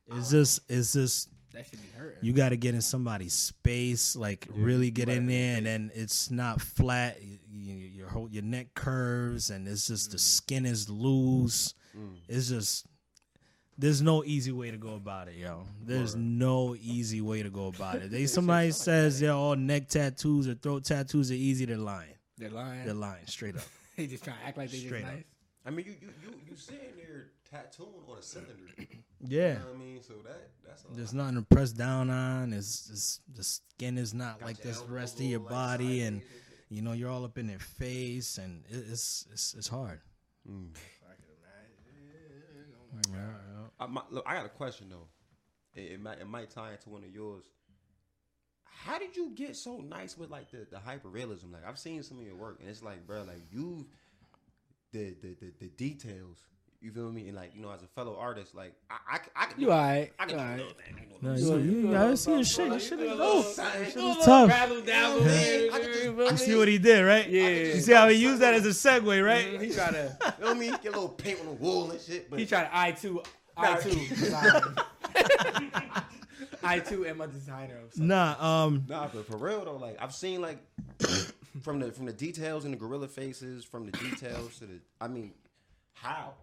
It's 0.06 0.30
just 0.30 0.60
it's 0.68 0.92
just 0.92 1.28
that 1.52 1.66
should 1.66 1.80
be 1.80 1.88
hurting. 1.96 2.18
you 2.22 2.32
got 2.32 2.50
to 2.50 2.56
get 2.56 2.74
in 2.74 2.80
somebody's 2.80 3.32
space, 3.32 4.14
like 4.14 4.46
really 4.54 4.90
get 4.90 5.08
in 5.08 5.26
there, 5.26 5.56
and 5.56 5.66
then 5.66 5.90
it's 5.94 6.30
not 6.30 6.60
flat. 6.60 7.22
You, 7.22 7.38
you, 7.50 7.74
your 7.74 8.08
whole 8.08 8.28
your 8.28 8.42
neck 8.42 8.74
curves, 8.74 9.50
and 9.50 9.66
it's 9.66 9.86
just 9.86 10.10
the 10.10 10.18
mm. 10.18 10.20
skin 10.20 10.66
is 10.66 10.88
loose. 10.88 11.74
Mm. 11.96 12.16
It's 12.28 12.48
just 12.48 12.86
there's 13.78 14.02
no 14.02 14.24
easy 14.24 14.50
way 14.50 14.70
to 14.70 14.76
go 14.76 14.94
about 14.94 15.28
it, 15.28 15.36
yo. 15.36 15.64
There's 15.80 16.16
no 16.16 16.74
easy 16.80 17.20
way 17.20 17.42
to 17.42 17.50
go 17.50 17.68
about 17.68 17.96
it. 17.96 18.10
They 18.10 18.26
somebody 18.26 18.72
says 18.72 19.20
they're 19.20 19.32
all 19.32 19.54
neck 19.56 19.88
tattoos 19.88 20.48
or 20.48 20.54
throat 20.54 20.84
tattoos 20.84 21.30
are 21.30 21.34
easy. 21.34 21.64
They're 21.64 21.76
lying. 21.76 22.14
They're 22.36 22.50
lying. 22.50 22.84
They're 22.84 22.94
lying 22.94 23.26
straight 23.26 23.56
up. 23.56 23.62
They 23.98 24.06
just 24.06 24.24
trying 24.24 24.38
to 24.40 24.46
act 24.46 24.56
like 24.56 24.70
they 24.70 24.78
Straight 24.78 25.02
just 25.02 25.10
up. 25.12 25.14
nice. 25.16 25.24
I 25.66 25.70
mean 25.70 25.84
you 25.86 25.92
you 26.00 26.08
you 26.22 26.40
you 26.50 26.56
sitting 26.56 26.96
there 26.96 27.26
tattooing 27.50 27.90
on 28.08 28.18
a 28.18 28.22
cylinder. 28.22 28.54
You 29.20 29.36
Yeah. 29.36 29.54
know 29.54 29.60
what 29.66 29.74
I 29.74 29.78
mean? 29.78 30.02
So 30.02 30.14
that 30.24 30.50
that's 30.64 30.84
a 30.84 30.86
There's 30.94 31.12
nothing 31.12 31.34
to 31.36 31.42
press 31.42 31.72
down 31.72 32.08
on. 32.08 32.52
It's, 32.52 32.88
it's 32.88 33.20
the 33.34 33.42
skin 33.42 33.98
is 33.98 34.14
not 34.14 34.40
like 34.40 34.58
your 34.58 34.68
this 34.72 34.80
elbow 34.80 34.94
rest 34.94 35.18
of 35.18 35.26
your 35.26 35.40
like, 35.40 35.48
body, 35.50 35.84
sideways 35.84 36.06
and 36.06 36.16
and 36.22 36.22
you 36.76 36.82
know 36.82 36.92
you're 36.92 37.10
all 37.10 37.24
up 37.24 37.36
in 37.36 37.46
their 37.48 37.58
face, 37.58 38.38
and 38.38 38.64
it, 38.68 38.84
it's 38.90 39.26
it's 39.32 39.54
it's 39.54 39.68
hard. 39.68 40.00
Mm. 40.48 40.68
Yeah, 43.12 43.18
yeah. 43.18 43.66
I, 43.80 43.86
my, 43.86 44.02
look, 44.10 44.24
I 44.26 44.34
got 44.34 44.46
a 44.46 44.50
question 44.50 44.88
though. 44.90 45.08
It, 45.74 45.92
it 45.92 46.00
might 46.00 46.18
it 46.20 46.26
might 46.28 46.50
tie 46.50 46.72
into 46.72 46.88
one 46.90 47.04
of 47.04 47.10
yours. 47.10 47.44
How 48.84 48.98
did 48.98 49.16
you 49.16 49.30
get 49.34 49.56
so 49.56 49.78
nice 49.78 50.16
with 50.16 50.30
like 50.30 50.50
the, 50.50 50.66
the 50.70 50.78
hyper 50.78 51.08
realism? 51.08 51.52
Like 51.52 51.66
I've 51.66 51.78
seen 51.78 52.02
some 52.02 52.18
of 52.18 52.24
your 52.24 52.36
work, 52.36 52.58
and 52.60 52.68
it's 52.68 52.82
like, 52.82 53.06
bro, 53.06 53.22
like 53.22 53.42
you, 53.52 53.86
the 54.92 55.14
the 55.20 55.34
the, 55.40 55.52
the 55.60 55.66
details. 55.68 56.38
You 56.80 56.92
feel 56.92 57.10
me? 57.10 57.26
And 57.26 57.34
like 57.36 57.56
you 57.56 57.60
know, 57.60 57.72
as 57.72 57.82
a 57.82 57.88
fellow 57.88 58.16
artist, 58.16 58.54
like 58.54 58.72
I 58.88 59.16
I, 59.16 59.20
I 59.34 59.46
can 59.46 59.60
You 59.60 59.72
alright? 59.72 60.12
I 60.16 60.26
can 60.26 60.28
do 60.28 60.34
a 60.36 60.38
alright? 60.44 60.56
little 60.58 60.72
thing. 60.74 60.94
you 60.96 61.28
know, 61.28 61.34
No, 61.34 61.56
you, 61.58 61.70
you 61.70 61.76
you 61.80 61.86
know, 61.88 62.14
see 62.14 62.36
his 62.38 62.56
bro, 62.56 62.64
shit. 62.64 62.68
bro, 62.68 62.74
His 62.78 62.86
shit 62.86 63.00
is 63.00 63.18
dope. 63.18 63.44
something. 63.46 63.84
Shit 63.84 63.96
is 63.96 64.24
tough. 64.24 64.48
Razzle 64.48 64.80
dazzle, 64.82 65.24
man. 65.24 65.68
I 65.72 66.02
You 66.04 66.26
I 66.28 66.34
see 66.36 66.56
what 66.56 66.68
he 66.68 66.78
did, 66.78 67.02
right? 67.02 67.28
Yeah. 67.28 67.48
You 67.48 67.80
see 67.80 67.92
how 67.92 68.08
he 68.08 68.14
used 68.16 68.40
that 68.42 68.54
as 68.54 68.64
a 68.64 68.68
segue, 68.68 69.26
right? 69.26 69.60
He 69.60 69.70
try 69.74 69.90
to. 69.90 70.16
You 70.38 70.44
know 70.44 70.54
what 70.54 70.82
Get 70.82 70.92
a 70.94 71.00
little 71.00 71.08
paint 71.08 71.40
on 71.40 71.46
the 71.46 71.52
wall 71.54 71.90
and 71.90 72.00
shit. 72.00 72.30
But 72.30 72.38
He 72.38 72.46
try 72.46 72.62
to 72.62 72.70
I 72.72 72.92
two. 72.92 73.22
I 73.56 73.74
two. 73.80 73.90
I 76.68 76.78
too 76.90 77.06
am 77.06 77.20
a 77.20 77.26
designer. 77.26 77.76
Of 77.84 77.92
something. 77.92 78.08
Nah, 78.08 78.64
um, 78.64 78.84
Nah, 78.88 79.08
but 79.12 79.26
for 79.26 79.36
real 79.36 79.64
though, 79.64 79.76
like 79.76 79.96
I've 80.00 80.14
seen 80.14 80.40
like 80.40 80.58
from 81.62 81.80
the 81.80 81.92
from 81.92 82.06
the 82.06 82.12
details 82.12 82.64
in 82.64 82.70
the 82.70 82.76
gorilla 82.76 83.08
faces, 83.08 83.64
from 83.64 83.86
the 83.86 83.92
details 83.92 84.58
to 84.58 84.66
the 84.66 84.80
I 85.00 85.08
mean, 85.08 85.32
how? 85.94 86.34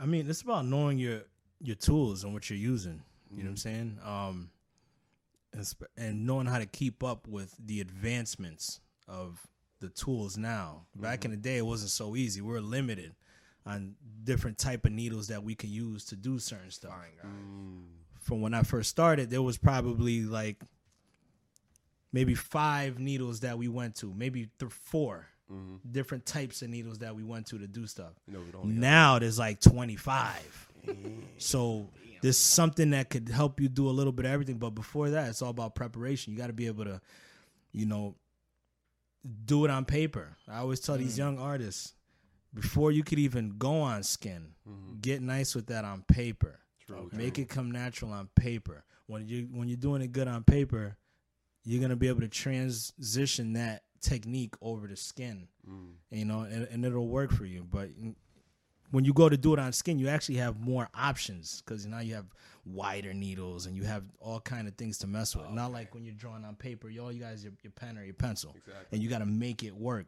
I 0.00 0.06
mean, 0.06 0.28
it's 0.28 0.42
about 0.42 0.64
knowing 0.66 0.98
your 0.98 1.22
your 1.60 1.76
tools 1.76 2.24
and 2.24 2.32
what 2.32 2.48
you're 2.50 2.58
using. 2.58 3.02
You 3.30 3.38
know 3.38 3.44
what 3.44 3.50
I'm 3.50 3.56
saying? 3.56 3.98
Um, 4.04 4.50
and, 5.54 5.66
sp- 5.66 5.88
and 5.96 6.26
knowing 6.26 6.46
how 6.46 6.58
to 6.58 6.66
keep 6.66 7.02
up 7.02 7.26
with 7.26 7.54
the 7.64 7.80
advancements 7.80 8.80
of 9.08 9.46
the 9.80 9.88
tools 9.88 10.36
now. 10.36 10.82
Back 10.94 11.24
in 11.24 11.30
the 11.30 11.36
day, 11.36 11.56
it 11.58 11.66
wasn't 11.66 11.90
so 11.90 12.14
easy. 12.14 12.40
We 12.42 12.54
are 12.54 12.60
limited 12.60 13.14
on 13.64 13.94
different 14.24 14.58
type 14.58 14.84
of 14.84 14.92
needles 14.92 15.28
that 15.28 15.42
we 15.42 15.54
can 15.54 15.70
use 15.70 16.04
to 16.06 16.16
do 16.16 16.38
certain 16.38 16.70
stuff. 16.70 16.92
From 18.22 18.40
when 18.40 18.54
I 18.54 18.62
first 18.62 18.90
started, 18.90 19.30
there 19.30 19.42
was 19.42 19.58
probably 19.58 20.22
like 20.22 20.62
maybe 22.12 22.34
five 22.34 22.98
needles 22.98 23.40
that 23.40 23.58
we 23.58 23.68
went 23.68 23.96
to, 23.96 24.12
maybe 24.14 24.48
th- 24.58 24.72
4 24.72 25.26
mm-hmm. 25.50 25.76
different 25.90 26.26
types 26.26 26.62
of 26.62 26.70
needles 26.70 26.98
that 26.98 27.16
we 27.16 27.24
went 27.24 27.46
to 27.48 27.58
to 27.58 27.66
do 27.66 27.86
stuff. 27.86 28.12
You 28.26 28.34
know, 28.34 28.40
Now 28.62 29.18
there's 29.18 29.38
like 29.38 29.60
25. 29.60 30.68
so 31.38 31.88
there's 32.22 32.38
something 32.38 32.90
that 32.90 33.10
could 33.10 33.28
help 33.28 33.60
you 33.60 33.68
do 33.68 33.88
a 33.88 33.90
little 33.90 34.12
bit 34.12 34.24
of 34.24 34.32
everything. 34.32 34.58
But 34.58 34.70
before 34.70 35.10
that, 35.10 35.28
it's 35.28 35.42
all 35.42 35.50
about 35.50 35.74
preparation. 35.74 36.32
You 36.32 36.38
got 36.38 36.46
to 36.46 36.52
be 36.52 36.68
able 36.68 36.84
to, 36.84 37.00
you 37.72 37.86
know, 37.86 38.14
do 39.44 39.64
it 39.64 39.70
on 39.70 39.84
paper. 39.84 40.36
I 40.48 40.58
always 40.58 40.80
tell 40.80 40.96
these 40.96 41.14
mm. 41.14 41.18
young 41.18 41.38
artists 41.38 41.94
before 42.54 42.92
you 42.92 43.02
could 43.02 43.18
even 43.18 43.54
go 43.58 43.80
on 43.80 44.02
skin, 44.02 44.54
mm-hmm. 44.68 45.00
get 45.00 45.22
nice 45.22 45.54
with 45.54 45.66
that 45.66 45.84
on 45.84 46.02
paper. 46.02 46.60
Make 47.12 47.38
it 47.38 47.48
come 47.48 47.70
natural 47.70 48.12
on 48.12 48.28
paper. 48.36 48.84
When 49.06 49.28
you 49.28 49.48
when 49.52 49.68
you're 49.68 49.76
doing 49.76 50.02
it 50.02 50.12
good 50.12 50.28
on 50.28 50.44
paper, 50.44 50.96
you're 51.64 51.80
gonna 51.80 51.96
be 51.96 52.08
able 52.08 52.20
to 52.20 52.28
transition 52.28 53.54
that 53.54 53.82
technique 54.00 54.54
over 54.60 54.88
to 54.88 54.96
skin, 54.96 55.48
mm. 55.68 55.92
you 56.10 56.24
know, 56.24 56.40
and, 56.40 56.66
and 56.70 56.84
it'll 56.84 57.08
work 57.08 57.30
for 57.32 57.44
you. 57.44 57.64
But 57.68 57.90
when 58.90 59.04
you 59.04 59.12
go 59.12 59.28
to 59.28 59.36
do 59.36 59.52
it 59.52 59.58
on 59.58 59.72
skin, 59.72 59.98
you 59.98 60.08
actually 60.08 60.36
have 60.36 60.60
more 60.60 60.88
options 60.94 61.62
because 61.64 61.86
now 61.86 62.00
you 62.00 62.14
have 62.14 62.26
wider 62.64 63.14
needles 63.14 63.66
and 63.66 63.76
you 63.76 63.84
have 63.84 64.04
all 64.20 64.40
kind 64.40 64.66
of 64.68 64.74
things 64.74 64.98
to 64.98 65.06
mess 65.06 65.36
with. 65.36 65.48
Not 65.50 65.72
like 65.72 65.94
when 65.94 66.04
you're 66.04 66.14
drawing 66.14 66.44
on 66.44 66.56
paper, 66.56 66.88
you 66.88 67.02
all 67.02 67.12
you 67.12 67.20
guys 67.20 67.44
your, 67.44 67.52
your 67.62 67.72
pen 67.72 67.96
or 67.98 68.04
your 68.04 68.14
pencil, 68.14 68.56
and 68.90 69.02
you 69.02 69.08
got 69.08 69.18
to 69.18 69.26
make 69.26 69.62
it 69.62 69.74
work. 69.74 70.06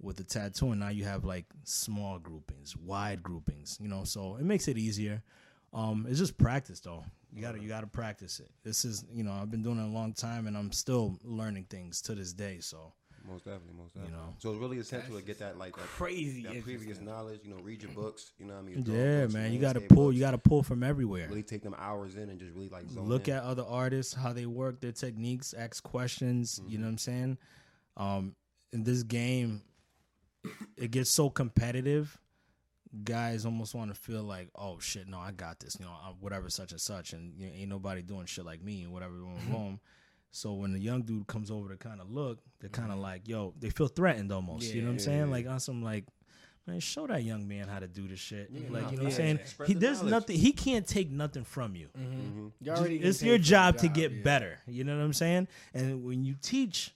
With 0.00 0.16
the 0.16 0.24
tattoo. 0.24 0.72
And 0.72 0.80
now 0.80 0.88
you 0.88 1.04
have 1.04 1.24
like 1.24 1.44
small 1.62 2.18
groupings, 2.18 2.76
wide 2.76 3.22
groupings, 3.22 3.78
you 3.80 3.86
know, 3.86 4.02
so 4.02 4.34
it 4.34 4.42
makes 4.42 4.66
it 4.66 4.76
easier. 4.76 5.22
Um, 5.72 6.06
it's 6.08 6.18
just 6.18 6.36
practice 6.36 6.80
though. 6.80 7.04
You 7.34 7.40
gotta 7.40 7.58
you 7.58 7.68
gotta 7.68 7.86
practice 7.86 8.40
it. 8.40 8.50
This 8.62 8.84
is 8.84 9.04
you 9.12 9.24
know 9.24 9.32
I've 9.32 9.50
been 9.50 9.62
doing 9.62 9.78
it 9.78 9.84
a 9.84 9.86
long 9.86 10.12
time 10.12 10.46
and 10.46 10.56
I'm 10.56 10.70
still 10.72 11.18
learning 11.24 11.66
things 11.70 12.02
to 12.02 12.14
this 12.14 12.32
day. 12.32 12.58
So 12.60 12.92
most 13.26 13.44
definitely, 13.44 13.74
most 13.78 13.94
definitely. 13.94 14.16
know. 14.16 14.34
so 14.38 14.50
it's 14.50 14.60
really 14.60 14.78
essential 14.78 15.16
to 15.16 15.22
get 15.22 15.38
that 15.38 15.56
like 15.56 15.74
that, 15.76 15.84
Crazy. 15.86 16.42
that 16.42 16.62
previous 16.62 17.00
knowledge. 17.00 17.40
You 17.44 17.50
know, 17.50 17.62
read 17.62 17.82
your 17.82 17.92
books. 17.92 18.32
You 18.38 18.46
know, 18.46 18.54
what 18.54 18.60
I 18.60 18.62
mean, 18.62 18.84
yeah, 18.86 19.22
books, 19.22 19.34
man, 19.34 19.52
you 19.52 19.60
gotta 19.60 19.80
pull. 19.80 20.06
books. 20.06 20.14
You 20.14 20.20
gotta 20.20 20.38
pull 20.38 20.62
from 20.62 20.82
everywhere. 20.82 21.28
really 21.28 21.42
take 21.42 21.62
them 21.62 21.74
hours 21.78 22.16
in 22.16 22.28
and 22.28 22.38
just 22.38 22.52
really 22.52 22.68
like 22.68 22.88
zone 22.90 23.08
Look 23.08 23.28
in. 23.28 23.34
at 23.34 23.42
other 23.42 23.64
artists, 23.66 24.12
how 24.12 24.32
they 24.32 24.46
work 24.46 24.80
their 24.80 24.92
techniques, 24.92 25.54
ask 25.54 25.82
questions. 25.82 26.60
You 26.66 26.78
know 26.78 26.84
what 26.84 26.90
I'm 26.90 26.98
saying? 26.98 27.38
Um, 27.96 28.34
in 28.72 28.84
this 28.84 29.02
game, 29.04 29.62
it 30.76 30.90
gets 30.90 31.10
so 31.10 31.30
competitive. 31.30 32.18
Guys 33.04 33.46
almost 33.46 33.74
want 33.74 33.94
to 33.94 33.98
feel 33.98 34.22
like, 34.22 34.50
oh 34.54 34.78
shit, 34.78 35.08
no, 35.08 35.18
I 35.18 35.32
got 35.32 35.60
this. 35.60 35.76
You 35.80 35.86
know, 35.86 35.92
I'm 36.06 36.14
whatever, 36.20 36.50
such 36.50 36.72
and 36.72 36.80
such, 36.80 37.14
and 37.14 37.32
you 37.38 37.46
know, 37.46 37.52
ain't 37.54 37.68
nobody 37.70 38.02
doing 38.02 38.26
shit 38.26 38.44
like 38.44 38.62
me, 38.62 38.82
and 38.82 38.92
whatever, 38.92 39.14
boom, 39.14 39.38
mm-hmm. 39.38 39.52
boom. 39.52 39.80
So 40.30 40.54
when 40.54 40.72
the 40.72 40.78
young 40.78 41.02
dude 41.02 41.26
comes 41.26 41.50
over 41.50 41.68
to 41.68 41.76
kind 41.76 42.00
of 42.00 42.10
look, 42.10 42.38
they're 42.60 42.70
kind 42.70 42.88
of 42.88 42.94
mm-hmm. 42.94 43.02
like, 43.02 43.28
yo, 43.28 43.54
they 43.58 43.70
feel 43.70 43.88
threatened 43.88 44.32
almost. 44.32 44.74
you 44.74 44.80
know 44.80 44.88
what 44.88 44.94
I'm 44.94 44.98
saying? 44.98 45.30
Like 45.30 45.46
on 45.46 45.60
some 45.60 45.82
like, 45.82 46.04
man, 46.66 46.80
show 46.80 47.06
that 47.06 47.22
young 47.22 47.46
man 47.46 47.68
how 47.68 47.78
to 47.78 47.86
do 47.86 48.08
this 48.08 48.18
shit. 48.18 48.50
like 48.52 48.62
you 48.62 48.68
know 48.70 48.80
what 48.80 48.90
I'm 48.90 49.08
yeah. 49.08 49.10
saying? 49.10 49.40
He 49.66 49.74
the 49.74 49.80
there's 49.80 49.98
knowledge. 49.98 50.10
nothing. 50.10 50.38
He 50.38 50.52
can't 50.52 50.86
take 50.86 51.10
nothing 51.10 51.44
from 51.44 51.76
you 51.76 51.88
mm-hmm. 51.98 52.48
You 52.60 52.72
already 52.72 52.96
it's 52.96 53.18
getting 53.18 53.28
your 53.28 53.38
paid 53.38 53.44
for 53.44 53.48
job 53.48 53.74
the 53.76 53.80
to 53.80 53.88
get 53.88 54.12
yeah. 54.12 54.22
better. 54.22 54.58
You 54.66 54.84
know 54.84 54.96
what 54.96 55.04
I'm 55.04 55.12
saying? 55.12 55.48
And 55.74 56.02
when 56.02 56.24
you 56.24 56.34
teach, 56.40 56.94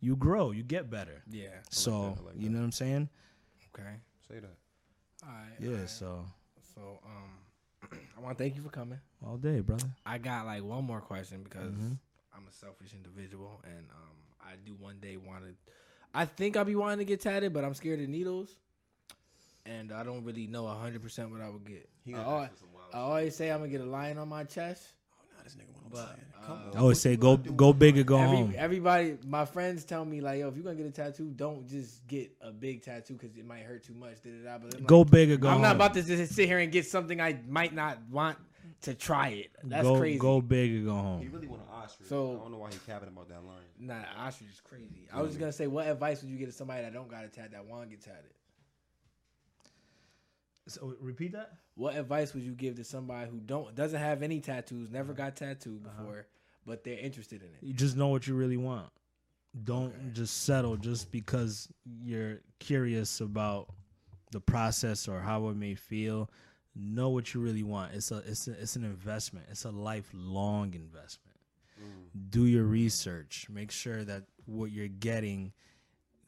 you 0.00 0.16
grow, 0.16 0.50
you 0.50 0.62
get 0.62 0.90
better. 0.90 1.22
Yeah. 1.30 1.48
So 1.70 1.90
that, 1.90 1.96
I 1.96 2.26
like 2.26 2.34
you 2.36 2.42
that. 2.42 2.50
know 2.50 2.58
what 2.58 2.64
I'm 2.64 2.72
saying? 2.72 3.08
Okay. 3.74 3.90
Say 4.28 4.40
that. 4.40 4.61
All 5.22 5.28
right. 5.28 5.52
Yeah. 5.60 5.68
all 5.70 5.74
right. 5.76 5.88
So 5.90 6.24
So 6.74 6.98
um, 7.04 7.98
I 8.16 8.20
want 8.20 8.36
to 8.36 8.42
thank 8.42 8.56
you 8.56 8.62
for 8.62 8.70
coming. 8.70 8.98
all 9.24 9.36
day, 9.36 9.60
brother. 9.60 9.84
I 10.06 10.18
got 10.18 10.46
like 10.46 10.62
one 10.64 10.84
more 10.84 11.00
question 11.00 11.42
because 11.42 11.74
Mhm. 11.74 11.98
I'm 12.34 12.46
a 12.48 12.52
selfish 12.52 12.92
individual 12.94 13.60
and 13.64 13.86
um, 13.90 14.16
I 14.40 14.54
do 14.64 14.74
one 14.74 14.98
day 15.00 15.16
want 15.16 15.44
to. 15.44 15.54
I 16.14 16.24
think 16.26 16.56
I'll 16.56 16.64
be 16.64 16.74
wanting 16.76 16.98
to 16.98 17.04
get 17.04 17.20
tatted, 17.20 17.52
but 17.52 17.64
I'm 17.64 17.74
scared 17.74 18.00
of 18.00 18.08
needles, 18.08 18.56
and 19.64 19.92
I 19.92 20.02
don't 20.02 20.24
really 20.24 20.46
know 20.46 20.64
100 20.64 21.00
percent 21.02 21.30
what 21.30 21.40
I 21.40 21.48
would 21.48 21.64
get. 21.66 21.88
He 22.04 22.14
I, 22.14 22.22
always, 22.24 22.44
ask 22.48 22.52
for 22.52 22.58
some 22.60 22.72
wild 22.74 22.86
I 22.94 22.98
always 22.98 23.36
say 23.36 23.50
I'm 23.50 23.60
gonna 23.60 23.70
get 23.70 23.80
a 23.80 23.84
lion 23.84 24.18
on 24.18 24.28
my 24.28 24.44
chest, 24.44 24.88
Nah, 25.36 25.42
this 25.44 25.54
nigga 25.54 25.72
what 25.74 25.81
I'm 25.81 25.81
but 25.92 26.18
uh, 26.48 26.56
I 26.74 26.78
always 26.78 27.00
say 27.00 27.16
go 27.16 27.36
go 27.36 27.72
big 27.72 27.98
or 27.98 28.02
go 28.02 28.18
every, 28.18 28.36
home. 28.36 28.54
everybody, 28.56 29.18
my 29.26 29.44
friends 29.44 29.84
tell 29.84 30.04
me 30.04 30.20
like, 30.20 30.40
yo, 30.40 30.48
if 30.48 30.56
you're 30.56 30.64
gonna 30.64 30.76
get 30.76 30.86
a 30.86 30.90
tattoo, 30.90 31.30
don't 31.36 31.68
just 31.68 32.06
get 32.06 32.32
a 32.40 32.50
big 32.50 32.82
tattoo 32.82 33.14
because 33.14 33.36
it 33.36 33.46
might 33.46 33.62
hurt 33.62 33.84
too 33.84 33.94
much. 33.94 34.16
But 34.24 34.86
Go 34.86 35.00
like, 35.00 35.10
big 35.10 35.30
or 35.30 35.36
go 35.36 35.48
home. 35.48 35.58
I'm 35.58 35.60
home. 35.60 35.62
not 35.62 35.76
about 35.76 35.94
to 35.94 36.02
just 36.02 36.34
sit 36.34 36.48
here 36.48 36.58
and 36.58 36.72
get 36.72 36.86
something 36.86 37.20
I 37.20 37.38
might 37.46 37.74
not 37.74 37.98
want 38.10 38.38
to 38.82 38.94
try 38.94 39.28
it. 39.28 39.50
That's 39.62 39.84
go, 39.84 39.98
crazy. 39.98 40.18
Go 40.18 40.40
big 40.40 40.82
or 40.82 40.84
go 40.86 41.18
He 41.20 41.28
really 41.28 41.28
really 41.28 41.48
want 41.48 41.62
an 41.62 41.68
ostrich. 41.74 42.08
So- 42.08 42.32
I 42.32 42.42
don't 42.42 42.52
know 42.52 42.58
why 42.58 42.70
he 42.70 42.78
capping 42.86 43.08
about 43.08 43.28
that 43.28 43.44
line. 43.44 43.58
Nah, 43.78 44.02
ostrich 44.18 44.50
is 44.50 44.60
crazy. 44.60 45.08
I 45.12 45.20
was 45.20 45.30
just 45.30 45.40
gonna 45.40 45.52
say, 45.52 45.66
what 45.66 45.86
advice 45.86 46.22
would 46.22 46.30
you 46.30 46.38
give 46.38 46.48
to 46.48 46.54
somebody 46.54 46.82
that 46.82 46.92
don't 46.92 47.10
got 47.10 47.24
a 47.24 47.28
tat 47.28 47.52
that 47.52 47.64
want 47.66 47.84
to 47.84 47.88
get 47.88 48.04
tatted? 48.04 48.30
So 50.68 50.94
repeat 51.00 51.32
that. 51.32 51.52
What 51.74 51.96
advice 51.96 52.34
would 52.34 52.42
you 52.42 52.52
give 52.52 52.76
to 52.76 52.84
somebody 52.84 53.30
who 53.30 53.38
don't 53.38 53.74
doesn't 53.74 53.98
have 53.98 54.22
any 54.22 54.40
tattoos, 54.40 54.90
never 54.90 55.12
uh-huh. 55.12 55.24
got 55.24 55.36
tattooed 55.36 55.84
uh-huh. 55.84 56.02
before, 56.02 56.26
but 56.66 56.84
they're 56.84 56.98
interested 56.98 57.42
in 57.42 57.48
it? 57.48 57.58
You 57.60 57.72
just 57.72 57.96
know 57.96 58.08
what 58.08 58.26
you 58.26 58.34
really 58.34 58.56
want. 58.56 58.90
Don't 59.64 60.14
just 60.14 60.44
settle 60.44 60.76
just 60.76 61.10
because 61.10 61.68
you're 62.02 62.40
curious 62.58 63.20
about 63.20 63.68
the 64.30 64.40
process 64.40 65.08
or 65.08 65.20
how 65.20 65.48
it 65.48 65.56
may 65.56 65.74
feel. 65.74 66.30
Know 66.74 67.10
what 67.10 67.34
you 67.34 67.40
really 67.40 67.62
want. 67.62 67.92
It's 67.94 68.10
a 68.10 68.18
it's 68.18 68.48
a, 68.48 68.52
it's 68.52 68.76
an 68.76 68.84
investment. 68.84 69.46
It's 69.50 69.64
a 69.64 69.70
lifelong 69.70 70.74
investment. 70.74 71.36
Mm. 71.78 72.30
Do 72.30 72.46
your 72.46 72.64
research. 72.64 73.46
Make 73.50 73.70
sure 73.70 74.04
that 74.04 74.22
what 74.46 74.70
you're 74.70 74.88
getting, 74.88 75.52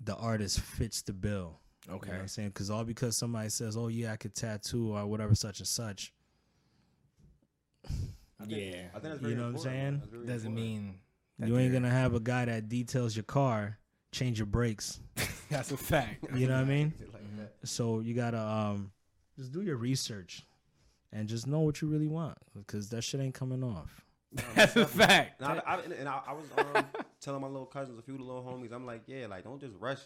the 0.03 0.17
artist 0.17 0.61
fits 0.61 1.03
the 1.03 1.13
bill. 1.13 1.61
You 1.87 1.91
know 1.93 1.97
Okay. 1.97 2.11
what 2.13 2.21
I'm 2.21 2.29
saying? 2.29 2.49
Because 2.49 2.71
all 2.71 2.85
because 2.85 3.17
somebody 3.19 3.51
says, 3.51 3.77
"Oh 3.77 3.89
yeah, 3.89 4.13
I 4.13 4.17
could 4.17 4.35
tattoo 4.35 4.97
or 4.97 5.07
whatever, 5.07 5.35
such 5.35 5.59
and 5.59 5.69
such," 5.69 6.13
Yeah, 8.47 8.89
I 8.95 8.99
think 8.99 9.03
that's 9.03 9.21
You 9.23 9.29
very 9.29 9.35
know 9.35 9.43
what 9.43 9.49
I'm 9.49 9.55
important. 9.55 9.63
saying? 9.63 9.99
That's 10.01 10.11
doesn't 10.13 10.51
important. 10.51 10.55
mean 10.55 10.99
that 11.39 11.49
you 11.49 11.59
ain't 11.59 11.73
gonna 11.73 11.91
have 11.91 12.15
a 12.15 12.21
guy 12.21 12.45
that 12.47 12.69
details 12.69 13.17
your 13.17 13.25
car, 13.25 13.79
change 14.13 14.39
your 14.39 14.47
brakes. 14.47 15.01
That's 15.51 15.71
a 15.73 15.77
fact. 15.77 16.27
You 16.35 16.49
know 16.49 16.55
what 16.55 16.63
I 16.63 16.69
mean? 16.69 16.93
Like. 17.13 17.23
So 17.65 18.01
you 18.01 18.15
gotta 18.15 18.41
um, 18.41 18.93
just 19.37 19.53
do 19.53 19.63
your 19.63 19.77
research, 19.77 20.47
and 21.13 21.29
just 21.29 21.47
know 21.47 21.61
what 21.61 21.81
you 21.81 21.89
really 21.89 22.07
want, 22.07 22.37
because 22.55 22.89
that 22.91 23.03
shit 23.03 23.21
ain't 23.21 23.35
coming 23.35 23.63
off. 23.65 24.05
That's 24.55 24.77
a 24.77 24.87
fact. 24.87 25.41
And 25.41 25.61
I, 25.61 25.63
I, 25.67 25.81
and 25.81 26.09
I, 26.09 26.21
I 26.29 26.33
was 26.33 26.45
um, 26.57 26.87
telling 27.21 27.41
my 27.41 27.47
little 27.47 27.67
cousins, 27.67 27.99
a 27.99 28.03
few 28.03 28.15
of 28.15 28.21
the 28.21 28.27
little 28.27 28.43
homies, 28.43 28.73
I'm 28.73 28.85
like, 28.85 29.03
yeah, 29.07 29.27
like 29.27 29.45
don't 29.45 29.61
just 29.61 29.75
rush 29.79 30.01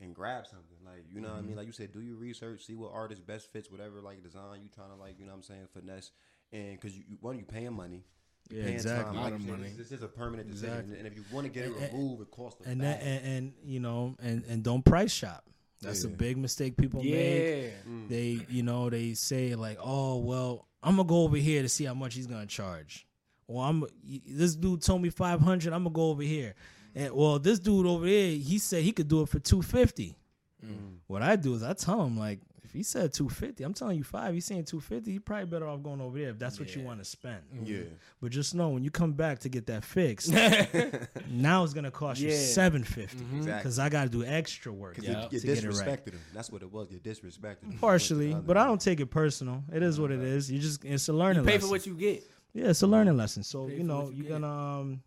and 0.00 0.14
grab 0.14 0.46
something. 0.46 0.76
Like 0.84 1.04
you 1.12 1.20
know 1.20 1.28
what 1.28 1.36
I 1.36 1.38
Mm-hmm. 1.40 1.46
mean? 1.48 1.56
Like 1.56 1.66
you 1.66 1.72
said, 1.72 1.92
do 1.92 2.00
your 2.00 2.16
research, 2.16 2.64
see 2.64 2.74
what 2.74 2.92
artist 2.92 3.26
best 3.26 3.52
fits 3.52 3.70
whatever 3.70 4.00
like 4.00 4.22
design 4.22 4.60
you 4.62 4.68
trying 4.74 4.90
to 4.90 4.96
like. 4.96 5.18
You 5.18 5.24
know 5.26 5.32
what 5.32 5.36
I'm 5.38 5.42
saying? 5.42 5.68
Finesse, 5.74 6.10
and 6.52 6.72
because 6.80 6.96
you, 6.96 7.04
you 7.08 7.18
one 7.20 7.38
you 7.38 7.44
paying 7.44 7.72
money. 7.72 8.04
you 8.50 8.58
Yeah, 8.58 8.64
paying 8.64 8.74
exactly. 8.76 9.04
Time. 9.04 9.14
Lot 9.16 9.24
Like 9.24 9.34
of 9.40 9.46
money. 9.46 9.62
This, 9.76 9.88
this 9.88 9.92
is 9.98 10.02
a 10.02 10.08
permanent 10.08 10.50
decision, 10.50 10.74
Exactly. 10.74 10.98
and 10.98 11.06
if 11.06 11.14
you 11.16 11.24
want 11.32 11.46
to 11.46 11.52
get 11.52 11.64
it 11.64 11.72
And- 11.72 11.82
and- 11.84 11.92
removed, 11.92 12.22
it 12.22 12.30
costs 12.30 12.64
a 12.66 12.68
And 12.70 12.80
then 12.80 12.98
and, 13.00 13.26
and 13.26 13.52
you 13.64 13.80
know 13.80 14.16
and 14.22 14.44
and 14.48 14.62
don't 14.62 14.84
price 14.84 15.12
shop. 15.12 15.44
That's 15.82 16.04
a 16.04 16.08
big 16.08 16.36
mistake 16.36 16.76
people 16.76 17.02
make. 17.02 17.72
Mm. 17.88 18.08
They 18.08 18.44
you 18.50 18.62
know 18.62 18.90
they 18.90 19.14
say 19.14 19.54
like, 19.54 19.78
oh 19.82 20.18
well, 20.18 20.66
I'm 20.82 20.96
gonna 20.96 21.08
go 21.08 21.22
over 21.22 21.36
here 21.36 21.62
to 21.62 21.68
see 21.68 21.84
how 21.84 21.94
much 21.94 22.14
he's 22.14 22.26
gonna 22.26 22.46
charge. 22.46 23.06
Well, 23.46 23.64
I'm 23.64 23.84
this 24.26 24.54
dude 24.56 24.82
told 24.82 25.00
me 25.02 25.08
500. 25.10 25.72
I'm 25.72 25.82
gonna 25.84 25.90
go 25.94 26.10
over 26.10 26.22
here. 26.22 26.54
And 26.94 27.12
well, 27.14 27.38
this 27.38 27.58
dude 27.58 27.86
over 27.86 28.04
there, 28.06 28.30
he 28.32 28.58
said 28.58 28.82
he 28.82 28.92
could 28.92 29.08
do 29.08 29.22
it 29.22 29.28
for 29.28 29.38
250. 29.38 30.16
Mm. 30.64 30.96
What 31.06 31.22
I 31.22 31.36
do 31.36 31.54
is 31.54 31.62
I 31.62 31.72
tell 31.72 32.02
him 32.04 32.18
like, 32.18 32.40
if 32.62 32.72
he 32.74 32.82
said 32.84 33.12
250, 33.12 33.64
I'm 33.64 33.74
telling 33.74 33.96
you 33.98 34.04
five. 34.04 34.32
He's 34.32 34.44
saying 34.44 34.64
250. 34.64 35.10
You 35.10 35.18
probably 35.20 35.46
better 35.46 35.66
off 35.66 35.82
going 35.82 36.00
over 36.00 36.16
there 36.16 36.30
if 36.30 36.38
that's 36.38 36.60
what 36.60 36.76
you 36.76 36.82
want 36.84 37.00
to 37.00 37.04
spend. 37.04 37.40
yeah. 37.64 37.80
But 38.20 38.30
just 38.30 38.54
know 38.54 38.68
when 38.68 38.84
you 38.84 38.92
come 38.92 39.12
back 39.12 39.40
to 39.40 39.48
get 39.48 39.66
that 39.66 39.82
fixed, 39.82 40.30
now 41.28 41.64
it's 41.64 41.74
gonna 41.74 41.90
cost 41.90 42.20
you 42.20 42.28
Yeah. 42.30 42.36
750 42.36 43.16
Exactly. 43.38 43.58
because 43.58 43.78
I 43.80 43.88
got 43.88 44.04
to 44.04 44.08
do 44.10 44.24
extra 44.24 44.72
work 44.72 44.94
Because 44.94 45.08
Yeah. 45.08 45.22
you, 45.22 45.28
you 45.32 45.40
to 45.40 45.46
get 45.48 45.64
it 45.64 45.66
right. 45.66 45.74
disrespected 45.74 46.12
him. 46.12 46.20
That's 46.32 46.50
what 46.50 46.62
it 46.62 46.70
was. 46.70 46.92
You 46.92 47.00
disrespected 47.00 47.64
him. 47.64 47.78
Partially, 47.80 48.34
but 48.34 48.56
I 48.56 48.66
don't 48.66 48.80
take 48.80 49.00
it 49.00 49.06
personal. 49.06 49.64
It 49.72 49.82
is 49.82 49.98
what 49.98 50.12
it 50.12 50.20
is. 50.20 50.48
You 50.50 50.60
just 50.60 50.84
it's 50.84 51.08
a 51.08 51.12
learning 51.12 51.42
You 51.42 51.46
pay 51.48 51.54
lesson. 51.54 51.68
for 51.68 51.72
what 51.72 51.86
you 51.86 51.94
get. 51.94 52.22
yeah, 52.52 52.66
it's 52.68 52.82
a 52.82 52.86
learning 52.86 53.16
lesson. 53.16 53.42
So 53.42 53.66
Pay 53.66 53.78
you 53.78 53.82
know 53.82 54.10
you 54.10 54.16
you're 54.18 54.38
get. 54.38 54.40
gonna 54.42 54.80
um, 54.80 55.02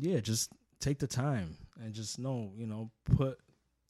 yeah, 0.00 0.20
just 0.20 0.50
take 0.80 0.98
the 0.98 1.06
time 1.06 1.56
and 1.82 1.92
just 1.92 2.18
know 2.18 2.52
you 2.56 2.66
know 2.66 2.90
put. 3.16 3.38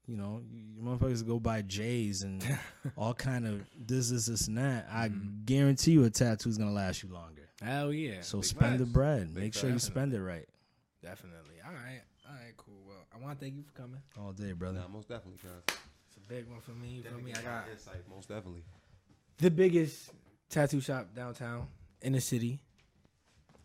You 0.07 0.17
know, 0.17 0.41
you 0.51 0.81
motherfuckers 0.83 1.27
go 1.27 1.39
buy 1.39 1.61
J's 1.61 2.23
and 2.23 2.43
all 2.97 3.13
kind 3.13 3.47
of 3.47 3.61
this, 3.79 4.09
this, 4.09 4.25
this, 4.25 4.49
and 4.49 4.57
that. 4.57 4.89
I 4.91 5.11
Mm-hmm. 5.11 5.45
guarantee 5.45 5.91
you 5.91 6.05
a 6.05 6.09
tattoo's 6.11 6.57
gonna 6.57 6.73
last 6.73 7.03
you 7.03 7.11
longer. 7.11 7.43
Hell 7.61 7.93
yeah. 7.93 8.23
So 8.23 8.39
Big 8.39 8.47
spend 8.47 8.79
the 8.79 8.87
bread. 8.87 9.35
Big 9.35 9.45
Make 9.45 9.55
sure 9.55 9.69
you 9.69 9.79
spend 9.79 10.15
it 10.15 10.23
right. 10.23 10.47
Definitely. 11.03 11.57
All 11.63 11.73
right. 11.75 12.01
All 12.27 12.35
right. 12.35 12.57
Cool. 12.57 12.83
Well, 12.87 13.07
I 13.15 13.19
want 13.23 13.39
to 13.39 13.45
thank 13.45 13.57
you 13.57 13.63
for 13.63 13.73
coming. 13.79 14.01
All 14.19 14.33
day, 14.33 14.53
brother. 14.53 14.79
Nah, 14.81 14.89
most 14.89 15.09
definitely, 15.11 15.41
guys. 15.43 15.77
It's 16.07 16.17
a 16.17 16.21
big 16.27 16.49
one 16.49 16.61
for 16.61 16.71
me. 16.71 16.89
You 16.89 17.03
feel 17.03 17.19
me? 17.21 17.33
I 17.37 17.43
got 17.43 17.67
insight. 17.71 17.97
Most 18.09 18.29
definitely. 18.31 18.63
the 19.37 19.51
biggest 19.51 20.09
tattoo 20.49 20.81
shop 20.81 21.15
downtown 21.15 21.67
in 22.01 22.15
the 22.15 22.21
city. 22.23 22.61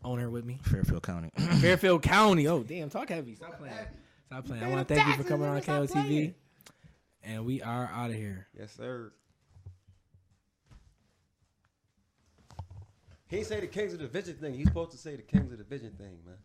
Owner 0.04 0.28
with 0.30 0.44
me. 0.44 0.58
Fairfield 0.62 1.02
County. 1.02 1.30
Fairfield 1.60 2.02
County. 2.02 2.46
Oh, 2.46 2.62
damn. 2.62 2.90
Talk 2.90 3.08
heavy. 3.08 3.34
Stop 3.36 3.58
playing. 3.58 3.74
Stop 4.26 4.44
playing. 4.46 4.62
I 4.62 4.68
want 4.68 4.86
to 4.86 4.94
thank 4.94 5.06
you 5.08 5.14
for 5.22 5.28
coming 5.28 5.48
on 5.48 5.60
KOTV. 5.62 6.34
And 7.22 7.44
we 7.46 7.62
are 7.62 7.90
out 7.94 8.10
of 8.10 8.16
here. 8.16 8.46
Yes, 8.58 8.72
sir. 8.72 9.12
He 13.28 13.38
ain't 13.38 13.46
say 13.46 13.60
the 13.60 13.66
Kings 13.66 13.94
of 13.94 13.98
the 14.00 14.06
Vision 14.06 14.34
thing. 14.36 14.54
He's 14.54 14.66
supposed 14.66 14.92
to 14.92 14.98
say 14.98 15.16
the 15.16 15.22
Kings 15.22 15.50
of 15.52 15.58
the 15.58 15.64
Vision 15.64 15.92
thing, 15.92 16.18
man. 16.26 16.36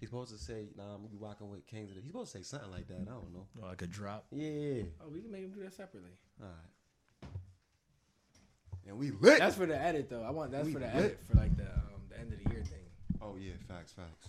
He's 0.00 0.08
supposed 0.08 0.32
to 0.32 0.38
say, 0.38 0.66
nah, 0.76 0.82
I'm 0.94 0.96
gonna 1.02 1.08
be 1.08 1.16
rocking 1.18 1.48
with 1.50 1.66
Kings 1.66 1.90
of 1.90 1.96
the 1.96 2.02
He's 2.02 2.10
supposed 2.10 2.32
to 2.32 2.38
say 2.38 2.42
something 2.44 2.70
like 2.72 2.88
that. 2.88 2.96
I 3.02 3.12
don't 3.12 3.32
know. 3.32 3.46
like 3.62 3.82
a 3.82 3.86
drop. 3.86 4.24
Yeah. 4.32 4.82
Oh, 5.00 5.08
we 5.12 5.20
can 5.20 5.30
make 5.30 5.42
him 5.42 5.50
do 5.50 5.62
that 5.62 5.72
separately. 5.74 6.10
All 6.42 6.48
right. 6.48 7.30
And 8.88 8.98
we 8.98 9.10
lit. 9.12 9.38
That's 9.38 9.54
for 9.56 9.66
the 9.66 9.80
edit, 9.80 10.08
though. 10.10 10.22
I 10.22 10.30
want 10.30 10.50
that's 10.50 10.66
We 10.66 10.72
for 10.72 10.80
the 10.80 10.86
lit. 10.86 10.94
edit 10.96 11.20
for 11.30 11.36
like 11.36 11.56
the 11.56 11.64
um, 11.64 12.02
the 12.08 12.18
end 12.18 12.32
of 12.32 12.38
the 12.42 12.50
year 12.50 12.64
thing. 12.64 12.79
Oh, 13.22 13.36
yeah. 13.38 13.52
Facts, 13.68 13.92
facts. 13.92 14.28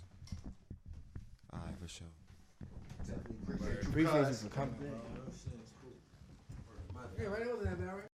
All 1.54 1.60
right, 1.66 1.76
for 1.82 1.88
sure. 1.88 2.08
Definitely 3.00 3.36
Appreciate 3.88 4.28
you 4.28 4.34
for 4.34 4.50
coming. 4.50 4.76
Yeah, 7.20 7.26
right. 7.26 7.42
It 7.42 7.48
wasn't 7.52 7.70
that 7.70 7.80
bad, 7.80 7.94
right? 7.96 8.06